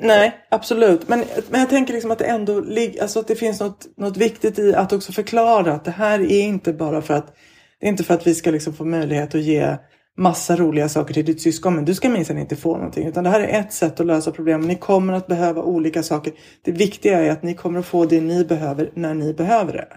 Nej, 0.00 0.34
absolut. 0.50 1.08
Men, 1.08 1.24
men 1.50 1.60
jag 1.60 1.70
tänker 1.70 1.92
liksom 1.92 2.10
att 2.10 2.18
det 2.18 2.24
ändå 2.24 2.64
alltså 3.02 3.20
att 3.20 3.28
det 3.28 3.36
finns 3.36 3.60
något, 3.60 3.86
något 3.96 4.16
viktigt 4.16 4.58
i 4.58 4.74
att 4.74 4.92
också 4.92 5.12
förklara 5.12 5.72
att 5.72 5.84
det 5.84 5.90
här 5.90 6.20
är 6.20 6.42
inte 6.42 6.72
bara 6.72 7.02
för 7.02 7.14
att 7.14 7.36
det 7.80 7.86
är 7.86 7.90
inte 7.90 8.04
för 8.04 8.14
att 8.14 8.26
vi 8.26 8.34
ska 8.34 8.50
liksom 8.50 8.72
få 8.72 8.84
möjlighet 8.84 9.34
att 9.34 9.42
ge 9.42 9.76
massa 10.16 10.56
roliga 10.56 10.88
saker 10.88 11.14
till 11.14 11.24
ditt 11.24 11.42
syskon 11.42 11.74
men 11.74 11.84
du 11.84 11.94
ska 11.94 12.08
minsann 12.08 12.38
inte 12.38 12.56
få 12.56 12.76
någonting 12.76 13.06
utan 13.06 13.24
det 13.24 13.30
här 13.30 13.40
är 13.40 13.60
ett 13.60 13.72
sätt 13.72 14.00
att 14.00 14.06
lösa 14.06 14.30
problemen. 14.30 14.68
Ni 14.68 14.74
kommer 14.74 15.12
att 15.12 15.26
behöva 15.26 15.62
olika 15.62 16.02
saker. 16.02 16.32
Det 16.62 16.72
viktiga 16.72 17.20
är 17.20 17.30
att 17.30 17.42
ni 17.42 17.54
kommer 17.54 17.78
att 17.78 17.86
få 17.86 18.04
det 18.04 18.20
ni 18.20 18.44
behöver 18.44 18.90
när 18.94 19.14
ni 19.14 19.34
behöver 19.34 19.72
det. 19.72 19.88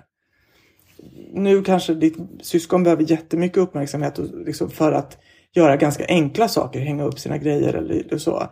Nu 1.34 1.64
kanske 1.64 1.94
ditt 1.94 2.18
syskon 2.42 2.84
behöver 2.84 3.12
jättemycket 3.12 3.58
uppmärksamhet 3.58 4.20
och 4.20 4.26
liksom 4.46 4.70
för 4.70 4.92
att 4.92 5.18
göra 5.56 5.78
ganska 5.78 6.06
enkla 6.08 6.48
saker, 6.48 6.80
hänga 6.80 7.04
upp 7.04 7.20
sina 7.20 7.38
grejer 7.38 7.74
eller 7.74 8.18
så. 8.18 8.50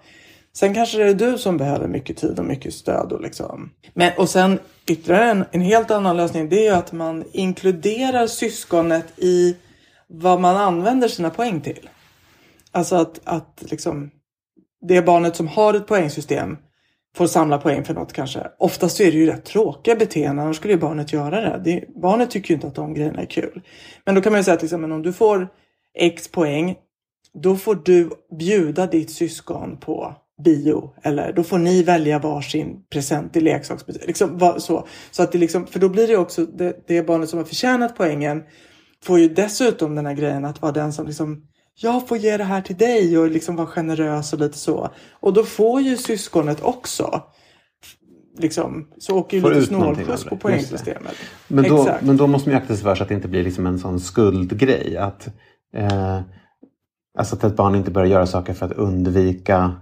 Sen 0.56 0.73
kanske 0.73 0.97
det 0.97 1.04
är 1.04 1.13
du 1.13 1.38
som 1.38 1.58
behöver 1.58 1.88
mycket 1.88 2.17
tid 2.17 2.39
och 2.39 2.45
mycket 2.45 2.73
stöd. 2.73 3.12
Och, 3.12 3.21
liksom. 3.21 3.69
Men, 3.93 4.12
och 4.17 4.30
sen 4.30 4.60
ytterligare 4.88 5.32
en, 5.32 5.45
en 5.52 5.62
helt 5.62 5.91
annan 5.91 6.17
lösning 6.17 6.49
det 6.49 6.60
är 6.60 6.71
ju 6.71 6.78
att 6.78 6.91
man 6.91 7.23
inkluderar 7.32 8.28
syskonet 8.28 9.06
i 9.17 9.56
vad 10.15 10.41
man 10.41 10.58
använder 10.58 11.08
sina 11.08 11.30
poäng 11.30 11.62
till. 11.62 11.89
Alltså 12.71 12.95
att, 12.95 13.19
att 13.23 13.63
liksom, 13.71 14.12
det 14.88 15.02
barnet 15.02 15.36
som 15.36 15.47
har 15.47 15.73
ett 15.73 15.88
poängsystem 15.88 16.58
får 17.15 17.28
samla 17.28 17.58
poäng 17.58 17.84
för 17.84 17.93
något 17.93 18.13
kanske. 18.13 18.47
Oftast 18.60 18.99
är 18.99 19.12
det 19.12 19.17
ju 19.17 19.26
rätt 19.26 19.45
tråkiga 19.45 19.95
beteenden, 19.95 20.45
annars 20.45 20.58
skulle 20.58 20.73
ju 20.73 20.80
barnet 20.80 21.13
göra 21.13 21.41
det. 21.41 21.62
det. 21.63 22.02
Barnet 22.02 22.32
tycker 22.32 22.49
ju 22.49 22.56
inte 22.56 22.67
att 22.67 22.76
de 22.76 22.93
grejerna 22.93 23.21
är 23.21 23.26
kul. 23.26 23.62
Men 24.06 24.15
då 24.15 24.21
kan 24.21 24.32
man 24.32 24.39
ju 24.39 24.43
säga 24.43 24.56
att 24.56 24.62
liksom, 24.62 24.82
men 24.82 24.91
om 24.91 25.02
du 25.02 25.13
får 25.13 25.47
X 25.99 26.28
poäng, 26.28 26.76
då 27.34 27.56
får 27.56 27.76
du 27.86 28.10
bjuda 28.39 28.88
ditt 28.88 29.12
syskon 29.12 29.78
på 29.78 30.15
bio. 30.43 30.93
Eller 31.04 31.34
då 31.34 31.43
får 31.43 31.58
ni 31.58 31.84
välja 31.84 32.19
varsin 32.19 32.84
present 32.89 33.36
i 33.36 33.41
leksaksbutik. 33.41 34.08
Liksom, 34.08 34.56
så. 34.58 34.88
Så 35.12 35.23
att 35.23 35.32
det 35.32 35.38
liksom, 35.38 35.67
för 35.67 35.80
då 35.80 35.89
blir 35.89 36.08
det 36.08 36.17
också 36.17 36.45
det, 36.45 36.88
det 36.88 37.08
barnet 37.08 37.30
som 37.30 37.39
har 37.39 37.45
förtjänat 37.45 37.97
poängen 37.97 38.43
får 39.04 39.20
ju 39.20 39.28
dessutom 39.28 39.96
den 39.96 40.06
här 40.06 40.13
grejen 40.13 40.46
att 40.46 40.62
vara 40.62 40.72
den 40.72 40.94
som 40.94 41.06
liksom 41.06 41.44
jag 41.76 42.08
får 42.08 42.18
ge 42.18 42.38
det 42.38 42.44
här 42.44 42.62
till 42.62 42.78
dig 42.78 43.18
och 43.18 43.30
liksom 43.30 43.56
vara 43.56 43.68
generös 43.68 44.34
och 44.34 44.39
lite 44.39 44.58
så. 44.58 44.89
Och 45.12 45.34
då 45.34 45.44
får 45.44 45.82
ju 45.82 45.98
syskonet 45.98 46.62
också 46.62 47.24
liksom, 48.38 48.88
så 48.98 49.18
åker 49.18 49.38
ju 49.38 49.50
lite 49.50 49.66
snålskjuts 49.66 50.24
på 50.24 50.38
poängsystemet. 50.38 51.16
Men 51.48 51.63
då, 51.63 51.82
Exakt. 51.82 52.06
men 52.06 52.18
då 52.18 52.28
måste 52.28 52.50
man 52.50 52.58
ju 52.58 52.62
akta 52.62 52.76
sig 52.76 52.84
för 52.84 52.96
så 52.96 53.04
att 53.04 53.10
det 53.10 53.16
inte 53.16 53.28
blir 53.28 53.44
liksom 53.44 53.68
en 53.68 53.80
sån 53.80 54.00
skuldgrej. 54.00 54.98
Att, 54.98 55.28
eh, 55.76 56.20
alltså 57.18 57.36
att 57.36 57.44
ett 57.44 57.56
barn 57.56 57.76
inte 57.76 57.92
börjar 57.92 58.08
göra 58.08 58.26
saker 58.26 58.54
för 58.54 58.66
att 58.66 58.72
undvika 58.72 59.76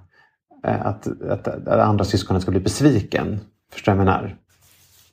eh, 0.65 0.86
att, 0.86 1.21
att, 1.21 1.47
att 1.47 1.67
andra 1.67 2.05
syskonet 2.05 2.41
ska 2.41 2.51
bli 2.51 2.60
besviken. 2.60 3.39
Förstår 3.73 3.91
jag 3.91 3.97
menar? 3.97 4.38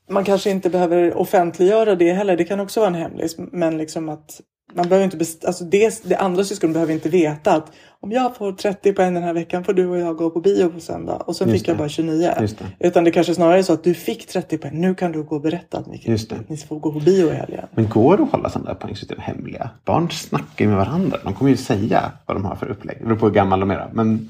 Man 0.09 0.25
kanske 0.25 0.51
inte 0.51 0.71
behöver 0.71 1.19
offentliggöra 1.19 1.95
det 1.95 2.13
heller. 2.13 2.37
Det 2.37 2.45
kan 2.45 2.61
också 2.61 2.81
vara 2.81 2.89
en 2.89 2.95
hemlis. 2.95 3.37
Men 3.39 3.79
liksom 3.79 4.09
att 4.09 4.41
man 4.75 4.89
behöver 4.89 5.05
inte 5.05 5.17
best- 5.17 5.45
alltså 5.47 5.65
det, 5.65 6.03
det 6.05 6.17
andra 6.17 6.45
syskon 6.45 6.73
behöver 6.73 6.93
inte 6.93 7.09
veta 7.09 7.53
att 7.53 7.73
om 8.01 8.13
jag 8.13 8.37
får 8.37 8.53
30 8.53 8.93
poäng 8.93 9.15
den 9.15 9.23
här 9.23 9.33
veckan 9.35 9.65
får 9.65 9.73
du 9.73 9.87
och 9.89 9.99
jag 9.99 10.17
gå 10.17 10.31
på 10.31 10.41
bio 10.41 10.69
på 10.71 10.81
söndag. 10.81 11.17
Och 11.17 11.37
sen 11.37 11.49
Just 11.49 11.61
fick 11.61 11.69
jag 11.69 11.77
det. 11.77 11.79
bara 11.79 11.89
29. 11.89 12.33
Just 12.41 12.59
det. 12.59 12.87
Utan 12.89 13.05
det 13.05 13.11
kanske 13.11 13.35
snarare 13.35 13.59
är 13.59 13.63
så 13.63 13.73
att 13.73 13.85
du 13.85 13.95
fick 13.95 14.27
30 14.27 14.59
poäng. 14.59 14.81
Nu 14.81 14.95
kan 14.95 15.13
du 15.13 15.23
gå 15.23 15.35
och 15.37 15.43
berätta 15.43 15.79
att 15.79 15.87
ni, 15.87 16.03
Just 16.07 16.31
det. 16.31 16.37
ni 16.49 16.57
får 16.57 16.79
gå 16.79 16.93
på 16.93 17.01
bio 17.01 17.31
i 17.31 17.35
helgen. 17.35 17.67
Men 17.75 17.89
går 17.89 18.17
det 18.17 18.23
att 18.23 18.33
hålla 18.33 18.51
sådana 18.51 18.71
där 18.71 18.77
poängsystem 18.81 19.19
hemliga? 19.21 19.71
Barn 19.85 20.11
snackar 20.11 20.65
ju 20.65 20.69
med 20.69 20.77
varandra. 20.79 21.19
De 21.25 21.35
kommer 21.35 21.51
ju 21.51 21.57
säga 21.57 22.13
vad 22.27 22.37
de 22.37 22.45
har 22.45 22.57
för 22.57 22.71
upplägg. 22.71 22.97
Det 23.01 23.05
beror 23.05 23.17
på 23.19 23.27
hur 23.27 23.35
gammal 23.35 23.61
de 23.61 23.71
är. 23.71 23.91
Men 23.93 24.29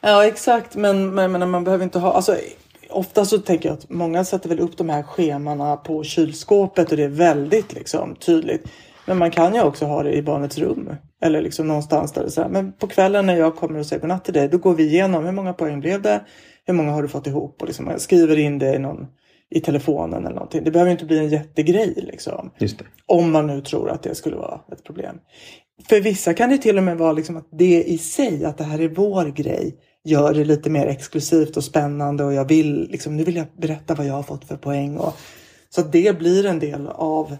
Ja 0.00 0.26
exakt 0.26 0.76
men, 0.76 1.14
men, 1.14 1.32
men 1.32 1.50
man 1.50 1.64
behöver 1.64 1.84
inte 1.84 1.98
ha, 1.98 2.12
alltså 2.12 2.36
ofta 2.94 3.24
så 3.24 3.38
tänker 3.38 3.68
jag 3.68 3.78
att 3.78 3.90
många 3.90 4.24
sätter 4.24 4.48
väl 4.48 4.60
upp 4.60 4.76
de 4.76 4.88
här 4.88 5.02
schemana 5.02 5.76
på 5.76 6.02
kylskåpet 6.02 6.90
och 6.90 6.96
det 6.96 7.04
är 7.04 7.08
väldigt 7.08 7.74
liksom 7.74 8.16
tydligt. 8.16 8.68
Men 9.06 9.18
man 9.18 9.30
kan 9.30 9.54
ju 9.54 9.62
också 9.62 9.84
ha 9.84 10.02
det 10.02 10.14
i 10.14 10.22
barnets 10.22 10.58
rum. 10.58 10.96
Eller 11.22 11.42
liksom 11.42 11.68
någonstans 11.68 12.12
där 12.12 12.22
det 12.24 12.30
så 12.30 12.42
här, 12.42 12.48
men 12.48 12.72
på 12.72 12.86
kvällen 12.86 13.26
när 13.26 13.36
jag 13.36 13.56
kommer 13.56 13.78
och 13.78 13.86
säger 13.86 14.00
godnatt 14.00 14.24
till 14.24 14.34
dig 14.34 14.48
då 14.48 14.58
går 14.58 14.74
vi 14.74 14.84
igenom 14.84 15.24
hur 15.24 15.32
många 15.32 15.52
poäng 15.52 15.80
blev 15.80 16.02
det? 16.02 16.20
Hur 16.64 16.74
många 16.74 16.92
har 16.92 17.02
du 17.02 17.08
fått 17.08 17.26
ihop? 17.26 17.62
Och 17.62 17.66
liksom, 17.66 17.86
jag 17.86 18.00
skriver 18.00 18.38
in 18.38 18.58
det 18.58 18.74
i, 18.74 18.78
någon, 18.78 19.06
i 19.50 19.60
telefonen 19.60 20.24
eller 20.24 20.34
någonting. 20.34 20.64
Det 20.64 20.70
behöver 20.70 20.92
inte 20.92 21.04
bli 21.04 21.18
en 21.18 21.28
jättegrej 21.28 21.94
liksom. 21.96 22.50
Om 23.06 23.32
man 23.32 23.46
nu 23.46 23.60
tror 23.60 23.90
att 23.90 24.02
det 24.02 24.14
skulle 24.14 24.36
vara 24.36 24.60
ett 24.72 24.84
problem. 24.84 25.16
För 25.88 26.00
vissa 26.00 26.34
kan 26.34 26.50
det 26.50 26.58
till 26.58 26.78
och 26.78 26.84
med 26.84 26.98
vara 26.98 27.12
liksom 27.12 27.36
att 27.36 27.48
det 27.50 27.82
i 27.82 27.98
sig, 27.98 28.44
att 28.44 28.58
det 28.58 28.64
här 28.64 28.80
är 28.80 28.88
vår 28.88 29.24
grej, 29.24 29.74
gör 30.04 30.34
det 30.34 30.44
lite 30.44 30.70
mer 30.70 30.86
exklusivt 30.86 31.56
och 31.56 31.64
spännande 31.64 32.24
och 32.24 32.32
jag 32.32 32.48
vill, 32.48 32.88
liksom, 32.90 33.16
nu 33.16 33.24
vill 33.24 33.36
jag 33.36 33.46
berätta 33.56 33.94
vad 33.94 34.06
jag 34.06 34.14
har 34.14 34.22
fått 34.22 34.44
för 34.44 34.56
poäng. 34.56 34.96
Och, 34.96 35.16
så 35.68 35.80
att 35.80 35.92
det 35.92 36.18
blir 36.18 36.46
en 36.46 36.58
del 36.58 36.86
av 36.86 37.36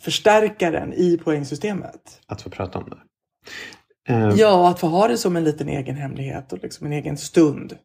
förstärkaren 0.00 0.92
i 0.92 1.18
poängsystemet. 1.18 2.20
Att 2.26 2.42
få 2.42 2.50
prata 2.50 2.78
om 2.78 2.90
det. 2.90 2.98
Eh, 4.12 4.32
Ja, 4.36 4.68
att 4.68 4.80
få 4.80 4.86
ha 4.86 5.08
det 5.08 5.18
som 5.18 5.36
en 5.36 5.44
liten 5.44 5.68
egen 5.68 5.96
hemlighet 5.96 6.52
och 6.52 6.58
liksom 6.62 6.86
en 6.86 6.92
egen 6.92 7.16
stund. 7.16 7.76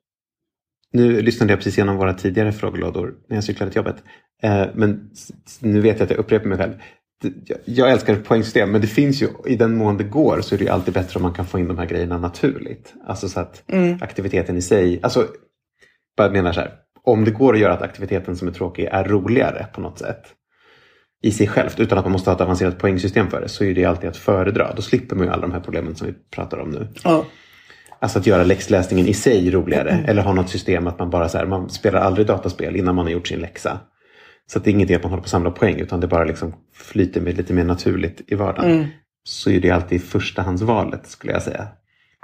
Nu 0.93 1.21
lyssnade 1.21 1.51
jag 1.51 1.59
precis 1.59 1.77
igenom 1.77 1.97
våra 1.97 2.13
tidigare 2.13 2.51
frågelådor 2.51 3.15
när 3.27 3.37
jag 3.37 3.43
cyklade 3.43 3.71
till 3.71 3.77
jobbet. 3.77 4.03
Eh, 4.43 4.67
men 4.73 5.09
nu 5.59 5.81
vet 5.81 5.99
jag 5.99 6.03
att 6.03 6.09
jag 6.09 6.19
upprepar 6.19 6.45
mig 6.47 6.57
själv. 6.57 6.73
Jag- 7.65 7.91
älskar 7.91 8.15
poängsystem 8.15 8.71
men 8.71 8.81
det 8.81 8.87
finns 8.87 9.21
ju, 9.21 9.27
i 9.45 9.55
den 9.55 9.75
mån 9.77 9.97
det 9.97 10.03
går 10.03 10.41
så 10.41 10.55
är 10.55 10.59
det 10.59 10.65
ju 10.65 10.71
alltid 10.71 10.93
bättre 10.93 11.17
om 11.17 11.23
man 11.23 11.33
kan 11.33 11.45
få 11.45 11.59
in 11.59 11.67
de 11.67 11.77
här 11.77 11.85
grejerna 11.85 12.17
naturligt. 12.17 12.93
Alltså 13.07 13.29
så 13.29 13.39
att 13.39 13.63
aktiviteten 14.01 14.57
i 14.57 14.61
sig, 14.61 14.99
alltså 15.03 15.27
bara 16.17 16.29
menar 16.31 16.53
så 16.53 16.59
här, 16.59 16.71
om 17.03 17.25
det 17.25 17.31
går 17.31 17.53
att 17.53 17.59
göra 17.59 17.73
att 17.73 17.81
aktiviteten 17.81 18.35
som 18.37 18.47
är 18.47 18.51
tråkig 18.51 18.85
är 18.91 19.03
roligare 19.03 19.65
på 19.73 19.81
något 19.81 19.99
sätt 19.99 20.21
i 21.23 21.31
sig 21.31 21.47
självt 21.47 21.79
utan 21.79 21.97
att 21.97 22.05
man 22.05 22.11
måste 22.11 22.29
ha 22.29 22.35
ett 22.35 22.41
avancerat 22.41 22.77
poängsystem 22.79 23.27
för 23.29 23.41
det 23.41 23.49
så 23.49 23.63
är 23.63 23.73
det 23.73 23.85
alltid 23.85 24.09
att 24.09 24.17
föredra. 24.17 24.73
Då 24.75 24.81
slipper 24.81 25.15
man 25.15 25.25
ju 25.25 25.31
alla 25.33 25.41
de 25.41 25.51
här 25.51 25.59
problemen 25.59 25.95
som 25.95 26.07
vi 26.07 26.13
pratar 26.35 26.57
om 26.57 26.69
nu. 26.69 26.87
Ja, 27.03 27.25
Alltså 27.99 28.19
att 28.19 28.27
göra 28.27 28.43
läxläsningen 28.43 29.07
i 29.07 29.13
sig 29.13 29.51
roligare. 29.51 30.05
Eller 30.07 30.21
ha 30.21 30.33
något 30.33 30.49
system 30.49 30.87
att 30.87 30.99
man 30.99 31.09
bara 31.09 31.29
så 31.29 31.37
här, 31.37 31.45
man 31.45 31.69
spelar 31.69 31.99
aldrig 31.99 32.27
dataspel 32.27 32.75
innan 32.75 32.95
man 32.95 33.05
har 33.05 33.11
gjort 33.11 33.27
sin 33.27 33.39
läxa. 33.39 33.79
Så 34.51 34.57
att 34.57 34.63
det 34.63 34.69
är 34.69 34.71
ingenting 34.71 34.95
att 34.95 35.03
man 35.03 35.11
håller 35.11 35.21
på 35.21 35.25
att 35.25 35.29
samla 35.29 35.51
poäng 35.51 35.79
utan 35.79 35.99
det 35.99 36.07
bara 36.07 36.23
liksom 36.23 36.55
flyter 36.73 37.21
med 37.21 37.37
lite 37.37 37.53
mer 37.53 37.63
naturligt 37.63 38.21
i 38.31 38.35
vardagen. 38.35 38.87
Så 39.23 39.49
är 39.49 39.59
det 39.59 39.71
alltid 39.71 40.03
förstahandsvalet 40.03 41.07
skulle 41.07 41.33
jag 41.33 41.43
säga. 41.43 41.67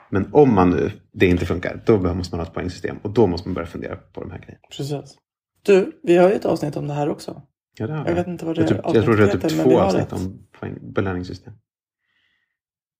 Men 0.09 0.33
om 0.33 0.55
man 0.55 0.69
nu, 0.69 0.91
det 1.13 1.25
inte 1.25 1.45
funkar, 1.45 1.83
då 1.85 2.13
måste 2.13 2.35
man 2.35 2.39
ha 2.39 2.47
ett 2.47 2.53
poängsystem. 2.53 2.97
Och 3.01 3.09
då 3.09 3.27
måste 3.27 3.47
man 3.47 3.53
börja 3.53 3.67
fundera 3.67 3.95
på 3.95 4.21
de 4.21 4.31
här 4.31 4.37
grejerna. 4.37 4.59
precis. 4.77 5.17
Du, 5.61 5.99
vi 6.03 6.17
har 6.17 6.29
ju 6.29 6.35
ett 6.35 6.45
avsnitt 6.45 6.77
om 6.77 6.87
det 6.87 6.93
här 6.93 7.09
också. 7.09 7.41
Ja, 7.77 7.87
det 7.87 7.93
har 7.93 8.07
Jag 8.07 8.15
vet 8.15 8.27
inte 8.27 8.45
vad 8.45 8.55
det 8.55 8.61
jag, 8.61 8.69
tror, 8.69 8.95
jag 8.95 9.03
tror 9.03 9.17
det 9.17 9.23
är 9.23 9.27
typ 9.27 9.43
heter, 9.43 9.63
två 9.63 9.79
avsnitt 9.79 10.03
ett. 10.03 10.13
om 10.13 10.47
poäng, 10.59 10.93
belöningssystem. 10.93 11.53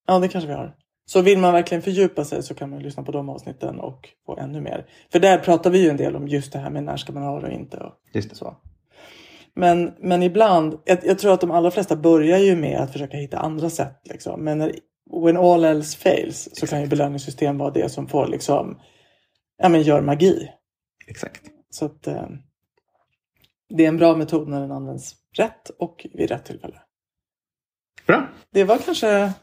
Ja, 0.08 0.20
det 0.20 0.28
kanske 0.28 0.48
vi 0.48 0.54
har. 0.54 0.76
Så 1.06 1.22
vill 1.22 1.40
man 1.40 1.54
verkligen 1.54 1.82
fördjupa 1.82 2.26
sig 2.26 2.44
så 2.44 2.56
kan 2.56 2.70
man 2.70 2.80
lyssna 2.80 3.04
på 3.04 3.12
de 3.12 3.30
avsnitten 3.30 3.80
och 3.80 4.10
få 4.26 4.38
ännu 4.38 4.62
mer. 4.62 4.86
För 5.12 5.20
där 5.20 5.38
pratar 5.38 5.70
vi 5.70 5.84
ju 5.84 5.90
en 5.90 5.98
del 5.98 6.16
om 6.16 6.28
just 6.28 6.54
det 6.54 6.60
här 6.60 6.70
med 6.70 6.84
när 6.84 6.98
ska 6.98 7.14
man 7.14 7.24
ha 7.24 7.40
det 7.40 7.48
och 7.48 7.54
inte. 7.54 7.78
Och 7.78 7.94
Just 8.14 8.30
det. 8.30 8.36
så. 8.36 8.58
Men, 9.58 9.94
men 10.00 10.24
ibland, 10.24 10.80
jag, 10.86 11.00
jag 11.04 11.20
tror 11.20 11.34
att 11.34 11.42
de 11.42 11.52
allra 11.52 11.72
flesta 11.72 11.96
börjar 11.96 12.38
ju 12.38 12.56
med 12.56 12.80
att 12.80 12.92
försöka 12.92 13.18
hitta 13.18 13.40
andra 13.40 13.70
sätt. 13.70 14.02
Liksom. 14.04 14.44
Men 14.44 14.58
när, 14.58 14.76
when 15.24 15.38
all 15.38 15.64
else 15.64 15.98
fails 15.98 16.50
så 16.54 16.68
kan 16.68 16.82
ju 16.82 16.88
belöningssystem 16.88 17.58
vara 17.58 17.72
det 17.72 17.90
som 17.90 18.08
får 18.08 18.28
liksom, 18.28 18.80
ja 19.58 19.70
men 19.70 19.82
gör 19.82 20.02
magi. 20.02 20.52
Exakt. 21.08 21.42
Så 21.70 21.86
att 21.86 22.08
eh, 22.08 22.28
det 23.70 23.84
är 23.84 23.88
en 23.88 23.98
bra 23.98 24.16
metod 24.16 24.48
när 24.48 24.62
den 24.62 24.72
används 24.72 25.16
rätt 25.38 25.70
och 25.70 26.08
vid 26.14 26.30
rätt 26.30 26.46
tillfälle. 26.46 26.82
Bra. 28.08 28.28
Det 28.54 28.64
var 28.64 28.78
kanske 28.78 29.34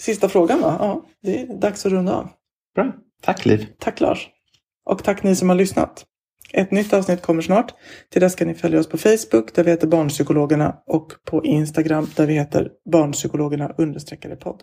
sista 0.00 0.28
frågan 0.28 0.60
va? 0.60 0.76
Ja, 0.80 1.04
det 1.22 1.42
är 1.42 1.46
dags 1.46 1.86
att 1.86 1.92
runda 1.92 2.14
av. 2.14 2.28
Bra. 2.74 2.92
Tack 3.22 3.46
Liv. 3.46 3.66
Tack 3.78 4.00
Lars. 4.00 4.28
Och 4.84 5.04
tack 5.04 5.22
ni 5.22 5.36
som 5.36 5.48
har 5.48 5.56
lyssnat. 5.56 6.06
Ett 6.52 6.70
nytt 6.70 6.92
avsnitt 6.92 7.22
kommer 7.22 7.42
snart. 7.42 7.74
Till 8.12 8.20
dess 8.20 8.34
kan 8.34 8.48
ni 8.48 8.54
följa 8.54 8.80
oss 8.80 8.88
på 8.88 8.98
Facebook 8.98 9.54
där 9.54 9.64
vi 9.64 9.70
heter 9.70 9.86
Barnpsykologerna 9.86 10.76
och 10.86 11.12
på 11.24 11.44
Instagram 11.44 12.10
där 12.16 12.26
vi 12.26 12.34
heter 12.34 12.68
Barnpsykologerna 12.92 13.74
understreckade 13.78 14.36
podd. 14.36 14.62